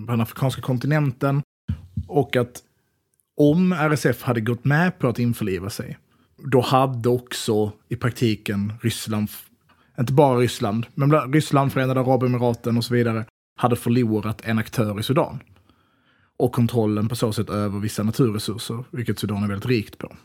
på 0.06 0.12
den 0.12 0.20
afrikanska 0.20 0.62
kontinenten. 0.62 1.42
Och 2.08 2.36
att 2.36 2.62
om 3.36 3.72
RSF 3.72 4.22
hade 4.22 4.40
gått 4.40 4.64
med 4.64 4.98
på 4.98 5.08
att 5.08 5.18
införliva 5.18 5.70
sig, 5.70 5.98
då 6.36 6.60
hade 6.60 7.08
också 7.08 7.72
i 7.88 7.96
praktiken 7.96 8.72
Ryssland, 8.80 9.28
inte 10.00 10.12
bara 10.12 10.38
Ryssland, 10.38 10.86
men 10.94 11.32
Ryssland, 11.32 11.72
Förenade 11.72 12.00
Arabemiraten 12.00 12.76
och 12.76 12.84
så 12.84 12.94
vidare, 12.94 13.24
hade 13.56 13.76
förlorat 13.76 14.40
en 14.44 14.58
aktör 14.58 15.00
i 15.00 15.02
Sudan. 15.02 15.40
Och 16.36 16.52
kontrollen 16.52 17.08
på 17.08 17.16
så 17.16 17.32
sätt 17.32 17.50
över 17.50 17.78
vissa 17.78 18.02
naturresurser, 18.02 18.84
vilket 18.90 19.18
Sudan 19.18 19.42
är 19.42 19.48
väldigt 19.48 19.66
rikt 19.66 19.98
på. 19.98 20.16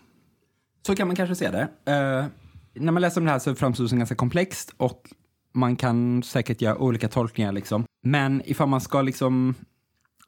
Så 0.87 0.95
kan 0.95 1.07
man 1.07 1.15
kanske 1.15 1.35
se 1.35 1.51
det. 1.51 1.61
Uh, 1.61 2.25
när 2.73 2.91
man 2.91 3.01
läser 3.01 3.21
om 3.21 3.25
det 3.25 3.31
här 3.31 3.39
så 3.39 3.55
framstår 3.55 3.83
det 3.83 3.89
som 3.89 3.97
ganska 3.97 4.15
komplext 4.15 4.73
och 4.77 5.09
man 5.57 5.75
kan 5.75 6.23
säkert 6.23 6.61
göra 6.61 6.77
olika 6.77 7.07
tolkningar. 7.07 7.51
Liksom. 7.51 7.85
Men 8.03 8.41
ifall 8.45 8.67
man 8.67 8.81
ska 8.81 9.01
liksom 9.01 9.55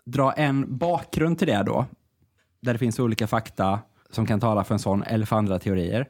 dra 0.05 0.33
en 0.33 0.77
bakgrund 0.77 1.37
till 1.37 1.47
det 1.47 1.63
då, 1.63 1.85
där 2.61 2.73
det 2.73 2.79
finns 2.79 2.99
olika 2.99 3.27
fakta 3.27 3.79
som 4.09 4.25
kan 4.25 4.39
tala 4.39 4.63
för 4.63 4.75
en 4.75 4.79
sån 4.79 5.03
eller 5.03 5.25
för 5.25 5.35
andra 5.35 5.59
teorier, 5.59 6.07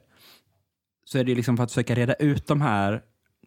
så 1.05 1.17
är 1.17 1.24
det 1.24 1.36
liksom 1.36 1.57
för 1.57 1.63
att 1.63 1.72
försöka 1.72 1.95
reda 1.95 2.13
ut 2.13 2.47
de 2.47 2.61
här 2.61 3.01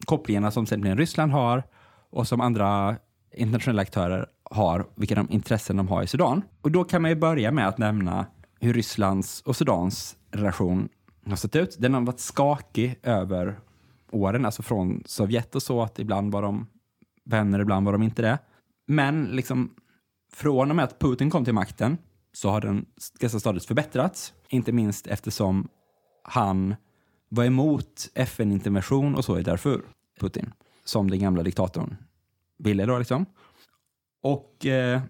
kopplingarna 0.05 0.51
som 0.51 0.65
sen 0.65 0.97
Ryssland 0.97 1.31
har 1.31 1.63
och 2.09 2.27
som 2.27 2.41
andra 2.41 2.95
internationella 3.35 3.81
aktörer 3.81 4.25
har, 4.43 4.85
vilka 4.95 5.15
de 5.15 5.27
intressen 5.31 5.77
de 5.77 5.87
har 5.87 6.03
i 6.03 6.07
Sudan. 6.07 6.41
Och 6.61 6.71
då 6.71 6.83
kan 6.83 7.01
man 7.01 7.11
ju 7.11 7.15
börja 7.15 7.51
med 7.51 7.67
att 7.67 7.77
nämna 7.77 8.25
hur 8.59 8.73
Rysslands 8.73 9.41
och 9.41 9.55
Sudans 9.55 10.15
relation 10.31 10.89
har 11.25 11.35
sett 11.35 11.55
ut. 11.55 11.75
Den 11.79 11.93
har 11.93 12.01
varit 12.01 12.19
skakig 12.19 12.99
över 13.03 13.59
åren, 14.13 14.45
alltså 14.45 14.63
från 14.63 15.03
Sovjet 15.05 15.55
och 15.55 15.63
så, 15.63 15.81
att 15.81 15.99
ibland 15.99 16.31
var 16.31 16.41
de 16.41 16.67
vänner, 17.25 17.59
ibland 17.59 17.85
var 17.85 17.93
de 17.93 18.03
inte 18.03 18.21
det. 18.21 18.39
Men 18.87 19.23
liksom 19.25 19.73
från 20.33 20.69
och 20.69 20.75
med 20.75 20.85
att 20.85 20.99
Putin 20.99 21.29
kom 21.29 21.45
till 21.45 21.53
makten 21.53 21.97
så 22.33 22.49
har 22.49 22.61
den 22.61 22.85
ganska 23.19 23.39
stadigt 23.39 23.65
förbättrats. 23.65 24.33
Inte 24.49 24.71
minst 24.71 25.07
eftersom 25.07 25.67
han 26.23 26.75
var 27.29 27.45
emot 27.45 28.09
FN-intervention 28.13 29.15
och 29.15 29.25
så 29.25 29.39
i 29.39 29.43
Darfur, 29.43 29.81
Putin, 30.19 30.53
som 30.85 31.09
den 31.09 31.19
gamla 31.19 31.43
diktatorn 31.43 31.97
ville 32.57 32.85
då 32.85 32.97
liksom. 32.97 33.25
Och 34.21 34.65
eh, 34.65 35.01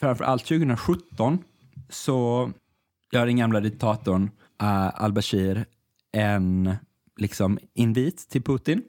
framför 0.00 0.24
allt 0.24 0.44
2017 0.44 1.38
så 1.88 2.50
gör 3.12 3.26
den 3.26 3.36
gamla 3.36 3.60
diktatorn 3.60 4.30
uh, 4.62 5.02
al-Bashir 5.02 5.66
en 6.12 6.74
liksom 7.16 7.58
invit 7.74 8.28
till 8.28 8.42
Putin 8.42 8.82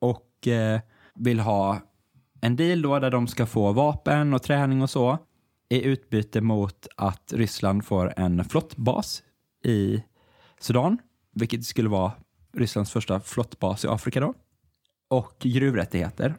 och 0.00 0.46
eh, 0.46 0.80
vill 1.14 1.40
ha 1.40 1.80
en 2.40 2.56
deal 2.56 2.82
då 2.82 2.98
där 2.98 3.10
de 3.10 3.26
ska 3.26 3.46
få 3.46 3.72
vapen 3.72 4.34
och 4.34 4.42
träning 4.42 4.82
och 4.82 4.90
så 4.90 5.18
i 5.68 5.82
utbyte 5.82 6.40
mot 6.40 6.86
att 6.96 7.32
Ryssland 7.32 7.84
får 7.84 8.14
en 8.16 8.44
flottbas 8.44 9.22
i 9.64 10.04
Sudan, 10.60 10.98
vilket 11.32 11.64
skulle 11.64 11.88
vara 11.88 12.12
Rysslands 12.52 12.90
första 12.90 13.20
flottbas 13.20 13.84
i 13.84 13.88
Afrika 13.88 14.20
då, 14.20 14.34
och 15.08 15.36
gruvrättigheter. 15.40 16.34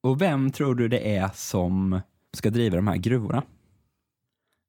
Och 0.00 0.22
vem 0.22 0.50
tror 0.50 0.74
du 0.74 0.88
det 0.88 1.16
är 1.16 1.30
som 1.34 2.00
ska 2.32 2.50
driva 2.50 2.76
de 2.76 2.88
här 2.88 2.96
gruvorna? 2.96 3.42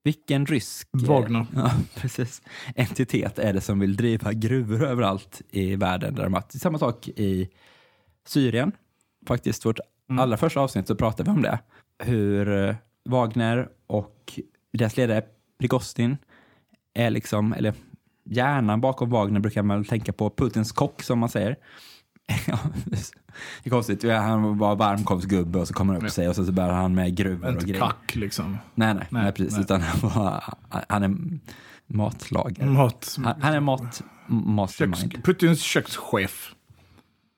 Vilken 0.06 0.46
rysk 0.46 0.88
Wagner. 0.92 1.46
Ja, 1.56 1.72
precis. 1.96 2.42
entitet 2.76 3.40
är 3.40 3.54
det 3.54 3.62
som 3.62 3.80
vill 3.80 3.96
driva 3.96 4.34
gruvor 4.34 4.84
överallt 4.86 5.42
i 5.52 5.76
världen? 5.76 6.16
Där 6.16 6.24
de 6.24 6.34
har, 6.34 6.44
samma 6.50 6.80
sak 6.80 7.08
i 7.08 7.50
Syrien. 8.28 8.72
Faktiskt, 9.28 9.66
vårt 9.66 9.80
Mm. 10.10 10.20
allra 10.20 10.38
första 10.38 10.60
avsnitt 10.60 10.88
så 10.88 10.96
pratade 10.96 11.32
vi 11.32 11.36
om 11.36 11.42
det. 11.42 11.60
Hur 12.04 12.68
eh, 12.70 12.76
Wagner 13.06 13.70
och 13.88 14.40
deras 14.74 14.98
ledare 14.98 15.24
Prigozjin 15.60 16.18
är 16.94 17.10
liksom, 17.10 17.54
eller 17.54 17.74
hjärnan 18.24 18.82
bakom 18.82 19.10
Wagner 19.10 19.40
brukar 19.40 19.64
man 19.64 19.86
tänka 19.86 20.14
på, 20.14 20.30
Putins 20.30 20.72
kock 20.72 21.04
som 21.04 21.20
man 21.20 21.30
säger. 21.30 21.56
Det 23.64 23.68
är 23.68 23.70
konstigt, 23.70 24.04
han 24.04 24.58
var 24.58 24.76
varmkorvsgubbe 24.76 25.60
och 25.60 25.68
så 25.68 25.74
kommer 25.74 25.94
han 25.94 26.06
upp 26.06 26.12
sig 26.12 26.30
och 26.30 26.36
så, 26.36 26.46
så 26.46 26.52
börjar 26.52 26.72
han 26.72 26.96
med 26.96 27.16
gruvor 27.16 27.56
och 27.56 27.62
grejer. 27.62 27.80
kack 27.80 28.16
liksom. 28.16 28.58
Nej, 28.76 28.94
nej, 28.94 29.08
nej, 29.10 29.24
Nej, 29.24 29.32
precis. 29.32 29.54
nej. 29.54 29.62
Utan 29.62 29.82
han, 29.82 30.00
var, 30.10 30.44
han 30.90 31.04
är 31.04 31.40
matlagare. 31.88 32.70
Mat. 32.70 33.16
Han, 33.24 33.42
han 33.42 33.54
är 33.54 33.60
mat, 33.60 34.02
mastermind. 34.28 35.12
Köks, 35.12 35.24
Putins 35.24 35.62
kökschef. 35.62 36.56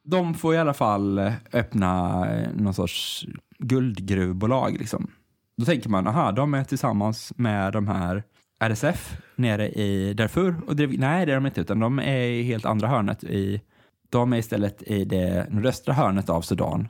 De 0.03 0.33
får 0.33 0.55
i 0.55 0.57
alla 0.57 0.73
fall 0.73 1.17
eh, 1.17 1.33
öppna 1.53 2.25
eh, 2.31 2.49
någon 2.55 2.73
sorts 2.73 3.25
guldgruvbolag. 3.59 4.77
Liksom. 4.79 5.11
Då 5.57 5.65
tänker 5.65 5.89
man, 5.89 6.07
aha, 6.07 6.31
de 6.31 6.53
är 6.53 6.63
tillsammans 6.63 7.33
med 7.35 7.73
de 7.73 7.87
här 7.87 8.23
RSF 8.59 9.17
nere 9.35 9.69
i 9.69 10.13
Darfur. 10.13 10.55
Och 10.67 10.75
det, 10.75 10.87
nej, 10.87 11.25
det 11.25 11.31
är 11.31 11.35
de 11.35 11.45
inte, 11.45 11.61
utan 11.61 11.79
de 11.79 11.99
är 11.99 12.17
i 12.17 12.43
helt 12.43 12.65
andra 12.65 12.87
hörnet. 12.87 13.23
I, 13.23 13.61
de 14.09 14.33
är 14.33 14.37
istället 14.37 14.83
i 14.83 15.05
det 15.05 15.47
nordöstra 15.49 15.93
hörnet 15.93 16.29
av 16.29 16.41
Sudan, 16.41 16.87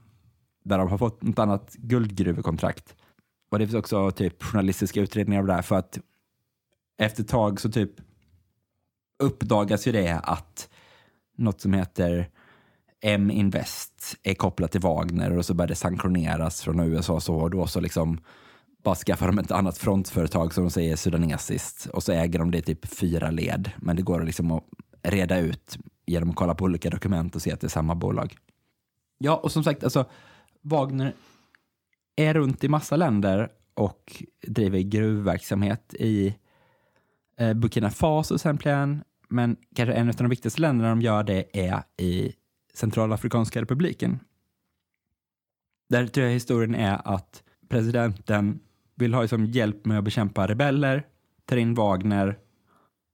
där 0.63 0.77
de 0.77 0.89
har 0.89 0.97
fått 0.97 1.21
något 1.21 1.39
annat 1.39 1.73
guldgruvekontrakt. 1.73 2.95
Och 3.49 3.59
det 3.59 3.67
finns 3.67 3.75
också 3.75 4.11
typ 4.11 4.43
journalistiska 4.43 5.01
utredningar 5.01 5.41
av 5.41 5.47
det 5.47 5.53
här, 5.53 5.61
för 5.61 5.75
att 5.75 5.99
efter 6.97 7.23
ett 7.23 7.29
tag 7.29 7.61
så 7.61 7.71
typ 7.71 7.91
uppdagas 9.19 9.87
ju 9.87 9.91
det 9.91 10.19
att 10.23 10.69
något 11.37 11.61
som 11.61 11.73
heter 11.73 12.29
M-Invest 13.01 14.15
är 14.23 14.33
kopplat 14.33 14.71
till 14.71 14.81
Wagner 14.81 15.37
och 15.37 15.45
så 15.45 15.53
börjar 15.53 15.67
det 15.67 15.75
sanktioneras 15.75 16.61
från 16.61 16.79
USA 16.79 17.13
och 17.13 17.23
så 17.23 17.35
och 17.35 17.49
då 17.49 17.67
så 17.67 17.79
liksom 17.79 18.19
bara 18.83 18.95
skaffar 18.95 19.27
de 19.27 19.39
ett 19.39 19.51
annat 19.51 19.77
frontföretag 19.77 20.53
som 20.53 20.63
de 20.63 20.69
säger 20.71 20.91
är 20.91 20.95
sudanesiskt 20.95 21.85
och 21.85 22.03
så 22.03 22.11
äger 22.11 22.39
de 22.39 22.51
det 22.51 22.57
i 22.57 22.61
typ 22.61 22.85
fyra 22.85 23.31
led. 23.31 23.71
Men 23.77 23.95
det 23.95 24.01
går 24.01 24.23
liksom 24.23 24.51
att 24.51 24.63
reda 25.03 25.39
ut 25.39 25.77
genom 26.07 26.29
att 26.29 26.35
kolla 26.35 26.55
på 26.55 26.65
olika 26.65 26.89
dokument 26.89 27.35
och 27.35 27.41
se 27.41 27.51
att 27.51 27.61
det 27.61 27.67
är 27.67 27.69
samma 27.69 27.95
bolag. 27.95 28.37
Ja, 29.17 29.35
och 29.35 29.51
som 29.51 29.63
sagt, 29.63 29.83
alltså 29.83 30.05
Wagner 30.61 31.13
är 32.15 32.33
runt 32.33 32.63
i 32.63 32.69
massa 32.69 32.95
länder 32.95 33.49
och 33.73 34.23
driver 34.47 34.79
gruvverksamhet 34.79 35.93
i 35.93 36.35
eh, 37.37 37.53
Burkina 37.53 37.89
Faso 37.89 38.35
exempelvis, 38.35 39.03
men 39.29 39.57
kanske 39.75 39.93
en 39.93 40.09
av 40.09 40.15
de 40.15 40.29
viktigaste 40.29 40.61
länderna 40.61 40.89
de 40.89 41.01
gör 41.01 41.23
det 41.23 41.57
är 41.57 41.83
i 41.97 42.33
Centralafrikanska 42.73 43.61
republiken. 43.61 44.19
Där 45.89 46.07
tror 46.07 46.25
jag 46.25 46.33
historien 46.33 46.75
är 46.75 47.01
att 47.05 47.43
presidenten 47.69 48.59
vill 48.95 49.13
ha 49.13 49.21
liksom 49.21 49.45
hjälp 49.45 49.85
med 49.85 49.97
att 49.97 50.03
bekämpa 50.03 50.47
rebeller, 50.47 51.05
tar 51.45 51.57
in 51.57 51.73
Wagner 51.73 52.37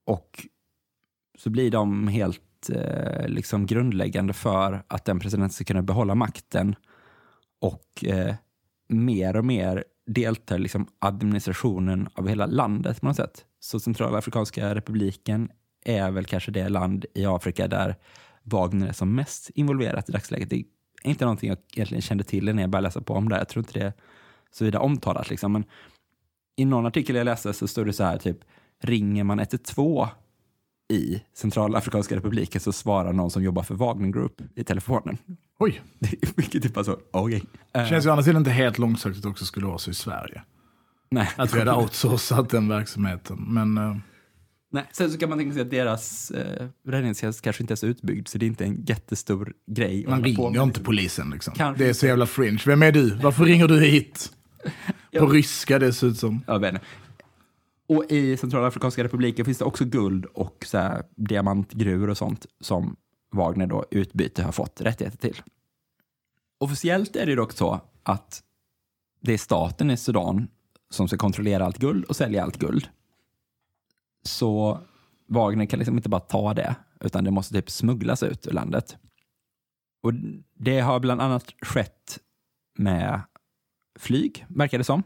och 0.06 0.48
så 1.38 1.50
blir 1.50 1.72
de 1.72 2.08
helt 2.08 2.42
eh, 2.70 3.28
liksom 3.28 3.66
grundläggande 3.66 4.34
för 4.34 4.84
att 4.88 5.06
den 5.06 5.20
presidenten 5.20 5.54
ska 5.54 5.64
kunna 5.64 5.82
behålla 5.82 6.16
makten 6.16 6.76
och 7.62 8.06
eh, 8.06 8.36
mer 8.90 9.36
och 9.36 9.46
mer 9.46 9.84
deltar 10.06 10.58
liksom 10.58 10.88
administrationen 11.00 12.10
av 12.14 12.28
hela 12.28 12.46
landet 12.46 13.02
på 13.02 13.06
något 13.06 13.16
sätt. 13.16 13.46
Så 13.60 13.80
Centralafrikanska 13.80 14.76
republiken 14.76 15.50
är 15.86 16.12
väl 16.12 16.26
kanske 16.26 16.52
det 16.52 16.70
land 16.70 17.06
i 17.14 17.26
Afrika 17.26 17.68
där 17.68 17.96
Wagner 18.44 18.88
är 18.88 18.94
som 18.94 19.16
mest 19.16 19.50
involverat 19.50 20.10
i 20.10 20.12
dagsläget. 20.12 20.50
Det 20.50 20.56
är 20.56 20.64
inte 21.04 21.26
någonting 21.26 21.50
jag 21.50 21.58
egentligen 21.74 22.02
kände 22.02 22.24
till 22.24 22.56
när 22.56 22.64
jag 22.64 22.70
började 22.70 22.88
läsa 22.88 23.02
på 23.02 23.14
om 23.14 23.30
det. 23.30 23.38
Jag 23.38 23.48
tror 23.48 23.62
inte 23.62 23.80
det 23.80 23.86
är 23.86 23.94
så 24.52 24.66
vidare 24.66 24.84
omtalat. 24.84 25.30
Liksom. 25.30 25.52
Men 25.52 25.66
I 26.56 26.66
någon 26.66 26.86
artikel 26.86 27.16
jag 27.16 27.26
läste 27.26 27.54
så 27.54 27.68
stod 27.68 27.86
det 27.86 27.94
så 27.94 28.04
här, 28.04 28.18
typ, 28.18 28.38
ringer 28.80 29.24
man 29.24 29.40
112 29.40 30.08
i 30.90 31.22
Centralafrikanska 31.34 32.16
republiken 32.16 32.62
så 32.62 32.72
svarar 32.72 33.14
någon 33.14 33.32
som 33.32 33.44
jobbar 33.44 33.64
för 33.64 33.76
Wagner 33.76 34.10
Group 34.10 34.42
i 34.56 34.64
telefonen. 34.64 35.18
Oj, 35.60 35.82
Det 36.00 36.08
är 36.24 36.30
mycket 36.36 36.64
typ 36.64 36.78
alltså, 36.78 37.00
okej. 37.12 37.44
Eh, 37.74 37.86
känns 37.86 38.06
ju 38.06 38.10
å 38.10 38.12
andra 38.12 38.24
sidan 38.24 38.38
inte 38.42 38.52
helt 38.52 38.78
långsökt 38.78 39.18
att 39.18 39.24
det 39.24 39.30
också 39.30 39.46
skulle 39.46 39.66
vara 39.66 39.78
så 39.78 39.92
i 39.92 39.94
Sverige. 39.94 40.42
nej. 41.12 41.30
Att 41.36 41.54
vi 41.56 41.60
hade 41.60 41.74
outsourcat 41.74 42.50
den 42.50 42.68
verksamheten. 42.68 43.38
Men 43.48 43.78
eh, 43.78 43.96
Nej, 44.72 44.84
sen 44.92 45.12
så 45.12 45.18
kan 45.18 45.30
man 45.30 45.38
tänka 45.38 45.54
sig 45.54 45.62
att 45.62 45.70
deras 45.72 46.32
eh, 46.32 46.68
räddningstjänst 46.88 47.42
kanske 47.42 47.64
inte 47.64 47.74
är 47.74 47.76
så 47.76 47.86
utbyggd 47.86 48.28
så 48.28 48.38
det 48.38 48.46
är 48.46 48.48
inte 48.48 48.66
en 48.66 48.84
jättestor 48.86 49.54
grej. 49.68 50.06
man 50.08 50.20
på 50.20 50.26
ringer 50.26 50.64
inte 50.64 50.80
polisen 50.80 51.30
liksom. 51.30 51.54
Kanske 51.54 51.84
Det 51.84 51.90
är 51.90 51.94
så 51.94 52.06
jävla 52.06 52.26
fringe. 52.26 52.60
Vem 52.66 52.84
är 52.84 52.92
du? 52.92 53.10
Varför 53.16 53.46
ringer 53.46 53.68
du 53.68 53.80
hit? 53.80 54.32
På 55.20 55.28
ryska 55.28 55.80
dessutom. 55.80 56.44
Jag 56.48 56.60
vet 56.60 56.74
inte. 56.74 56.86
Och 57.88 58.06
i 58.12 58.38
Centralafrikanska 58.38 59.04
republiken 59.04 59.46
finns 59.46 59.58
det 59.58 59.66
också 59.66 59.86
guld 59.86 60.26
och 60.26 60.66
så 60.66 60.78
här, 60.78 61.04
diamantgruvor 61.16 62.10
och 62.10 62.18
sånt 62.18 62.46
som 62.60 62.96
Wagner 63.32 63.68
då 63.68 63.86
i 63.92 63.98
utbyte 63.98 64.44
har 64.44 64.52
fått 64.52 64.82
rättigheter 64.82 65.18
till. 65.18 65.42
Officiellt 66.58 67.16
är 67.16 67.26
det 67.26 67.36
dock 67.36 67.52
så 67.52 67.82
att 68.04 68.44
det 69.22 69.34
är 69.34 69.38
staten 69.38 69.92
i 69.92 69.98
Sudan 69.98 70.48
som 70.90 71.08
ska 71.08 71.18
kontrollera 71.18 71.66
allt 71.66 71.78
guld 71.78 72.06
och 72.06 72.16
sälja 72.16 72.44
allt 72.44 72.58
guld. 72.58 72.90
Så 74.24 74.80
Wagner 75.28 75.66
kan 75.66 75.80
liksom 75.80 75.96
inte 75.96 76.10
bara 76.10 76.22
ta 76.22 76.54
det, 76.54 76.76
utan 77.00 77.24
det 77.24 77.32
måste 77.32 77.54
typ 77.54 77.70
smugglas 77.70 78.24
ut 78.24 78.48
ur 78.48 78.52
landet. 78.52 78.98
Och 80.02 80.14
det 80.54 80.80
har 80.80 81.00
bland 81.00 81.22
annat 81.22 81.54
skett 81.62 82.20
med 82.78 83.22
flyg, 84.00 84.46
verkar 84.50 84.78
det 84.78 84.84
som. 84.84 85.04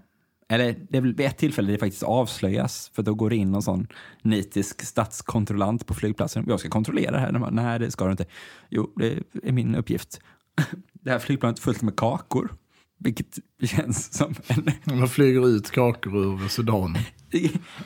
Eller 0.50 0.76
det 0.90 0.98
är 0.98 1.02
vid 1.02 1.20
ett 1.20 1.38
tillfälle 1.38 1.72
det 1.72 1.78
faktiskt 1.78 2.04
avslöjas, 2.04 2.92
för 2.94 3.04
då 3.04 3.14
går 3.14 3.30
det 3.30 3.36
in 3.36 3.52
någon 3.52 3.62
sån 3.62 3.88
nitisk 4.22 4.82
statskontrollant 4.82 5.86
på 5.86 5.94
flygplatsen. 5.94 6.46
Jag 6.48 6.60
ska 6.60 6.70
kontrollera 6.70 7.12
det 7.12 7.20
här. 7.20 7.32
De 7.32 7.42
bara, 7.42 7.52
Nej, 7.52 7.80
det 7.80 7.92
ska 7.92 8.06
du 8.06 8.12
inte. 8.12 8.26
Jo, 8.70 8.94
det 8.96 9.24
är 9.44 9.52
min 9.52 9.76
uppgift. 9.76 10.22
Det 11.02 11.12
här 11.12 11.20
flygplanet 11.20 11.58
är 11.58 11.62
fullt 11.62 11.82
med 11.82 11.96
kakor, 11.96 12.54
vilket 13.00 13.40
känns 13.64 14.14
som 14.14 14.36
en, 14.48 14.98
Man 14.98 15.08
flyger 15.10 15.48
ut 15.48 15.72
kakor 15.72 16.18
ur 16.18 16.48
Sudan. 16.48 16.98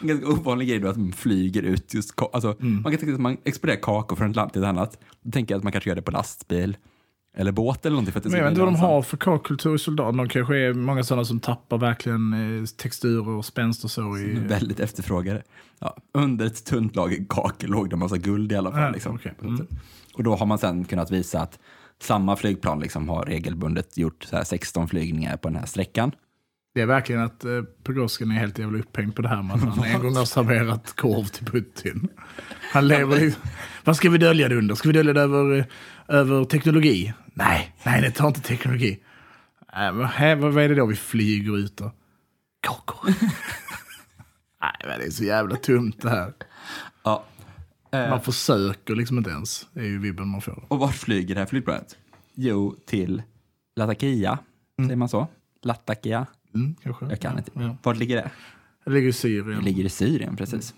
en 0.01 0.07
ganska 0.07 0.27
ovanlig 0.27 0.67
grej 0.67 0.79
då 0.79 0.87
att 0.87 0.97
man 0.97 1.11
flyger 1.13 1.63
ut 1.63 1.93
just 1.93 2.13
alltså, 2.33 2.55
Man 2.59 2.83
kan 2.83 2.91
tänka 2.91 3.05
sig 3.05 3.13
att 3.13 3.21
man 3.21 3.37
exporterar 3.43 3.81
kakor 3.81 4.15
från 4.15 4.29
ett 4.29 4.35
land 4.35 4.53
till 4.53 4.61
ett 4.63 4.67
annat. 4.67 4.99
Då 5.21 5.31
tänker 5.31 5.53
jag 5.53 5.57
att 5.57 5.63
man 5.63 5.71
kanske 5.71 5.89
gör 5.89 5.95
det 5.95 6.01
på 6.01 6.11
lastbil 6.11 6.77
eller 7.33 7.51
båt 7.51 7.85
eller 7.85 7.93
någonting. 7.93 8.11
För 8.11 8.19
att 8.19 8.23
det 8.23 8.29
Men 8.29 8.39
jag 8.39 8.45
vet 8.45 8.51
inte 8.51 8.61
vad 8.61 8.73
de 8.73 8.79
har 8.79 9.01
för 9.01 9.17
kakkultur 9.17 9.75
i 9.75 9.79
Sudan. 9.79 10.17
De 10.17 10.29
kanske 10.29 10.57
är 10.57 10.73
många 10.73 11.03
sådana 11.03 11.25
som 11.25 11.39
tappar 11.39 11.77
verkligen 11.77 12.33
eh, 12.61 12.65
texturer 12.65 13.29
och 13.29 13.45
spänst 13.45 13.83
och 13.83 13.91
så. 13.91 14.17
I... 14.17 14.33
Väldigt 14.33 14.79
efterfrågade. 14.79 15.43
Ja, 15.79 15.97
under 16.13 16.45
ett 16.45 16.65
tunt 16.65 16.95
lager 16.95 17.25
kakel 17.29 17.69
låg 17.69 17.89
det 17.89 17.95
en 17.95 17.99
massa 17.99 18.17
guld 18.17 18.51
i 18.51 18.55
alla 18.55 18.71
fall. 18.71 18.81
Ja, 18.81 18.89
liksom. 18.89 19.15
okej. 19.15 19.33
Mm. 19.41 19.67
Och 20.13 20.23
då 20.23 20.35
har 20.35 20.45
man 20.45 20.57
sen 20.57 20.85
kunnat 20.85 21.11
visa 21.11 21.41
att 21.41 21.59
samma 22.01 22.35
flygplan 22.35 22.79
liksom 22.79 23.09
har 23.09 23.25
regelbundet 23.25 23.97
gjort 23.97 24.23
så 24.23 24.35
här 24.35 24.43
16 24.43 24.87
flygningar 24.87 25.37
på 25.37 25.47
den 25.47 25.57
här 25.57 25.65
sträckan. 25.65 26.11
Det 26.73 26.81
är 26.81 26.85
verkligen 26.85 27.21
att 27.21 27.45
eh, 27.45 27.51
Prigozjin 27.83 28.31
är 28.31 28.35
helt 28.35 28.59
jävla 28.59 28.79
upphängd 28.79 29.15
på 29.15 29.21
det 29.21 29.27
här 29.27 29.43
med 29.43 29.55
att 29.55 29.61
han 29.61 29.83
en 29.83 30.01
gång 30.01 30.15
har 30.15 30.25
serverat 30.25 30.95
korv 30.95 31.25
till 31.25 31.45
Putin. 31.45 32.07
Han 32.73 32.87
lever 32.87 33.23
i... 33.23 33.35
Vad 33.83 33.95
ska 33.95 34.09
vi 34.09 34.17
dölja 34.17 34.49
det 34.49 34.55
under? 34.55 34.75
Ska 34.75 34.89
vi 34.89 34.93
dölja 34.93 35.13
det 35.13 35.21
över, 35.21 35.57
eh, 35.57 35.65
över 36.07 36.45
teknologi? 36.45 37.13
Nej, 37.33 37.75
nej, 37.85 38.01
det 38.01 38.11
tar 38.11 38.27
inte 38.27 38.41
teknologi. 38.41 38.99
Äh, 39.73 39.91
vad, 39.91 40.07
här, 40.07 40.35
vad 40.35 40.57
är 40.63 40.69
det 40.69 40.75
då 40.75 40.85
vi 40.85 40.95
flyger 40.95 41.57
ut 41.57 41.77
då? 41.77 41.91
Kakor. 42.61 43.09
nej, 44.61 44.75
men 44.87 44.99
det 44.99 45.05
är 45.05 45.11
så 45.11 45.23
jävla 45.23 45.55
tunt 45.55 46.01
det 46.01 46.09
här. 46.09 46.33
Ja. 47.03 47.23
Eh, 47.91 48.09
Man 48.09 48.21
försöker 48.21 48.95
liksom 48.95 49.17
inte 49.17 49.29
ens. 49.29 49.67
Är 49.73 49.83
ju 49.83 49.99
vibben 49.99 50.27
man 50.27 50.41
får. 50.41 50.65
och 50.67 50.79
vart 50.79 50.95
flyger 50.95 51.35
det 51.35 51.41
här 51.41 51.45
flygplanet? 51.47 51.97
Jo, 52.35 52.75
till 52.85 53.21
Latakia. 53.75 54.39
Säger 54.77 54.95
man 54.95 55.09
så? 55.09 55.27
Latakia? 55.61 56.25
Mm, 56.55 56.75
kanske. 56.83 57.05
Jag 57.05 57.19
kan 57.19 57.37
inte. 57.37 57.51
Ja. 57.53 57.77
Vart 57.83 57.97
ligger 57.97 58.15
det? 58.15 58.31
Det 58.85 58.91
ligger 58.91 59.07
i 59.09 59.13
Syrien. 59.13 59.59
Det 59.59 59.65
ligger 59.65 59.83
i 59.85 59.89
Syrien, 59.89 60.35
precis. 60.35 60.73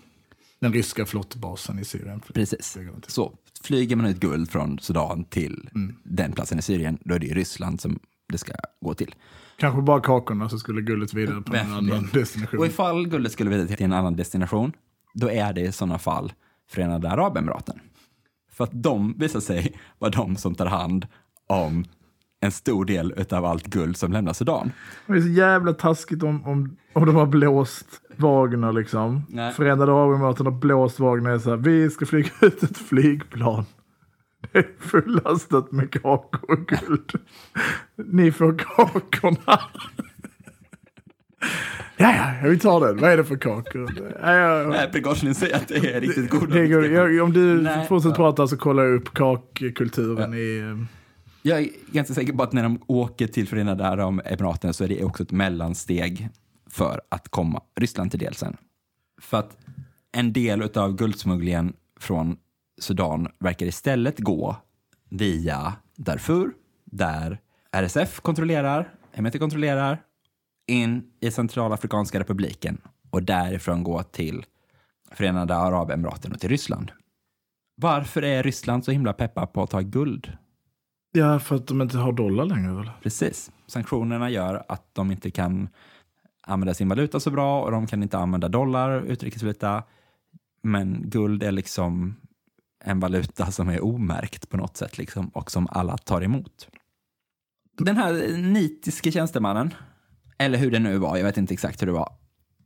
Den 0.60 0.72
ryska 0.72 1.06
flottbasen 1.06 1.78
i 1.78 1.84
Syrien. 1.84 2.20
Precis. 2.34 2.78
Så 3.08 3.32
flyger 3.64 3.96
man 3.96 4.06
ut 4.06 4.20
guld 4.20 4.50
från 4.50 4.78
Sudan 4.78 5.24
till 5.24 5.68
Mm. 5.74 5.96
den 6.04 6.32
platsen 6.32 6.58
i 6.58 6.62
Syrien, 6.62 6.98
då 7.04 7.14
är 7.14 7.18
det 7.18 7.26
ju 7.26 7.34
Ryssland 7.34 7.80
som 7.80 7.98
det 8.28 8.38
ska 8.38 8.52
gå 8.80 8.94
till. 8.94 9.14
Kanske 9.58 9.82
bara 9.82 10.00
kakorna 10.00 10.48
så 10.48 10.58
skulle 10.58 10.80
guldet 10.82 11.14
vidare 11.14 11.40
på 11.40 11.56
en 11.56 11.72
annan 11.72 12.08
destination. 12.12 12.58
Och 12.58 12.66
ifall 12.66 13.08
guldet 13.08 13.32
skulle 13.32 13.50
vidare 13.50 13.66
till 13.66 13.84
en 13.84 13.92
annan 13.92 14.16
destination, 14.16 14.72
då 15.14 15.30
är 15.30 15.52
det 15.52 15.60
i 15.60 15.72
sådana 15.72 15.98
fall 15.98 16.32
Förenade 16.70 17.10
Arabemiraten. 17.10 17.80
För 18.52 18.64
att 18.64 18.82
de 18.82 19.14
visar 19.18 19.40
sig 19.40 19.76
vara 19.98 20.10
de 20.10 20.36
som 20.36 20.54
tar 20.54 20.66
hand 20.66 21.06
om 21.48 21.84
en 22.40 22.52
stor 22.52 22.84
del 22.84 23.24
av 23.30 23.44
allt 23.44 23.66
guld 23.66 23.96
som 23.96 24.12
lämnar 24.12 24.32
Sudan. 24.32 24.72
Det 25.06 25.12
är 25.12 25.20
så 25.20 25.28
jävla 25.28 25.72
taskigt 25.72 26.22
om, 26.22 26.44
om, 26.44 26.76
om 26.92 27.06
de 27.06 27.14
har 27.14 27.26
blåst 27.26 27.86
Wagner 28.16 28.72
liksom. 28.72 29.22
Nej. 29.28 29.52
Förenade 29.52 29.92
Arabemiraten 29.92 30.46
har 30.46 30.52
blåst 30.52 31.00
Wagner 31.00 31.34
och 31.34 31.40
så 31.40 31.50
här, 31.50 31.56
vi 31.56 31.90
ska 31.90 32.06
flyga 32.06 32.28
ut 32.40 32.62
ett 32.62 32.78
flygplan. 32.78 33.64
Det 34.52 34.58
är 34.58 34.66
fullastat 34.78 35.72
med 35.72 35.90
kakor 35.90 36.50
och 36.50 36.66
guld. 36.66 37.12
Ni 38.12 38.32
får 38.32 38.58
kakorna. 38.58 39.60
Ja, 41.96 42.14
ja, 42.42 42.48
vi 42.48 42.58
tar 42.58 42.80
den. 42.86 42.96
Vad 43.00 43.10
är 43.12 43.16
det 43.16 43.24
för 43.24 43.36
kakor? 43.36 43.92
Ja, 44.22 44.32
ja, 44.34 44.58
ja. 44.62 44.68
Nej, 44.68 44.88
Prigozjin 44.92 45.34
säger 45.34 45.56
att 45.56 45.68
det 45.68 45.92
är 45.94 46.00
riktigt 46.00 46.30
goda. 46.30 46.46
Det 46.54 46.66
går, 46.68 46.86
jag, 46.86 47.24
om 47.24 47.32
du 47.32 47.62
Nej. 47.62 47.86
fortsätter 47.88 48.16
prata 48.16 48.46
så 48.46 48.56
kollar 48.56 48.82
jag 48.84 48.94
upp 48.94 49.14
kakkulturen 49.14 50.34
i... 50.34 50.58
eh, 50.58 50.86
Jag 51.42 51.58
är 51.60 51.68
ganska 51.92 52.14
säker 52.14 52.32
på 52.32 52.42
att 52.42 52.52
när 52.52 52.62
de 52.62 52.78
åker 52.86 53.26
till 53.26 53.48
Förenade 53.48 53.86
Arabemiraten 53.88 54.74
så 54.74 54.84
är 54.84 54.88
det 54.88 55.04
också 55.04 55.22
ett 55.22 55.30
mellansteg 55.32 56.28
för 56.74 57.00
att 57.08 57.28
komma 57.28 57.62
Ryssland 57.76 58.10
till 58.10 58.20
del 58.20 58.34
sen. 58.34 58.56
För 59.20 59.36
att 59.36 59.56
en 60.12 60.32
del 60.32 60.62
av 60.78 60.96
guldsmugglingen 60.96 61.72
från 62.00 62.36
Sudan 62.80 63.28
verkar 63.38 63.66
istället 63.66 64.18
gå 64.18 64.56
via 65.08 65.72
Darfur, 65.96 66.52
där 66.84 67.38
RSF 67.70 68.20
kontrollerar, 68.20 68.94
MT 69.18 69.38
kontrollerar, 69.38 70.02
in 70.66 71.10
i 71.20 71.30
Centralafrikanska 71.30 72.20
republiken 72.20 72.80
och 73.10 73.22
därifrån 73.22 73.82
gå 73.82 74.02
till 74.02 74.44
Förenade 75.10 75.56
Arabemiraten 75.56 76.32
och 76.32 76.40
till 76.40 76.50
Ryssland. 76.50 76.92
Varför 77.76 78.22
är 78.22 78.42
Ryssland 78.42 78.84
så 78.84 78.90
himla 78.90 79.12
peppa 79.12 79.46
på 79.46 79.62
att 79.62 79.70
ta 79.70 79.80
guld? 79.80 80.32
Ja, 81.12 81.38
för 81.38 81.56
att 81.56 81.66
de 81.66 81.82
inte 81.82 81.98
har 81.98 82.12
dollar 82.12 82.44
längre 82.44 82.74
väl? 82.74 82.90
Precis. 83.02 83.52
Sanktionerna 83.66 84.30
gör 84.30 84.64
att 84.68 84.94
de 84.94 85.10
inte 85.10 85.30
kan 85.30 85.68
använda 86.46 86.74
sin 86.74 86.88
valuta 86.88 87.20
så 87.20 87.30
bra 87.30 87.62
och 87.62 87.70
de 87.70 87.86
kan 87.86 88.02
inte 88.02 88.18
använda 88.18 88.48
dollar, 88.48 89.00
utrikesvaluta. 89.00 89.82
Men 90.62 91.02
guld 91.04 91.42
är 91.42 91.52
liksom 91.52 92.16
en 92.84 93.00
valuta 93.00 93.50
som 93.50 93.68
är 93.68 93.84
omärkt 93.84 94.48
på 94.48 94.56
något 94.56 94.76
sätt 94.76 94.98
liksom, 94.98 95.28
och 95.28 95.50
som 95.50 95.66
alla 95.70 95.96
tar 95.96 96.22
emot. 96.22 96.68
Den 97.78 97.96
här 97.96 98.36
nitiske 98.36 99.12
tjänstemannen, 99.12 99.74
eller 100.38 100.58
hur 100.58 100.70
det 100.70 100.78
nu 100.78 100.98
var, 100.98 101.16
jag 101.16 101.24
vet 101.24 101.36
inte 101.36 101.54
exakt 101.54 101.82
hur 101.82 101.86
det 101.86 101.92
var. 101.92 102.12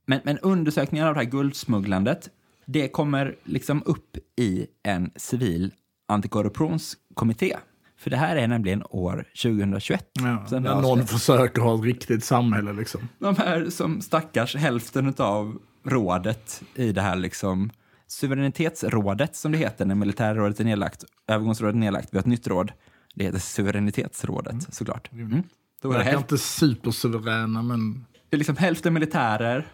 Men, 0.07 0.21
men 0.25 0.39
undersökningen 0.39 1.07
av 1.07 1.15
det 1.15 1.21
här 1.21 1.31
guldsmugglandet, 1.31 2.31
det 2.65 2.89
kommer 2.89 3.37
liksom 3.45 3.83
upp 3.87 4.17
i 4.37 4.67
en 4.83 5.11
civil 5.17 5.73
antikorruptionskommitté. 6.09 7.57
För 7.99 8.11
det 8.11 8.17
här 8.17 8.37
är 8.37 8.49
nämligen 8.49 8.83
år 8.91 9.25
2021. 9.43 10.11
Ja, 10.15 10.47
när 10.51 10.83
någon 10.83 11.07
försöker 11.07 11.63
ha 11.63 11.75
ett 11.75 11.85
riktigt 11.85 12.25
samhälle 12.25 12.73
liksom. 12.73 13.09
De 13.19 13.37
här 13.37 13.71
som 13.71 14.01
stackars 14.01 14.57
hälften 14.57 15.15
av 15.19 15.59
rådet 15.85 16.63
i 16.75 16.93
det 16.93 17.03
här 17.03 17.17
liksom 17.17 17.71
suveränitetsrådet 18.07 19.37
som 19.37 19.53
det 19.53 19.59
heter 19.59 19.85
när 19.85 19.95
militärrådet 19.95 20.61
är 20.61 20.65
nedlagt, 20.65 21.05
övergångsrådet 21.27 21.75
är 21.75 21.79
nedlagt, 21.79 22.09
vi 22.13 22.17
har 22.17 22.21
ett 22.21 22.27
nytt 22.27 22.47
råd. 22.47 22.73
Det 23.15 23.25
heter 23.25 23.39
suveränitetsrådet 23.39 24.75
såklart. 24.75 25.13
Mm. 25.13 25.43
Då 25.83 25.93
är 25.93 25.99
det, 25.99 26.05
häl- 26.05 26.19
inte 26.19 26.39
supersuveräna 26.39 27.63
men... 27.63 28.07
det 28.29 28.37
är 28.37 28.39
liksom 28.39 28.57
hälften 28.57 28.95
militärer, 28.95 29.67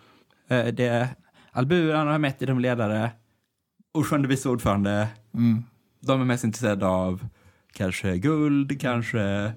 eh, 0.49 0.67
det 0.67 0.87
är 0.87 1.09
Alburan 1.53 2.07
och 2.07 2.13
Hameti 2.13 2.47
de 2.47 2.61
ledare, 2.61 3.11
ordförande, 3.95 4.29
vice 4.29 4.49
ordförande. 4.49 5.09
De 6.01 6.21
är 6.21 6.25
mest 6.25 6.45
intresserade 6.45 6.87
av 6.87 7.27
kanske 7.75 8.19
guld, 8.19 8.81
kanske 8.81 9.53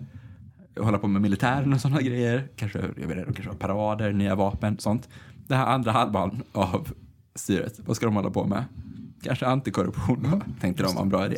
hålla 0.79 0.97
på 0.97 1.07
med 1.07 1.21
militären 1.21 1.73
och 1.73 1.81
sådana 1.81 2.01
grejer. 2.01 2.47
Kanske, 2.55 2.79
jag 2.79 3.07
vet 3.07 3.17
inte, 3.27 3.41
kanske 3.41 3.59
parader, 3.59 4.13
nya 4.13 4.35
vapen, 4.35 4.79
sånt. 4.79 5.09
Den 5.47 5.57
här 5.57 5.65
andra 5.65 5.91
halvan 5.91 6.43
av 6.51 6.93
styret, 7.35 7.79
vad 7.85 7.95
ska 7.95 8.05
de 8.05 8.15
hålla 8.15 8.29
på 8.29 8.45
med? 8.45 8.65
Kanske 9.23 9.45
antikorruption, 9.45 10.23
då, 10.31 10.41
tänkte 10.61 10.83
de 10.83 10.95
var 10.95 11.01
en 11.01 11.09
bra 11.09 11.25
idé. 11.25 11.37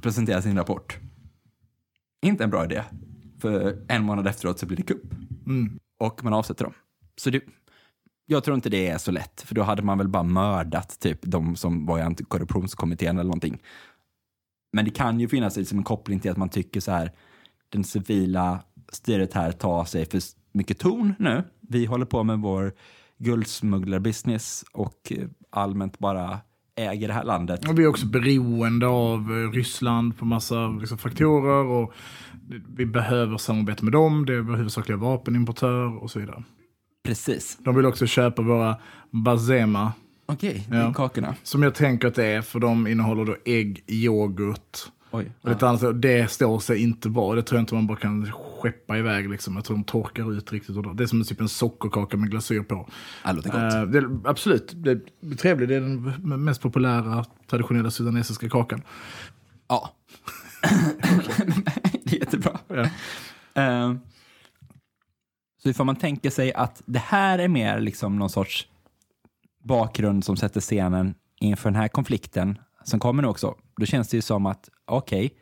Presentera 0.00 0.42
sin 0.42 0.56
rapport. 0.56 0.98
Inte 2.26 2.44
en 2.44 2.50
bra 2.50 2.64
idé, 2.64 2.82
för 3.38 3.76
en 3.88 4.04
månad 4.04 4.26
efteråt 4.26 4.58
så 4.58 4.66
blir 4.66 4.76
det 4.76 4.82
kupp. 4.82 5.14
Och 5.98 6.24
man 6.24 6.34
avsätter 6.34 6.64
dem. 6.64 6.74
Så 7.16 7.30
det, 7.30 7.42
jag 8.26 8.44
tror 8.44 8.54
inte 8.54 8.70
det 8.70 8.88
är 8.88 8.98
så 8.98 9.10
lätt, 9.10 9.40
för 9.40 9.54
då 9.54 9.62
hade 9.62 9.82
man 9.82 9.98
väl 9.98 10.08
bara 10.08 10.22
mördat 10.22 11.00
typ 11.00 11.18
de 11.22 11.56
som 11.56 11.86
var 11.86 11.98
i 11.98 12.02
antikorruptionskommittén 12.02 13.16
eller 13.16 13.24
någonting. 13.24 13.62
Men 14.72 14.84
det 14.84 14.90
kan 14.90 15.20
ju 15.20 15.28
finnas 15.28 15.56
liksom 15.56 15.78
en 15.78 15.84
koppling 15.84 16.20
till 16.20 16.30
att 16.30 16.36
man 16.36 16.48
tycker 16.48 16.80
så 16.80 16.92
här, 16.92 17.10
den 17.68 17.84
civila 17.84 18.60
styret 18.92 19.34
här 19.34 19.52
tar 19.52 19.84
sig 19.84 20.06
för 20.06 20.20
mycket 20.52 20.78
ton 20.78 21.14
nu. 21.18 21.44
Vi 21.60 21.86
håller 21.86 22.06
på 22.06 22.22
med 22.22 22.38
vår 22.38 22.72
guldsmugglarbusiness 23.18 24.64
och 24.72 25.12
eh, 25.12 25.28
allmänt 25.50 25.98
bara 25.98 26.38
äger 26.76 27.08
det 27.08 27.14
här 27.14 27.24
landet. 27.24 27.68
Och 27.68 27.78
vi 27.78 27.82
är 27.82 27.86
också 27.86 28.06
beroende 28.06 28.86
av 28.86 29.20
eh, 29.20 29.52
Ryssland 29.52 30.18
på 30.18 30.24
massa 30.24 30.68
liksom, 30.68 30.98
faktorer. 30.98 31.64
Och 31.64 31.92
vi 32.76 32.86
behöver 32.86 33.36
samarbeta 33.36 33.84
med 33.84 33.92
dem. 33.92 34.26
Det 34.26 34.34
är 34.34 34.40
vår 34.40 34.56
huvudsakliga 34.56 34.96
vapenimportör 34.96 36.02
och 36.02 36.10
så 36.10 36.18
vidare. 36.18 36.44
Precis. 37.04 37.58
De 37.60 37.76
vill 37.76 37.86
också 37.86 38.06
köpa 38.06 38.42
våra 38.42 38.76
Bazema. 39.10 39.92
Okej, 40.32 40.66
Ja. 40.70 40.76
ja. 40.76 40.92
kakorna. 40.94 41.34
Som 41.42 41.62
jag 41.62 41.74
tänker 41.74 42.08
att 42.08 42.14
det 42.14 42.24
är 42.26 42.42
för 42.42 42.60
de 42.60 42.86
innehåller 42.86 43.24
då 43.24 43.36
ägg, 43.44 43.84
yoghurt 43.86 44.78
Oj. 45.10 45.32
och 45.42 45.48
lite 45.48 45.68
annat. 45.68 46.02
Det 46.02 46.30
står 46.30 46.58
sig 46.60 46.82
inte 46.82 47.08
bra. 47.08 47.34
Det 47.34 47.42
tror 47.42 47.58
jag 47.58 47.62
inte 47.62 47.74
man 47.74 47.86
bara 47.86 47.98
kan 47.98 48.32
skeppa 48.62 48.98
iväg. 48.98 49.30
Liksom. 49.30 49.54
Jag 49.56 49.64
tror 49.64 49.76
de 49.76 49.84
torkar 49.84 50.32
ut 50.32 50.52
riktigt. 50.52 50.76
ordentligt. 50.76 50.98
Det 50.98 51.04
är 51.04 51.06
som 51.06 51.24
typ 51.24 51.40
en 51.40 51.48
sockerkaka 51.48 52.16
med 52.16 52.30
glasyr 52.30 52.60
på. 52.62 52.88
Det 53.24 53.32
låter 53.32 53.50
gott. 53.50 53.74
Eh, 53.74 53.82
det, 53.82 53.98
är- 53.98 54.28
absolut, 54.30 54.72
det 54.74 54.90
är 54.90 55.34
trevligt. 55.36 55.68
Det 55.68 55.74
är 55.76 55.80
den 55.80 56.44
mest 56.44 56.62
populära 56.62 57.24
traditionella 57.50 57.90
sudanesiska 57.90 58.48
kakan. 58.48 58.82
Ja. 59.68 59.90
det 62.04 62.16
är 62.16 62.18
jättebra. 62.20 62.58
Ja. 62.68 62.82
Eh, 63.62 63.94
så 65.62 65.68
ifall 65.68 65.86
man 65.86 65.96
tänker 65.96 66.30
sig 66.30 66.52
att 66.54 66.82
det 66.86 66.98
här 66.98 67.38
är 67.38 67.48
mer 67.48 67.80
liksom 67.80 68.16
någon 68.18 68.30
sorts 68.30 68.66
bakgrund 69.62 70.24
som 70.24 70.36
sätter 70.36 70.60
scenen 70.60 71.14
inför 71.40 71.70
den 71.70 71.80
här 71.80 71.88
konflikten 71.88 72.58
som 72.84 73.00
kommer 73.00 73.22
nu 73.22 73.28
också, 73.28 73.54
då 73.76 73.86
känns 73.86 74.08
det 74.08 74.16
ju 74.16 74.22
som 74.22 74.46
att 74.46 74.68
okej, 74.84 75.34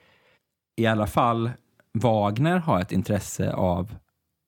i 0.77 0.87
alla 0.87 1.07
fall 1.07 1.51
Wagner 1.93 2.59
har 2.59 2.81
ett 2.81 2.93
intresse 2.93 3.53
av 3.53 3.95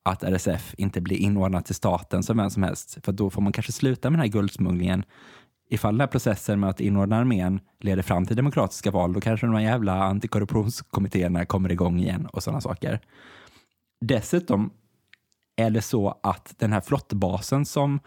att 0.03 0.23
RSF 0.23 0.75
inte 0.77 1.01
blir 1.01 1.17
inordnat 1.17 1.65
till 1.65 1.75
staten 1.75 2.23
som 2.23 2.37
vem 2.37 2.49
som 2.49 2.63
helst, 2.63 2.97
för 3.05 3.11
då 3.11 3.29
får 3.29 3.41
man 3.41 3.53
kanske 3.53 3.71
sluta 3.71 4.09
med 4.09 4.19
den 4.19 4.25
här 4.25 4.31
guldsmugglingen. 4.31 5.03
Ifall 5.69 5.93
den 5.93 5.99
här 5.99 6.07
processen 6.07 6.59
med 6.59 6.69
att 6.69 6.79
inordna 6.79 7.17
armén 7.17 7.59
leder 7.79 8.03
fram 8.03 8.25
till 8.25 8.35
demokratiska 8.35 8.91
val, 8.91 9.13
då 9.13 9.21
kanske 9.21 9.45
de 9.45 9.55
här 9.55 9.61
jävla 9.61 10.03
antikorruptionskommittéerna 10.03 11.45
kommer 11.45 11.71
igång 11.71 11.99
igen 11.99 12.25
och 12.25 12.43
sådana 12.43 12.61
saker. 12.61 12.99
Dessutom 14.01 14.71
är 15.55 15.69
det 15.69 15.81
så 15.81 16.19
att 16.23 16.53
den 16.57 16.73
här 16.73 16.81
flottbasen 16.81 17.65
som 17.65 17.99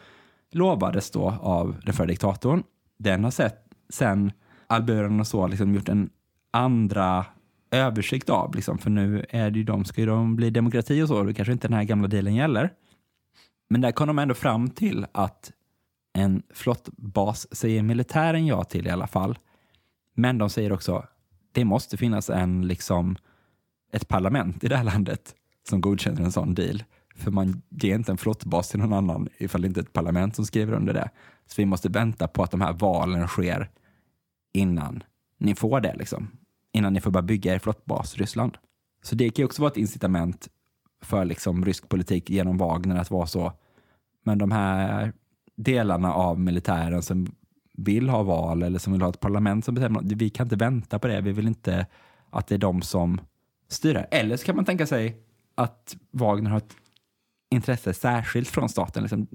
lovades 0.55 1.11
då 1.11 1.38
av 1.40 1.76
den 1.84 1.94
förra 1.94 2.07
diktatorn, 2.07 2.62
den 2.98 3.24
har 3.24 3.30
sett 3.30 3.68
sen 3.88 4.32
Alburen 4.66 5.20
och 5.20 5.26
så 5.26 5.46
liksom 5.46 5.74
gjort 5.74 5.88
en 5.88 6.11
andra 6.50 7.26
översikt 7.70 8.30
av. 8.30 8.55
Liksom, 8.55 8.78
för 8.78 8.90
nu 8.90 9.26
är 9.30 9.50
det 9.50 9.59
ju 9.59 9.64
de, 9.64 9.84
ska 9.84 10.00
ju 10.00 10.07
de 10.07 10.36
bli 10.36 10.50
demokrati 10.50 11.02
och 11.02 11.09
så, 11.09 11.18
och 11.18 11.26
då 11.26 11.34
kanske 11.34 11.52
inte 11.52 11.68
den 11.68 11.76
här 11.76 11.84
gamla 11.84 12.09
dealen 12.09 12.34
gäller. 12.34 12.70
Men 13.68 13.80
där 13.80 13.92
kom 13.92 14.07
de 14.07 14.18
ändå 14.18 14.34
fram 14.34 14.70
till 14.70 15.07
att 15.12 15.52
en 16.12 16.42
flottbas 16.50 17.57
säger 17.57 17.82
militären 17.82 18.46
ja 18.46 18.64
till 18.64 18.86
i 18.86 18.90
alla 18.90 19.07
fall. 19.07 19.38
Men 20.14 20.38
de 20.38 20.50
säger 20.50 20.72
också 20.72 21.07
det 21.52 21.64
måste 21.64 21.96
finnas 21.96 22.30
en, 22.30 22.66
liksom, 22.66 23.16
ett 23.92 24.09
parlament 24.09 24.64
i 24.64 24.68
det 24.68 24.76
här 24.76 24.84
landet 24.84 25.34
som 25.68 25.80
godkänner 25.80 26.22
en 26.22 26.32
sån 26.32 26.55
deal. 26.55 26.82
För 27.14 27.30
man 27.30 27.62
ger 27.68 27.94
inte 27.94 28.12
en 28.12 28.18
flottbas 28.18 28.68
till 28.68 28.80
någon 28.80 28.92
annan 28.92 29.28
ifall 29.38 29.60
det 29.60 29.66
inte 29.66 29.80
är 29.80 29.82
ett 29.82 29.92
parlament 29.92 30.36
som 30.36 30.46
skriver 30.46 30.72
under 30.72 30.94
det. 30.94 31.10
Så 31.46 31.54
vi 31.56 31.66
måste 31.66 31.88
vänta 31.88 32.28
på 32.28 32.42
att 32.42 32.50
de 32.50 32.60
här 32.60 32.72
valen 32.72 33.28
sker 33.28 33.70
innan 34.52 35.02
ni 35.38 35.54
får 35.54 35.80
det. 35.80 35.94
Liksom. 35.94 36.28
Innan 36.72 36.92
ni 36.92 37.00
får 37.00 37.10
börja 37.10 37.22
bygga 37.22 37.54
er 37.54 37.58
flottbas 37.58 38.16
Ryssland. 38.16 38.58
Så 39.02 39.14
det 39.14 39.30
kan 39.30 39.42
ju 39.42 39.46
också 39.46 39.62
vara 39.62 39.70
ett 39.70 39.76
incitament 39.76 40.48
för 41.02 41.24
liksom 41.24 41.64
rysk 41.64 41.88
politik 41.88 42.30
genom 42.30 42.58
Wagner 42.58 42.96
att 42.96 43.10
vara 43.10 43.26
så. 43.26 43.52
Men 44.22 44.38
de 44.38 44.50
här 44.50 45.12
delarna 45.56 46.12
av 46.12 46.40
militären 46.40 47.02
som 47.02 47.26
vill 47.72 48.08
ha 48.08 48.22
val 48.22 48.62
eller 48.62 48.78
som 48.78 48.92
vill 48.92 49.02
ha 49.02 49.08
ett 49.08 49.20
parlament 49.20 49.64
som 49.64 49.74
bestämmer, 49.74 50.02
vi 50.02 50.30
kan 50.30 50.46
inte 50.46 50.56
vänta 50.56 50.98
på 50.98 51.08
det. 51.08 51.20
Vi 51.20 51.32
vill 51.32 51.46
inte 51.46 51.86
att 52.30 52.46
det 52.46 52.54
är 52.54 52.58
de 52.58 52.82
som 52.82 53.20
styr 53.68 53.94
det. 53.94 54.02
Eller 54.02 54.36
så 54.36 54.46
kan 54.46 54.56
man 54.56 54.64
tänka 54.64 54.86
sig 54.86 55.16
att 55.54 55.96
Wagner 56.10 56.50
har 56.50 56.58
ett 56.58 56.76
intresse 57.51 57.95
särskilt 57.95 58.49
från 58.49 58.68
staten. 58.68 59.03
Liksom, 59.03 59.26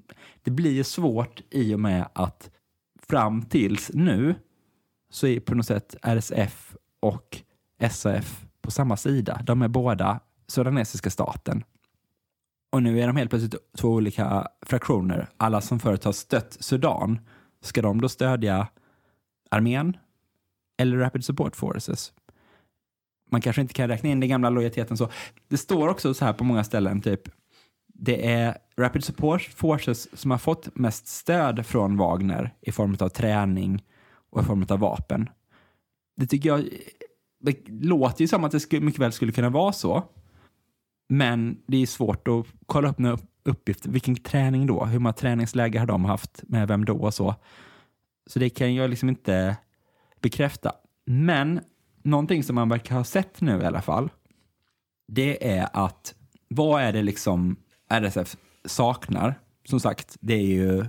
det 0.44 0.52
blir 0.52 0.72
ju 0.72 0.84
svårt 0.84 1.42
i 1.50 1.76
och 1.76 1.80
med 1.80 2.10
att 2.14 2.50
fram 3.10 3.42
tills 3.42 3.92
nu 3.94 4.36
så 5.10 5.28
är 5.28 5.40
på 5.40 5.56
något 5.56 5.66
sätt 5.66 5.96
RSF 6.02 6.76
och 7.00 7.38
SAF 7.92 8.46
på 8.62 8.72
samma 8.72 8.98
sida. 8.98 9.42
De 9.44 9.62
är 9.62 9.68
båda 9.68 10.20
sudanesiska 10.48 11.10
staten. 11.10 11.64
Och 12.72 12.84
nu 12.84 13.02
är 13.02 13.08
de 13.08 13.16
helt 13.16 13.30
plötsligt 13.30 13.56
två 13.78 13.90
olika 13.90 14.48
fraktioner. 14.62 15.30
Alla 15.38 15.62
som 15.62 15.80
förut 15.80 16.04
har 16.04 16.12
stött 16.12 16.58
Sudan, 16.60 17.20
ska 17.62 17.82
de 17.82 18.02
då 18.02 18.10
stödja 18.10 18.68
armén 19.52 19.98
eller 20.78 20.98
Rapid 20.98 21.26
Support 21.26 21.56
Forces? 21.56 22.14
Man 23.32 23.42
kanske 23.42 23.62
inte 23.62 23.74
kan 23.74 23.88
räkna 23.88 24.10
in 24.10 24.20
den 24.20 24.30
gamla 24.30 24.50
lojaliteten 24.50 24.98
så. 24.98 25.10
Det 25.48 25.58
står 25.58 25.88
också 25.88 26.14
så 26.14 26.26
här 26.26 26.34
på 26.34 26.44
många 26.44 26.64
ställen, 26.64 27.02
typ 27.02 27.22
det 28.02 28.32
är 28.32 28.58
Rapid 28.78 29.04
Support 29.04 29.42
Forces 29.42 30.20
som 30.20 30.32
har 30.32 30.38
fått 30.38 30.76
mest 30.76 31.08
stöd 31.08 31.66
från 31.66 31.98
Wagner 31.98 32.54
i 32.62 32.72
form 32.72 32.98
av 33.00 33.10
träning 33.10 33.84
och 34.30 34.42
i 34.42 34.46
form 34.46 34.66
av 34.70 34.80
vapen. 34.80 35.30
Det 36.18 36.28
tycker 36.28 36.50
jag 36.50 36.70
det 37.40 37.70
låter 37.70 38.22
ju 38.22 38.28
som 38.28 38.44
att 38.44 38.52
det 38.52 38.80
mycket 38.82 39.02
väl 39.02 39.12
skulle 39.12 39.32
kunna 39.32 39.50
vara 39.50 39.74
så. 39.74 40.04
Men 41.10 41.62
det 41.68 41.78
är 41.78 41.86
svårt 41.86 42.28
att 42.28 42.46
kolla 42.66 42.90
upp 42.90 43.00
några 43.00 43.18
uppgifter. 43.44 43.90
Vilken 43.90 44.16
träning 44.16 44.68
då? 44.68 44.86
Hur 44.86 45.00
många 45.00 45.14
träningsläger 45.14 45.80
har 45.80 45.88
de 45.88 46.06
haft? 46.06 46.44
Med 46.48 46.68
vem 46.68 46.86
då 46.86 46.98
och 46.98 47.14
så? 47.14 47.36
Så 48.28 48.40
det 48.40 48.50
kan 48.50 48.76
jag 48.76 48.90
liksom 48.90 49.10
inte 49.10 49.58
bekräfta. 50.22 50.72
Men 51.06 51.60
någonting 52.04 52.44
som 52.44 52.56
man 52.56 52.70
verkar 52.70 52.96
ha 52.96 53.04
sett 53.04 53.42
nu 53.42 53.62
i 53.62 53.66
alla 53.66 53.82
fall, 53.82 54.10
det 55.08 55.52
är 55.52 55.70
att 55.74 56.16
vad 56.48 56.82
är 56.82 56.94
det 56.94 57.02
liksom 57.02 57.56
RSF 57.90 58.36
saknar? 58.66 59.40
Som 59.66 59.80
sagt, 59.80 60.18
det 60.20 60.34
är 60.34 60.46
ju 60.46 60.86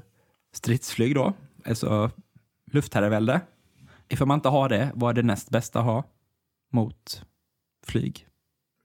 stridsflyg 0.52 1.14
då, 1.14 1.32
alltså 1.66 2.10
luftherravälde. 2.72 3.40
Ifall 4.08 4.28
man 4.28 4.38
inte 4.38 4.48
har 4.48 4.68
det, 4.68 4.92
vad 4.94 5.10
är 5.10 5.22
det 5.22 5.26
näst 5.26 5.50
bästa 5.50 5.78
att 5.78 5.84
ha 5.84 6.04
mot 6.72 7.22
flyg? 7.86 8.26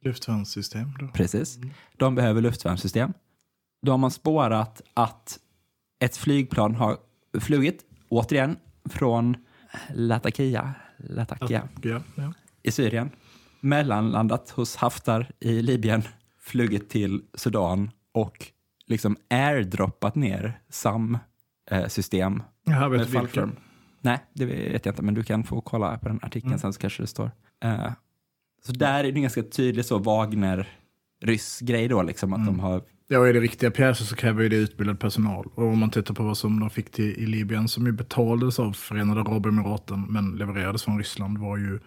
Luftvärnssystem 0.01 0.93
då? 0.99 1.07
Precis. 1.07 1.59
De 1.97 2.16
behöver 2.16 2.41
luftvärnssystem. 2.41 3.13
Då 3.82 3.91
har 3.91 3.97
man 3.97 4.11
spårat 4.11 4.82
att 4.93 5.39
ett 5.99 6.18
flygplan 6.18 6.76
har 6.76 6.97
flugit, 7.39 7.86
återigen, 8.09 8.57
från 8.89 9.38
Latakia, 9.93 10.74
Latakia 10.97 11.70
Ja, 11.82 12.01
ja. 12.16 12.34
i 12.63 12.72
Syrien, 12.72 13.09
mellanlandat 13.59 14.49
hos 14.49 14.76
Haftar 14.76 15.32
i 15.39 15.61
Libyen, 15.61 16.03
flugit 16.39 16.89
till 16.89 17.24
Sudan 17.34 17.91
och 18.16 18.45
liksom 18.88 19.18
airdroppat 19.30 20.16
ner 20.16 20.59
SAM-system. 20.70 22.43
Jag 22.66 22.89
vet 22.89 22.99
med 22.99 23.07
vilka. 23.07 23.20
fallskärm. 23.20 23.55
Nej, 24.01 24.20
det 24.34 24.45
vet 24.45 24.86
jag 24.86 24.93
inte, 24.93 25.01
men 25.01 25.13
du 25.13 25.24
kan 25.24 25.43
få 25.43 25.61
kolla 25.61 25.97
på 25.97 26.07
den 26.07 26.20
artikeln 26.22 26.47
Mm. 26.51 26.59
sen 26.59 26.74
så 26.74 26.80
kanske 26.80 27.03
det 27.03 27.07
står. 27.07 27.32
Eh, 27.63 27.91
så 28.66 28.72
där 28.72 29.03
är 29.03 29.11
det 29.11 29.22
ganska 29.22 29.43
tydligt 29.43 29.86
så 29.86 29.99
Wagner-ryss-grej 29.99 31.88
då, 31.88 32.01
liksom 32.03 32.34
att 32.34 32.39
Mm. 32.39 32.53
de 32.53 32.59
har 32.59 32.82
Ja, 33.07 33.28
är 33.28 33.34
det 33.34 33.39
riktiga 33.39 33.72
pjäser 33.72 34.05
så 34.05 34.16
kräver 34.16 34.43
ju 34.43 34.49
det 34.49 34.55
utbildad 34.55 34.99
personal. 34.99 35.45
Och 35.55 35.63
om 35.63 35.80
man 35.80 35.89
tittar 35.89 36.13
på 36.13 36.24
vad 36.24 36.38
som 36.38 36.59
de 36.59 36.70
fick 36.70 36.91
till 36.91 37.05
i 37.18 37.26
Libyen, 37.26 37.68
som 37.68 37.86
ju 37.86 37.91
betalades 37.91 38.59
av 38.59 38.74
Förenade 38.74 39.22
Arabemiraten, 39.22 40.01
men 40.09 40.32
levererades 40.32 40.84
från 40.84 40.97
Ryssland, 40.97 41.38
var 41.38 41.57
ju 41.57 41.80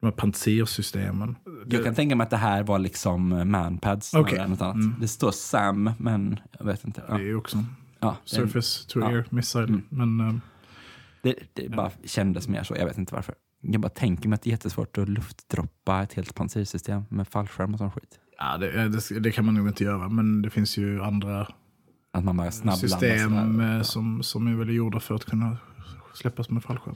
de 0.00 0.06
här 0.06 0.12
Panzersystemen. 0.12 1.36
Jag 1.66 1.84
kan 1.84 1.94
tänka 1.94 2.16
mig 2.16 2.24
att 2.24 2.30
det 2.30 2.36
här 2.36 2.62
var 2.62 2.78
liksom 2.78 3.50
manpads 3.50 4.14
Okej. 4.14 4.30
snarare 4.30 4.44
än 4.44 4.50
något 4.50 4.62
annat. 4.62 4.74
Mm. 4.74 4.94
Det 5.00 5.08
står 5.08 5.30
SAM, 5.30 5.90
men 5.98 6.40
jag 6.58 6.66
vet 6.66 6.84
inte. 6.84 7.02
Ja. 7.08 7.14
Det 7.14 7.22
är 7.22 7.26
ju 7.26 7.36
också 7.36 7.64
Ja, 8.00 8.16
Surface 8.24 8.88
to 8.88 9.00
ja. 9.00 9.06
Air 9.06 9.26
Missile. 9.30 9.64
Mm. 9.64 9.82
Men 9.88 10.20
eh, 10.20 10.34
det, 11.22 11.34
det 11.52 11.68
bara 11.68 11.90
kändes 12.04 12.48
mer 12.48 12.62
så, 12.62 12.76
jag 12.76 12.86
vet 12.86 12.98
inte 12.98 13.14
varför. 13.14 13.34
Jag 13.60 13.80
bara 13.80 13.88
tänker 13.88 14.28
mig 14.28 14.34
att 14.34 14.42
det 14.42 14.48
är 14.48 14.52
jättesvårt 14.52 14.98
att 14.98 15.08
luftdroppa 15.08 16.02
ett 16.02 16.12
helt 16.12 16.34
pansirsystem 16.34 17.04
med 17.08 17.28
fallskärm 17.28 17.72
och 17.72 17.78
sån 17.78 17.90
skit. 17.90 18.20
ja, 18.38 18.56
det, 18.58 18.88
det, 18.88 19.20
det 19.20 19.32
kan 19.32 19.44
man 19.44 19.54
nog 19.54 19.68
inte 19.68 19.84
göra. 19.84 20.08
Men 20.08 20.42
det 20.42 20.50
finns 20.50 20.76
ju 20.76 21.02
andra 21.02 21.48
Att 22.12 22.24
man 22.24 22.36
bara 22.36 22.50
system 22.50 23.60
eh, 23.60 23.82
som, 23.82 24.22
som 24.22 24.46
är 24.46 24.54
väl 24.54 24.70
gjorda 24.70 25.00
för 25.00 25.14
att 25.14 25.24
kunna 25.24 25.56
släppas 26.16 26.50
med 26.50 26.62
fallskärm. 26.62 26.94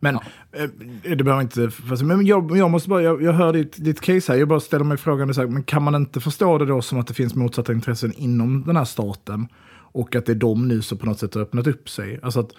Men 0.00 0.14
Ja. 0.52 0.58
eh, 1.04 1.16
det 1.16 1.24
behöver 1.24 1.42
inte... 1.42 1.70
Men 2.04 2.26
jag, 2.26 2.56
jag 2.56 2.70
måste 2.70 2.88
bara, 2.88 3.02
jag, 3.02 3.22
jag 3.22 3.32
hör 3.32 3.52
ditt, 3.52 3.84
ditt 3.84 4.00
case 4.00 4.32
här, 4.32 4.38
jag 4.38 4.48
bara 4.48 4.60
ställer 4.60 4.84
mig 4.84 4.96
frågan, 4.96 5.34
så 5.34 5.40
här, 5.40 5.48
men 5.48 5.62
kan 5.62 5.82
man 5.82 5.94
inte 5.94 6.20
förstå 6.20 6.58
det 6.58 6.66
då 6.66 6.82
som 6.82 7.00
att 7.00 7.06
det 7.06 7.14
finns 7.14 7.34
motsatta 7.34 7.72
intressen 7.72 8.12
inom 8.16 8.64
den 8.66 8.76
här 8.76 8.84
staten? 8.84 9.48
Och 9.96 10.16
att 10.16 10.26
det 10.26 10.32
är 10.32 10.36
de 10.36 10.68
nu 10.68 10.82
som 10.82 10.98
på 10.98 11.06
något 11.06 11.18
sätt 11.18 11.34
har 11.34 11.42
öppnat 11.42 11.66
upp 11.66 11.88
sig. 11.88 12.20
Alltså 12.22 12.40
att, 12.40 12.50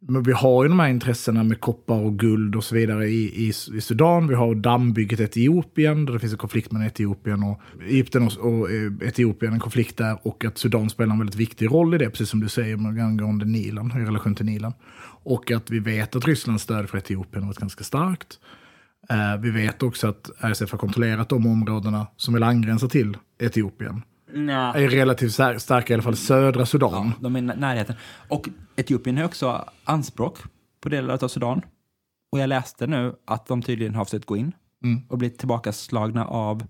men 0.00 0.22
vi 0.22 0.32
har 0.32 0.64
ju 0.64 0.68
de 0.68 0.78
här 0.78 0.88
intressena 0.88 1.44
med 1.44 1.60
koppar 1.60 2.00
och 2.00 2.18
guld 2.18 2.56
och 2.56 2.64
så 2.64 2.74
vidare 2.74 3.08
i, 3.08 3.46
i, 3.46 3.48
i 3.48 3.80
Sudan. 3.80 4.28
Vi 4.28 4.34
har 4.34 4.54
dammbygget 4.54 5.20
Etiopien, 5.20 6.04
där 6.04 6.12
det 6.12 6.18
finns 6.18 6.32
en 6.32 6.38
konflikt 6.38 6.72
mellan 6.72 6.86
Etiopien 6.88 7.42
och 7.42 7.60
Egypten 7.82 8.22
och, 8.22 8.36
och 8.38 8.70
eh, 8.70 8.92
Etiopien, 9.08 9.52
en 9.52 9.60
konflikt 9.60 9.96
där. 9.96 10.18
Och 10.22 10.44
att 10.44 10.58
Sudan 10.58 10.90
spelar 10.90 11.12
en 11.12 11.18
väldigt 11.18 11.36
viktig 11.36 11.70
roll 11.70 11.94
i 11.94 11.98
det, 11.98 12.10
precis 12.10 12.28
som 12.28 12.40
du 12.40 12.48
säger, 12.48 12.74
angående 12.76 13.44
Nilen, 13.44 13.92
i 13.96 14.00
relation 14.00 14.34
till 14.34 14.46
Nilen. 14.46 14.72
Och 15.22 15.50
att 15.50 15.70
vi 15.70 15.78
vet 15.78 16.16
att 16.16 16.24
Rysslands 16.26 16.62
stöd 16.62 16.88
för 16.88 16.98
Etiopien 16.98 17.42
har 17.42 17.48
varit 17.48 17.58
ganska 17.58 17.84
starkt. 17.84 18.38
Eh, 19.10 19.36
vi 19.40 19.50
vet 19.50 19.82
också 19.82 20.08
att 20.08 20.30
RSF 20.40 20.70
har 20.72 20.78
kontrollerat 20.78 21.28
de 21.28 21.46
områdena 21.46 22.06
som 22.16 22.34
vill 22.34 22.42
angränsa 22.42 22.88
till 22.88 23.16
Etiopien. 23.38 24.02
Nja. 24.34 24.72
Är 24.76 24.88
relativt 24.88 25.32
starka, 25.32 25.92
i 25.92 25.94
alla 25.94 26.02
fall 26.02 26.16
södra 26.16 26.66
Sudan. 26.66 27.06
Ja, 27.06 27.12
de 27.20 27.36
är 27.36 27.40
i 27.40 27.42
närheten. 27.42 27.96
Och 28.28 28.48
Etiopien 28.76 29.16
har 29.16 29.24
också 29.24 29.64
anspråk 29.84 30.38
på 30.80 30.88
delar 30.88 31.24
av 31.24 31.28
Sudan. 31.28 31.62
Och 32.32 32.38
jag 32.38 32.48
läste 32.48 32.86
nu 32.86 33.14
att 33.24 33.46
de 33.46 33.62
tydligen 33.62 33.94
har 33.94 34.04
försökt 34.04 34.26
gå 34.26 34.36
in 34.36 34.52
Mm. 34.84 35.00
och 35.08 35.18
blivit 35.18 35.38
tillbakaslagna 35.38 36.24
av 36.26 36.62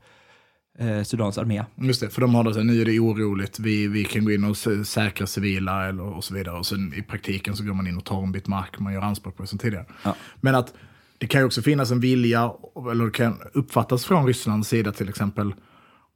eh, 0.79 1.03
Sudans 1.03 1.39
armé. 1.39 1.64
Just 1.74 2.01
det, 2.01 2.11
för 2.11 2.20
de 2.20 2.35
har 2.35 2.45
då 2.45 2.53
så 2.53 2.59
här, 2.59 2.64
nu 2.66 2.81
är 2.81 2.85
det 2.85 2.99
oroligt, 2.99 3.59
vi, 3.59 3.89
vi 3.89 4.05
kan 4.05 4.24
gå 4.24 4.33
in 4.33 4.45
och 4.45 4.55
sä- 4.55 4.85
säkra 4.85 5.26
civila 5.26 5.89
eller, 5.89 6.03
och 6.03 6.24
så 6.24 6.35
vidare. 6.35 6.59
Och 6.59 6.66
sen 6.66 6.95
i 6.95 7.03
praktiken 7.03 7.57
så 7.57 7.64
går 7.64 7.74
man 7.74 7.87
in 7.87 7.97
och 7.97 8.05
tar 8.05 8.22
en 8.22 8.33
bit 8.33 8.47
mark 8.47 8.79
man 8.79 8.93
gör 8.93 9.03
anspråk 9.03 9.37
på 9.37 9.47
som 9.47 9.59
tidigare. 9.59 9.87
Ja. 10.03 10.14
Men 10.41 10.55
att 10.55 10.74
det 11.18 11.26
kan 11.26 11.41
ju 11.41 11.47
också 11.47 11.62
finnas 11.62 11.91
en 11.91 12.01
vilja, 12.01 12.53
eller 12.91 13.05
det 13.05 13.11
kan 13.11 13.39
uppfattas 13.53 14.05
från 14.05 14.26
Rysslands 14.26 14.68
sida 14.68 14.93
till 14.93 15.09
exempel, 15.09 15.55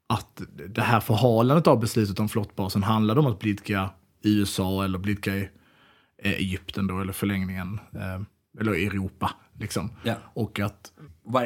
att 0.07 0.43
det 0.69 0.83
här 0.83 1.01
förhalandet 1.01 1.67
av 1.67 1.81
beslutet 1.81 2.21
om 2.21 2.29
flottbasen 2.29 2.83
handlade 2.83 3.21
om 3.21 3.27
att 3.27 3.39
blidka 3.39 3.91
USA 4.23 4.85
eller 4.85 4.99
blidka 4.99 5.37
eh, 5.37 5.47
Egypten 6.23 6.87
då, 6.87 7.01
eller 7.01 7.13
förlängningen, 7.13 7.81
eh, 7.95 8.23
eller 8.61 8.73
Europa. 8.73 9.31
Liksom. 9.59 9.91
Ja. 10.03 10.15
Och 10.25 10.61
att 10.61 10.93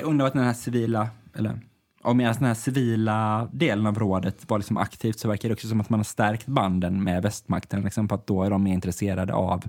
Undrar 0.05 0.25
vad 0.27 0.33
den 0.33 0.45
här 0.45 0.53
civila, 0.53 1.09
eller 1.35 1.61
om 2.07 2.16
medan 2.16 2.34
den 2.34 2.44
här 2.44 2.54
civila 2.54 3.48
delen 3.52 3.86
av 3.86 3.98
rådet 3.98 4.50
var 4.50 4.59
liksom 4.59 4.76
aktivt 4.76 5.18
så 5.18 5.28
verkar 5.28 5.48
det 5.48 5.52
också 5.52 5.68
som 5.68 5.80
att 5.80 5.90
man 5.90 6.00
har 6.00 6.04
stärkt 6.04 6.46
banden 6.46 7.04
med 7.04 7.22
västmakten. 7.22 7.82
Liksom, 7.82 8.09
för 8.09 8.16
att 8.16 8.26
då 8.26 8.42
är 8.42 8.50
de 8.50 8.62
mer 8.62 8.72
intresserade 8.72 9.34
av 9.34 9.64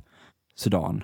Sudan. 0.55 1.03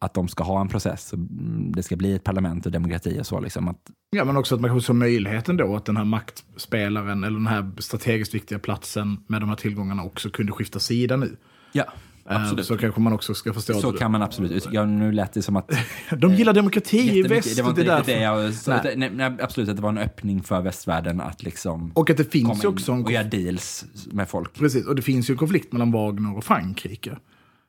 Att 0.00 0.14
de 0.14 0.28
ska 0.28 0.44
ha 0.44 0.60
en 0.60 0.68
process, 0.68 1.12
mm, 1.12 1.72
det 1.72 1.82
ska 1.82 1.96
bli 1.96 2.14
ett 2.14 2.24
parlament 2.24 2.66
och 2.66 2.72
demokrati 2.72 3.20
och 3.20 3.26
så. 3.26 3.40
Liksom, 3.40 3.68
att, 3.68 3.90
Ja, 4.16 4.24
men 4.24 4.36
också 4.36 4.54
att 4.54 4.60
man 4.60 4.82
får 4.82 4.94
möjligheten 4.94 5.56
då 5.56 5.76
att 5.76 5.84
den 5.84 5.96
här 5.96 6.04
maktspelaren 6.04 7.24
eller 7.24 7.38
den 7.38 7.46
här 7.46 7.72
strategiskt 7.78 8.34
viktiga 8.34 8.58
platsen 8.58 9.24
med 9.26 9.42
de 9.42 9.48
här 9.48 9.56
tillgångarna 9.56 10.04
också 10.04 10.30
kunde 10.30 10.52
skifta 10.52 10.78
sida 10.78 11.16
nu. 11.16 11.36
ja. 11.72 11.84
Eh, 12.30 12.42
Absolut. 12.42 12.66
Så 12.66 12.76
kanske 12.76 13.00
man 13.00 13.12
också 13.12 13.34
ska 13.34 13.52
förstå 13.52 13.74
Så 13.74 13.92
det. 13.92 13.98
kan 13.98 14.12
man 14.12 14.22
absolut 14.22 14.52
uttrycka. 14.52 14.84
Nu 14.84 15.12
lät 15.12 15.32
det 15.32 15.42
som 15.42 15.56
att... 15.56 15.70
De 16.18 16.34
gillar 16.34 16.52
demokrati 16.52 17.18
i 17.18 17.22
väst. 17.22 17.56
Det 17.56 17.62
var 17.62 17.70
inte 17.70 17.82
det 17.82 18.02
det 18.06 18.20
jag... 18.20 18.54
Så, 18.54 18.70
Nej. 18.70 18.94
nej. 18.96 19.10
Nej, 19.14 19.36
absolut, 19.40 19.68
att 19.68 19.76
det 19.76 19.82
var 19.82 19.88
en 19.88 19.98
öppning 19.98 20.42
för 20.42 20.60
västvärlden 20.60 21.20
att 21.20 21.42
liksom... 21.42 21.92
Och 21.94 22.10
att 22.10 22.16
det 22.16 22.32
finns 22.32 22.64
ju 22.64 22.68
också 22.68 22.92
en 22.92 23.04
och 23.04 23.12
göra 23.12 23.24
deals 23.24 23.84
med 24.12 24.28
folk. 24.28 24.54
Precis, 24.54 24.86
och 24.86 24.94
det 24.96 25.02
finns 25.02 25.30
ju 25.30 25.32
en 25.32 25.38
konflikt 25.38 25.72
mellan 25.72 25.92
Wagner 25.92 26.36
och 26.36 26.44
Frankrike. 26.44 27.16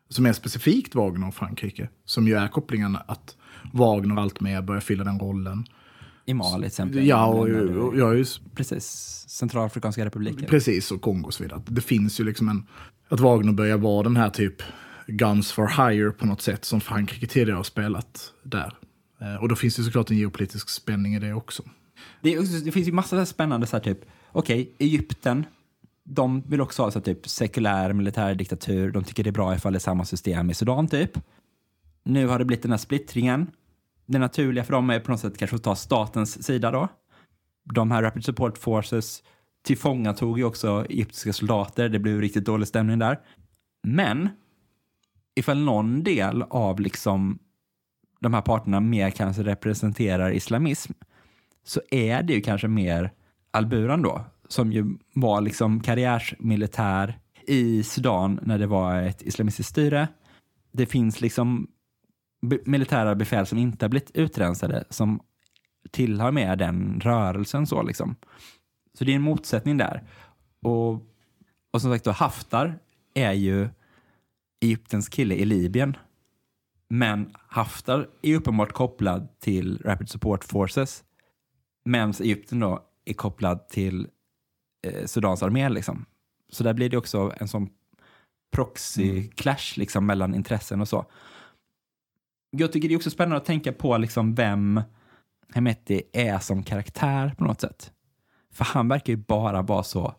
Som 0.10 0.26
är 0.26 0.34
specifikt 0.34 0.96
Wagner 0.96 1.28
och 1.28 1.36
Frankrike. 1.36 1.90
Som 2.06 2.28
ju 2.28 2.36
är 2.36 2.48
kopplingen 2.48 2.98
att 3.08 3.36
Wagner 3.74 4.22
allt 4.22 4.42
mer 4.42 4.62
börjar 4.62 4.82
fylla 4.82 5.04
den 5.04 5.20
rollen. 5.20 5.66
I 6.26 6.34
Mali 6.34 6.56
till 6.56 6.64
exempel. 6.68 7.06
Ja, 7.08 7.26
och, 7.26 7.48
och, 7.48 7.98
ja, 7.98 8.14
just, 8.14 8.56
Precis. 8.56 8.86
Centralafrikanska 9.28 10.06
republiken. 10.06 10.46
precis, 10.50 10.92
och 10.92 11.02
Kongo 11.02 11.26
och 11.28 11.34
så 11.34 11.44
vidare. 11.44 11.62
Det 11.68 11.82
finns 11.82 12.20
ju 12.20 12.24
liksom 12.24 12.50
en... 12.50 12.68
Att 13.10 13.20
Wagner 13.20 13.54
börjar 13.54 13.78
vara 13.78 14.04
den 14.04 14.18
här 14.18 14.30
typ 14.30 14.62
Guns 15.08 15.52
for 15.52 15.90
hire 15.90 16.12
på 16.12 16.26
något 16.26 16.42
sätt 16.42 16.66
som 16.66 16.82
Frankrike 16.82 17.28
tidigare 17.28 17.58
har 17.58 17.64
spelat 17.64 18.34
där. 18.44 18.74
Eh, 19.22 19.36
Och 19.36 19.50
då 19.50 19.56
finns 19.56 19.76
det 19.76 19.84
såklart 19.84 20.12
en 20.12 20.18
geopolitisk 20.18 20.70
spänning 20.70 21.16
i 21.16 21.20
det 21.20 21.34
också. 21.34 21.64
Det, 22.22 22.40
också- 22.40 22.60
det 22.66 22.72
finns 22.72 22.88
ju 22.88 22.92
massa 22.92 23.20
så 23.20 23.26
spännande 23.26 23.68
så 23.68 23.76
här 23.78 23.84
typ, 23.84 24.00
okej, 24.32 24.76
Egypten, 24.80 25.46
de 26.04 26.42
vill 26.48 26.62
också 26.62 26.84
ha 26.84 26.92
så 26.92 27.00
här 27.00 27.04
typ 27.04 27.28
sekulär 27.30 27.94
militärdiktatur. 27.94 28.92
De 28.92 29.04
tycker 29.04 29.24
det 29.24 29.30
är 29.30 29.32
bra 29.32 29.56
ifall 29.56 29.74
det 29.74 29.78
är 29.78 29.80
samma 29.80 30.06
system 30.06 30.50
i 30.50 30.54
Sudan 30.54 30.88
typ. 30.88 31.12
Nu 32.04 32.28
har 32.28 32.40
det 32.40 32.46
blivit 32.46 32.62
den 32.64 32.72
här 32.72 32.78
splittringen. 32.78 33.48
Det 34.06 34.20
naturliga 34.20 34.64
för 34.64 34.74
dem 34.74 34.90
är 34.90 35.00
på 35.00 35.12
något 35.12 35.20
sätt 35.20 35.38
kanske 35.38 35.56
att 35.56 35.64
ta 35.64 35.76
statens 35.76 36.44
sida 36.44 36.72
då. 36.72 36.88
De 37.74 37.92
här 37.92 38.02
Rapid 38.02 38.26
Support 38.26 38.58
Forces 38.58 39.24
tillfångatog 39.64 40.38
ju 40.38 40.44
också 40.44 40.86
egyptiska 40.90 41.34
soldater. 41.34 41.90
Det 41.90 42.00
blev 42.00 42.22
riktigt 42.22 42.46
dålig 42.46 42.68
stämning 42.68 43.00
där. 43.00 43.20
Men 43.84 44.30
ifall 45.36 45.60
någon 45.60 46.04
del 46.04 46.42
av 46.42 46.80
liksom 46.80 47.40
de 48.20 48.34
här 48.34 48.42
parterna 48.42 48.80
mer 48.80 49.10
kanske 49.10 49.44
representerar 49.44 50.32
islamism 50.32 50.94
så 51.64 51.82
är 51.92 52.24
det 52.24 52.34
ju 52.34 52.42
kanske 52.42 52.68
mer 52.68 53.12
Alburan 53.52 54.02
då, 54.02 54.26
som 54.48 54.72
ju 54.72 54.98
var 55.14 55.42
liksom 55.42 55.80
karriärsmilitär 55.80 57.20
i 57.48 57.84
Sudan 57.84 58.40
när 58.42 58.60
det 58.60 58.68
var 58.68 59.02
ett 59.02 59.22
islamistiskt 59.22 59.70
styre. 59.70 60.08
Det 60.72 60.86
finns 60.86 61.22
liksom 61.22 61.68
militära 62.66 63.16
befäl 63.16 63.46
som 63.46 63.58
inte 63.58 63.86
har 63.86 63.90
blivit 63.90 64.12
utrensade 64.14 64.84
som 64.90 65.20
tillhör 65.92 66.32
med 66.32 66.58
den 66.58 67.00
rörelsen 67.00 67.68
så 67.68 67.84
liksom. 67.84 68.16
Så 68.94 69.04
det 69.04 69.12
är 69.12 69.16
en 69.16 69.22
motsättning 69.22 69.78
där. 69.78 70.04
Och, 70.62 70.92
och 71.74 71.82
som 71.82 71.92
sagt 71.92 72.06
då, 72.06 72.12
Haftar 72.12 72.80
är 73.14 73.32
ju 73.32 73.70
Egyptens 74.62 75.10
kille 75.10 75.36
i 75.36 75.46
Libyen. 75.46 75.98
Men 76.90 77.36
Haftar 77.48 78.10
är 78.22 78.36
uppenbart 78.36 78.72
kopplad 78.72 79.40
till 79.40 79.82
Rapid 79.86 80.10
Support 80.10 80.44
Forces. 80.44 81.04
Medan 81.86 82.14
Egypten 82.20 82.60
då 82.60 82.84
är 83.06 83.14
kopplad 83.14 83.70
till 83.70 84.08
eh, 84.88 85.06
Sudans 85.06 85.44
armé. 85.44 85.70
Liksom. 85.70 86.06
Så 86.50 86.64
där 86.64 86.74
blir 86.74 86.90
det 86.90 86.98
också 86.98 87.34
en 87.38 87.48
sån 87.48 87.70
proxy-clash 88.56 89.80
liksom, 89.80 90.06
mellan 90.06 90.36
intressen 90.36 90.82
och 90.82 90.88
så. 90.88 91.06
Jag 92.58 92.72
tycker 92.72 92.88
det 92.88 92.94
är 92.94 92.98
också 92.98 93.10
spännande 93.10 93.38
att 93.38 93.46
tänka 93.46 93.74
på 93.74 93.98
liksom, 93.98 94.36
vem 94.36 94.82
Hemeti 95.54 96.02
är 96.14 96.40
som 96.40 96.64
karaktär 96.64 97.34
på 97.38 97.44
något 97.44 97.62
sätt. 97.62 97.92
För 98.54 98.66
han 98.66 98.88
verkar 98.88 99.14
ju 99.14 99.18
bara 99.18 99.62
vara 99.62 99.84
så, 99.84 100.14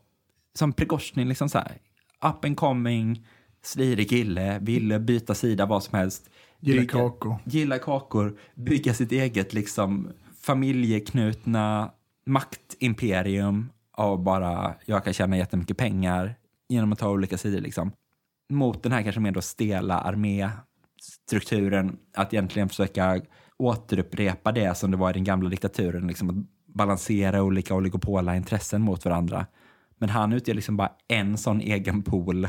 som 0.54 0.72
Prigozjin, 0.72 1.28
liksom 1.28 1.48
så 1.48 1.58
här, 1.58 1.78
up 2.24 2.44
and 2.44 2.56
coming, 2.56 3.26
slirig 3.62 4.08
kille, 4.10 4.58
ville 4.58 4.98
byta 4.98 5.34
sida 5.34 5.66
vad 5.66 5.82
som 5.82 5.98
helst. 5.98 6.30
Gillar 6.60 6.82
Bygga- 6.82 6.92
kakor. 6.92 7.36
Gilla 7.44 7.78
kakor, 7.78 8.38
bygga 8.54 8.94
sitt 8.94 9.12
eget 9.12 9.52
liksom 9.52 10.12
familjeknutna 10.40 11.90
maktimperium 12.26 13.70
av 13.92 14.22
bara 14.22 14.74
jag 14.84 15.04
kan 15.04 15.12
tjäna 15.12 15.36
jättemycket 15.36 15.76
pengar 15.76 16.34
genom 16.68 16.92
att 16.92 16.98
ta 16.98 17.10
olika 17.10 17.38
sidor 17.38 17.60
liksom. 17.60 17.92
Mot 18.52 18.82
den 18.82 18.92
här 18.92 19.02
kanske 19.02 19.20
mer 19.20 19.30
då 19.32 19.40
stela 19.42 20.00
strukturen 21.00 21.96
att 22.14 22.32
egentligen 22.32 22.68
försöka 22.68 23.20
återupprepa 23.56 24.52
det 24.52 24.76
som 24.76 24.90
det 24.90 24.96
var 24.96 25.10
i 25.10 25.12
den 25.12 25.24
gamla 25.24 25.48
diktaturen, 25.48 26.06
liksom 26.06 26.30
att 26.30 26.36
balansera 26.74 27.42
olika 27.42 27.74
oligopola 27.74 28.36
intressen 28.36 28.82
mot 28.82 29.04
varandra. 29.04 29.46
Men 29.98 30.08
han 30.08 30.32
utgör 30.32 30.54
liksom 30.54 30.76
bara 30.76 30.92
en 31.08 31.38
sån 31.38 31.60
egen 31.60 32.02
pool 32.02 32.48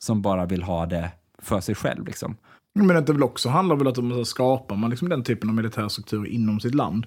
som 0.00 0.22
bara 0.22 0.46
vill 0.46 0.62
ha 0.62 0.86
det 0.86 1.10
för 1.38 1.60
sig 1.60 1.74
själv 1.74 2.06
liksom. 2.06 2.36
Men 2.74 3.04
det 3.04 3.12
väl 3.12 3.22
också 3.22 3.48
handlar 3.48 3.76
väl 3.76 3.86
om 3.86 4.20
att 4.20 4.26
skapa 4.26 4.74
man 4.74 4.90
liksom 4.90 5.08
den 5.08 5.24
typen 5.24 5.48
av 5.48 5.54
militär 5.54 5.88
struktur 5.88 6.26
inom 6.26 6.60
sitt 6.60 6.74
land. 6.74 7.06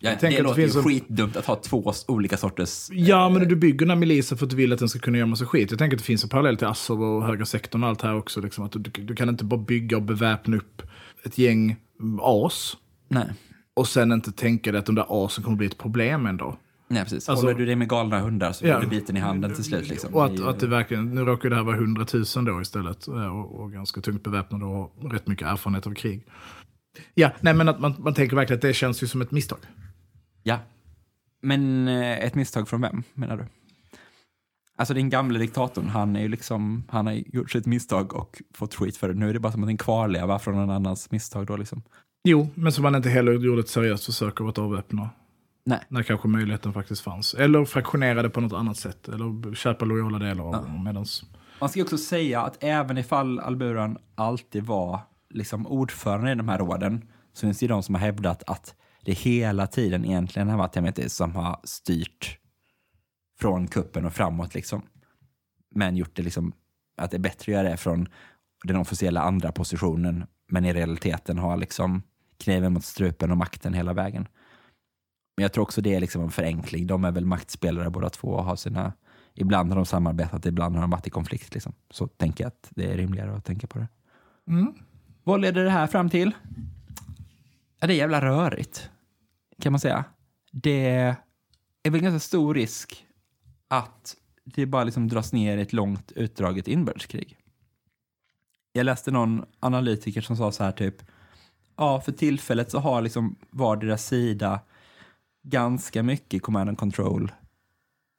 Ja, 0.00 0.10
det 0.20 0.42
låter 0.42 0.56
det 0.56 0.62
ju 0.62 0.66
finns 0.68 0.76
en- 0.76 0.82
skitdumt 0.82 1.36
att 1.36 1.46
ha 1.46 1.56
två 1.56 1.92
olika 2.08 2.36
sorters... 2.36 2.88
Ja, 2.92 3.28
men 3.28 3.48
du 3.48 3.56
bygger 3.56 3.78
den 3.78 3.90
här 3.90 3.96
milisen 3.96 4.38
för 4.38 4.46
att 4.46 4.50
du 4.50 4.56
vill 4.56 4.72
att 4.72 4.78
den 4.78 4.88
ska 4.88 4.98
kunna 4.98 5.18
göra 5.18 5.26
massa 5.26 5.46
skit. 5.46 5.70
Jag 5.70 5.78
tänker 5.78 5.96
att 5.96 5.98
det 6.00 6.04
finns 6.06 6.22
en 6.24 6.28
parallell 6.30 6.56
till 6.56 6.66
Azov 6.66 7.02
och 7.02 7.26
högra 7.26 7.44
sektorn 7.44 7.82
och 7.82 7.88
allt 7.88 8.02
här 8.02 8.14
också. 8.16 8.40
Liksom, 8.40 8.64
att 8.64 8.72
du, 8.72 8.78
du 8.80 9.14
kan 9.14 9.28
inte 9.28 9.44
bara 9.44 9.60
bygga 9.60 9.96
och 9.96 10.02
beväpna 10.02 10.56
upp 10.56 10.82
ett 11.24 11.38
gäng 11.38 11.76
as 12.22 12.76
Nej, 13.08 13.26
och 13.74 13.88
sen 13.88 14.12
inte 14.12 14.32
tänka 14.32 14.72
dig 14.72 14.78
att 14.78 14.86
de 14.86 14.94
där 14.94 15.06
asen 15.08 15.44
kommer 15.44 15.56
bli 15.56 15.66
ett 15.66 15.78
problem 15.78 16.36
dag. 16.36 16.56
nej 16.88 17.02
precis. 17.02 17.28
Alltså- 17.28 17.46
Håller 17.46 17.58
du 17.58 17.66
dig 17.66 17.76
med 17.76 17.88
galna 17.88 18.20
hundar 18.20 18.52
så 18.52 18.66
Ja. 18.66 18.78
blir 18.78 18.90
du 18.90 18.96
biten 19.00 19.16
i 19.16 19.20
handen 19.20 19.54
till 19.54 19.64
slut. 19.64 19.88
Liksom. 19.88 20.14
Och 20.14 20.24
att, 20.24 20.38
ju- 20.38 20.48
att 20.48 20.60
det 20.60 20.66
verkligen, 20.66 21.14
nu 21.14 21.20
råkar 21.20 21.50
det 21.50 21.56
här 21.56 21.62
vara 21.62 21.76
100 21.76 22.06
000 22.36 22.44
då 22.44 22.60
istället. 22.60 23.08
eh, 23.08 23.14
Och, 23.38 23.60
och 23.60 23.72
ganska 23.72 24.00
tungt 24.00 24.22
beväpnade 24.22 24.64
och 24.64 25.12
rätt 25.12 25.26
mycket 25.26 25.48
erfarenhet 25.48 25.86
av 25.86 25.94
krig. 25.94 26.26
Ja, 27.14 27.30
nej 27.40 27.54
men 27.54 27.68
att 27.68 27.80
man, 27.80 27.94
man 27.98 28.14
tänker 28.14 28.36
verkligen 28.36 28.58
att 28.58 28.62
det 28.62 28.72
känns 28.74 29.02
ju 29.02 29.06
som 29.06 29.20
ett 29.22 29.30
misstag. 29.30 29.58
Ja. 30.48 30.58
Men 31.40 31.88
eh, 31.88 32.18
ett 32.18 32.34
misstag 32.34 32.68
från 32.68 32.80
vem, 32.80 33.02
menar 33.14 33.36
du? 33.36 33.46
Alltså 34.76 34.94
den 34.94 35.10
gamla 35.10 35.38
diktatorn, 35.38 35.88
han 35.88 36.16
är 36.16 36.20
ju 36.20 36.28
liksom, 36.28 36.84
han 36.88 37.06
har 37.06 37.12
gjort 37.12 37.50
sitt 37.50 37.66
misstag 37.66 38.14
och 38.14 38.42
fått 38.54 38.74
skit 38.74 38.96
för 38.96 39.08
det. 39.08 39.14
Nu 39.14 39.28
är 39.28 39.32
det 39.32 39.40
bara 39.40 39.52
som 39.52 39.62
att 39.62 39.68
en 39.68 39.76
kvarleva 39.76 40.38
från 40.38 40.54
någon 40.56 40.70
annans 40.70 41.10
misstag 41.10 41.46
då 41.46 41.56
liksom. 41.56 41.82
Jo, 42.24 42.48
men 42.54 42.72
som 42.72 42.82
man 42.82 42.94
inte 42.94 43.08
heller 43.08 43.32
gjorde 43.32 43.60
ett 43.60 43.68
seriöst 43.68 44.06
försök 44.06 44.40
av 44.40 44.48
att 44.48 44.58
avväpna. 44.58 45.10
Nej. 45.64 45.80
När 45.88 46.02
kanske 46.02 46.28
möjligheten 46.28 46.72
faktiskt 46.72 47.02
fanns. 47.02 47.34
Eller 47.34 47.64
fraktionera 47.64 48.22
det 48.22 48.30
på 48.30 48.40
något 48.40 48.52
annat 48.52 48.76
sätt. 48.76 49.08
Eller 49.08 49.54
köpa 49.54 49.84
lojala 49.84 50.18
delar 50.18 50.44
av 50.44 50.52
det. 50.52 50.82
Medans... 50.84 51.24
Man 51.60 51.68
ska 51.68 51.82
också 51.82 51.98
säga 51.98 52.42
att 52.42 52.56
även 52.60 52.98
ifall 52.98 53.38
Alburan 53.38 53.98
alltid 54.14 54.66
var 54.66 55.00
liksom 55.30 55.66
ordförande 55.66 56.32
i 56.32 56.34
de 56.34 56.48
här 56.48 56.58
råden 56.58 57.08
så 57.32 57.40
finns 57.40 57.58
det 57.58 57.66
de 57.66 57.82
som 57.82 57.94
har 57.94 58.02
hävdat 58.02 58.42
att 58.46 58.74
det 59.04 59.12
hela 59.12 59.66
tiden 59.66 60.04
egentligen 60.04 60.48
har 60.48 60.58
varit 60.58 60.74
Hemeti 60.74 61.08
som 61.08 61.34
har 61.34 61.60
styrt 61.64 62.38
från 63.40 63.68
kuppen 63.68 64.04
och 64.04 64.12
framåt 64.12 64.54
liksom. 64.54 64.82
Men 65.70 65.96
gjort 65.96 66.16
det 66.16 66.22
liksom 66.22 66.52
att 66.96 67.10
det 67.10 67.16
är 67.16 67.18
bättre 67.18 67.52
att 67.52 67.56
göra 67.56 67.70
det 67.70 67.76
från 67.76 68.08
den 68.64 68.76
officiella 68.76 69.20
andra 69.20 69.52
positionen 69.52 70.26
men 70.48 70.64
i 70.64 70.72
realiteten 70.72 71.38
har 71.38 71.56
liksom 71.56 72.02
kniven 72.38 72.72
mot 72.72 72.84
strupen 72.84 73.30
och 73.30 73.36
makten 73.36 73.74
hela 73.74 73.92
vägen. 73.92 74.28
Men 75.36 75.42
jag 75.42 75.52
tror 75.52 75.62
också 75.62 75.80
det 75.80 75.94
är 75.94 76.00
liksom 76.00 76.22
en 76.22 76.30
förenkling. 76.30 76.86
De 76.86 77.04
är 77.04 77.12
väl 77.12 77.26
maktspelare 77.26 77.90
båda 77.90 78.10
två 78.10 78.28
och 78.28 78.44
har 78.44 78.56
sina 78.56 78.92
Ibland 79.40 79.68
har 79.68 79.76
de 79.76 79.86
samarbetat, 79.86 80.46
ibland 80.46 80.74
har 80.74 80.82
de 80.82 80.90
varit 80.90 81.06
i 81.06 81.10
konflikt. 81.10 81.54
Liksom. 81.54 81.72
Så 81.90 82.06
tänker 82.06 82.44
jag 82.44 82.48
att 82.48 82.70
det 82.70 82.92
är 82.92 82.96
rimligare 82.96 83.36
att 83.36 83.44
tänka 83.44 83.66
på 83.66 83.78
det. 83.78 83.88
Mm. 84.48 84.74
Vad 85.24 85.40
leder 85.40 85.64
det 85.64 85.70
här 85.70 85.86
fram 85.86 86.10
till? 86.10 86.32
Ja, 87.80 87.86
det 87.86 87.94
är 87.94 87.96
jävla 87.96 88.20
rörigt, 88.20 88.90
kan 89.60 89.72
man 89.72 89.80
säga. 89.80 90.04
Det 90.52 91.16
är 91.82 91.90
väl 91.90 92.00
ganska 92.00 92.20
stor 92.20 92.54
risk 92.54 93.06
att 93.68 94.16
det 94.44 94.66
bara 94.66 94.84
liksom 94.84 95.08
dras 95.08 95.32
ner 95.32 95.58
i 95.58 95.60
ett 95.60 95.72
långt 95.72 96.12
utdraget 96.12 96.68
inbördeskrig. 96.68 97.36
Jag 98.72 98.84
läste 98.84 99.10
någon 99.10 99.44
analytiker 99.60 100.20
som 100.20 100.36
sa 100.36 100.52
så 100.52 100.64
här 100.64 100.72
typ, 100.72 100.96
ja 101.76 102.00
för 102.00 102.12
tillfället 102.12 102.70
så 102.70 102.78
har 102.78 103.02
liksom 103.02 103.36
vardera 103.50 103.98
sida 103.98 104.60
ganska 105.42 106.02
mycket 106.02 106.42
command 106.42 106.68
and 106.68 106.78
control 106.78 107.32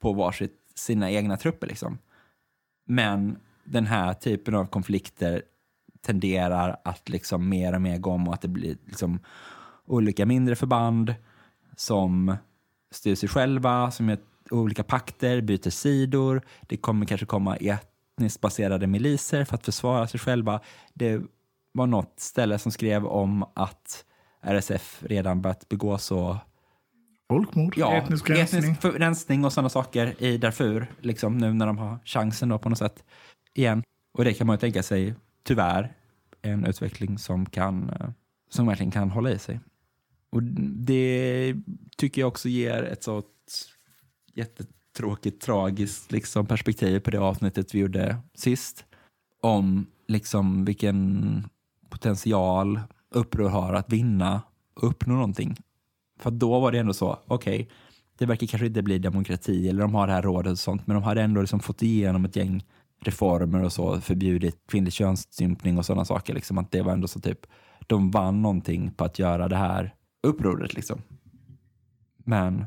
på 0.01 0.13
varsitt 0.13 0.57
sina 0.75 1.11
egna 1.11 1.37
trupper 1.37 1.67
liksom. 1.67 1.97
Men 2.85 3.37
den 3.63 3.85
här 3.85 4.13
typen 4.13 4.55
av 4.55 4.65
konflikter 4.65 5.43
tenderar 6.01 6.79
att 6.83 7.09
liksom 7.09 7.49
mer 7.49 7.73
och 7.73 7.81
mer 7.81 7.97
gå 7.97 8.11
om 8.11 8.27
och 8.27 8.33
att 8.33 8.41
det 8.41 8.47
blir 8.47 8.77
liksom 8.85 9.19
olika 9.85 10.25
mindre 10.25 10.55
förband 10.55 11.15
som 11.75 12.35
styr 12.91 13.15
sig 13.15 13.29
själva, 13.29 13.91
som 13.91 14.09
gör 14.09 14.17
olika 14.51 14.83
pakter, 14.83 15.41
byter 15.41 15.69
sidor. 15.69 16.41
Det 16.61 16.77
kommer 16.77 17.05
kanske 17.05 17.25
komma 17.25 17.55
etniskt 17.55 18.41
baserade 18.41 18.87
miliser 18.87 19.45
för 19.45 19.55
att 19.55 19.65
försvara 19.65 20.07
sig 20.07 20.19
själva. 20.19 20.59
Det 20.93 21.21
var 21.71 21.87
något 21.87 22.13
ställe 22.19 22.59
som 22.59 22.71
skrev 22.71 23.05
om 23.05 23.45
att 23.53 24.05
RSF 24.41 25.03
redan 25.05 25.41
börjat 25.41 25.69
begå 25.69 25.97
så 25.97 26.37
Folkmord, 27.29 27.77
ja, 27.77 27.93
etnisk 27.93 28.29
rensning. 28.29 28.71
etnisk 28.71 28.99
rensning 28.99 29.45
och 29.45 29.53
sådana 29.53 29.69
saker 29.69 30.23
i 30.23 30.37
Darfur, 30.37 30.87
liksom, 30.99 31.37
nu 31.37 31.53
när 31.53 31.67
de 31.67 31.77
har 31.77 31.99
chansen 32.05 32.49
då 32.49 32.57
på 32.57 32.69
något 32.69 32.77
sätt 32.77 33.03
igen. 33.53 33.83
Och 34.13 34.23
det 34.23 34.33
kan 34.33 34.47
man 34.47 34.53
ju 34.53 34.59
tänka 34.59 34.83
sig 34.83 35.15
tyvärr 35.43 35.93
en 36.41 36.65
utveckling 36.65 37.17
som, 37.17 37.45
kan, 37.45 37.89
eh, 37.89 38.09
som 38.49 38.67
verkligen 38.67 38.91
kan 38.91 39.09
hålla 39.09 39.31
i 39.31 39.39
sig. 39.39 39.59
Och 40.31 40.43
det 40.43 41.55
tycker 41.97 42.21
jag 42.21 42.27
också 42.27 42.49
ger 42.49 42.83
ett 42.83 43.03
så 43.03 43.23
jättetråkigt, 44.33 45.41
tragiskt 45.41 46.11
liksom, 46.11 46.45
perspektiv 46.45 46.99
på 46.99 47.11
det 47.11 47.19
avsnittet 47.19 47.75
vi 47.75 47.79
gjorde 47.79 48.17
sist. 48.33 48.85
Om 49.41 49.87
liksom 50.07 50.65
vilken 50.65 51.49
potential 51.89 52.79
uppror 53.09 53.49
har 53.49 53.73
att 53.73 53.93
vinna 53.93 54.41
och 54.73 54.87
uppnå 54.87 55.13
någonting. 55.13 55.55
För 56.19 56.31
då 56.31 56.59
var 56.59 56.71
det 56.71 56.79
ändå 56.79 56.93
så, 56.93 57.19
okej, 57.27 57.61
okay, 57.61 57.67
det 58.17 58.25
verkar 58.25 58.47
kanske 58.47 58.67
inte 58.67 58.81
bli 58.81 58.99
demokrati 58.99 59.69
eller 59.69 59.81
de 59.81 59.95
har 59.95 60.07
det 60.07 60.13
här 60.13 60.21
rådet 60.21 60.51
och 60.51 60.59
sånt, 60.59 60.87
men 60.87 60.95
de 60.95 61.03
hade 61.03 61.21
ändå 61.21 61.41
liksom 61.41 61.59
fått 61.59 61.83
igenom 61.83 62.25
ett 62.25 62.35
gäng 62.35 62.63
reformer 63.01 63.63
och 63.63 63.73
så, 63.73 64.01
förbjudit 64.01 64.57
kvinnlig 64.67 64.93
könsstympning 64.93 65.77
och 65.77 65.85
sådana 65.85 66.05
saker. 66.05 66.33
Liksom, 66.33 66.57
att 66.57 66.71
det 66.71 66.81
var 66.81 66.93
ändå 66.93 67.07
så 67.07 67.19
typ, 67.19 67.39
de 67.87 68.11
vann 68.11 68.41
någonting 68.41 68.91
på 68.91 69.03
att 69.03 69.19
göra 69.19 69.47
det 69.47 69.55
här 69.55 69.95
upproret. 70.23 70.73
Liksom. 70.73 71.01
Men 72.25 72.65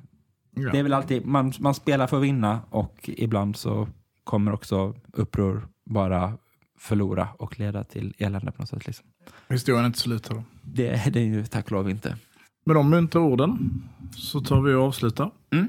ja. 0.51 0.71
det 0.73 0.79
är 0.79 0.83
väl 0.83 0.93
alltid, 0.93 1.27
man, 1.27 1.53
man 1.59 1.75
spelar 1.75 2.07
för 2.07 2.17
att 2.17 2.23
vinna 2.23 2.61
och 2.71 3.11
ibland 3.13 3.57
så 3.57 3.89
kommer 4.25 4.53
också 4.53 4.95
uppror 5.13 5.69
bara 5.91 6.39
förlora 6.79 7.29
och 7.39 7.59
leda 7.59 7.85
till 7.85 8.15
elände 8.19 8.53
på 8.53 8.63
något 8.63 8.69
sätt. 8.69 8.87
Liksom. 8.87 9.07
Historien 9.49 9.83
är 9.83 9.87
inte 9.87 9.99
slut 9.99 10.29
här. 10.29 10.45
Det, 10.63 11.13
det 11.13 11.21
är 11.21 11.25
ju 11.25 11.47
tack 11.47 11.65
och 11.65 11.73
lov 11.73 11.91
inte. 11.91 12.17
Med 12.65 12.77
de 12.77 12.91
muntra 12.91 13.21
orden 13.21 13.83
så 14.17 14.41
tar 14.41 14.61
vi 14.61 14.75
och 14.75 14.83
avslutar. 14.83 15.31
Mm. 15.53 15.69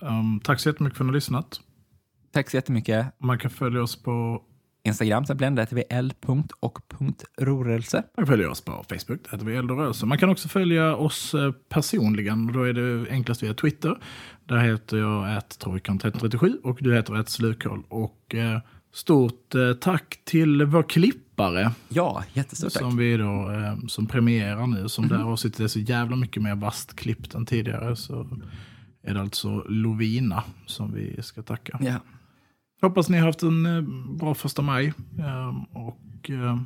Um, 0.00 0.40
tack 0.44 0.60
så 0.60 0.68
jättemycket 0.68 0.96
för 0.96 1.04
att 1.04 1.06
ni 1.06 1.10
har 1.10 1.14
lyssnat. 1.14 1.60
Tack 2.32 2.50
så 2.50 2.56
jättemycket. 2.56 3.06
Man 3.18 3.38
kan 3.38 3.50
följa 3.50 3.82
oss 3.82 4.02
på 4.02 4.42
Instagram, 4.82 5.24
bländar 5.28 5.62
heter 5.62 5.76
vi 5.76 5.84
l.och.rorelse. 5.90 7.96
Man 7.96 8.04
kan 8.16 8.26
följa 8.26 8.50
oss 8.50 8.60
på 8.60 8.72
Facebook, 8.72 9.24
där 9.24 9.32
heter 9.32 9.44
vi 9.44 9.56
Eldorörelse. 9.56 10.06
Man 10.06 10.18
kan 10.18 10.28
också 10.28 10.48
följa 10.48 10.96
oss 10.96 11.34
eh, 11.34 11.52
personligen, 11.68 12.52
då 12.52 12.62
är 12.62 12.72
det 12.72 13.10
enklast 13.10 13.42
via 13.42 13.54
Twitter. 13.54 13.98
Där 14.44 14.58
heter 14.58 14.96
jag 14.96 15.38
trojkan1337 15.38 16.62
och 16.62 16.78
du 16.80 16.94
heter 16.94 17.24
slukhål. 17.26 17.82
Och 17.88 18.34
eh, 18.34 18.58
stort 18.92 19.54
eh, 19.54 19.72
tack 19.72 20.20
till 20.24 20.64
vår 20.64 20.82
klippare. 20.82 21.72
Ja, 21.88 22.24
jättestort 22.32 22.72
tack. 22.72 22.82
Som 22.82 22.96
vi 22.96 23.16
då, 23.16 23.50
eh, 23.50 23.78
som 23.88 24.06
premierar 24.06 24.66
nu, 24.66 24.88
som 24.88 25.04
mm. 25.04 25.16
det 25.16 25.24
här 25.24 25.30
avsnittet 25.30 25.60
är 25.60 25.68
så 25.68 25.80
jävla 25.80 26.16
mycket 26.16 26.42
mer 26.42 26.54
vastklippt 26.54 27.34
än 27.34 27.46
tidigare. 27.46 27.96
Så 27.96 28.26
är 29.02 29.14
det 29.14 29.20
alltså 29.20 29.64
Lovina 29.68 30.44
som 30.66 30.94
vi 30.94 31.22
ska 31.22 31.42
tacka. 31.42 31.78
Ja. 31.80 32.00
Hoppas 32.82 33.08
ni 33.08 33.18
har 33.18 33.26
haft 33.26 33.42
en 33.42 33.66
eh, 33.66 33.82
bra 34.18 34.34
första 34.34 34.62
maj. 34.62 34.92
Ehm, 35.18 35.62
och 35.64 36.30
eh, 36.30 36.60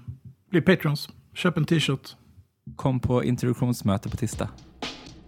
bli 0.50 0.60
patrons. 0.60 1.08
Köp 1.34 1.56
en 1.56 1.64
t-shirt. 1.64 2.16
Kom 2.76 3.00
på 3.00 3.24
introduktionsmöte 3.24 4.08
på 4.08 4.16
tisdag. 4.16 4.48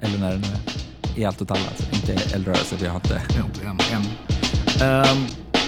Eller 0.01 0.18
när 0.18 0.32
det 0.32 0.39
nu 0.39 0.47
är. 0.47 1.20
I 1.20 1.24
allt 1.24 1.43
åt 1.43 1.51
alla. 1.51 1.61
Alltså. 1.61 1.84
Inte 1.95 2.34
eldrörelse, 2.34 2.76
vi 2.80 2.87
har 2.87 2.97
inte... 2.97 3.22
Inte 3.45 3.66
än. 3.66 3.78
än. 3.93 4.03
Um, 5.16 5.26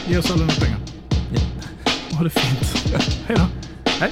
ge 0.09 0.19
oss 0.19 0.31
alla 0.31 0.41
dina 0.41 0.53
pengar. 0.53 0.81
Ja. 1.35 2.17
Ha 2.17 2.25
det 2.25 2.31
fint. 2.31 2.93
Hej 3.27 3.37
då. 3.37 3.47
Hej. 3.91 4.11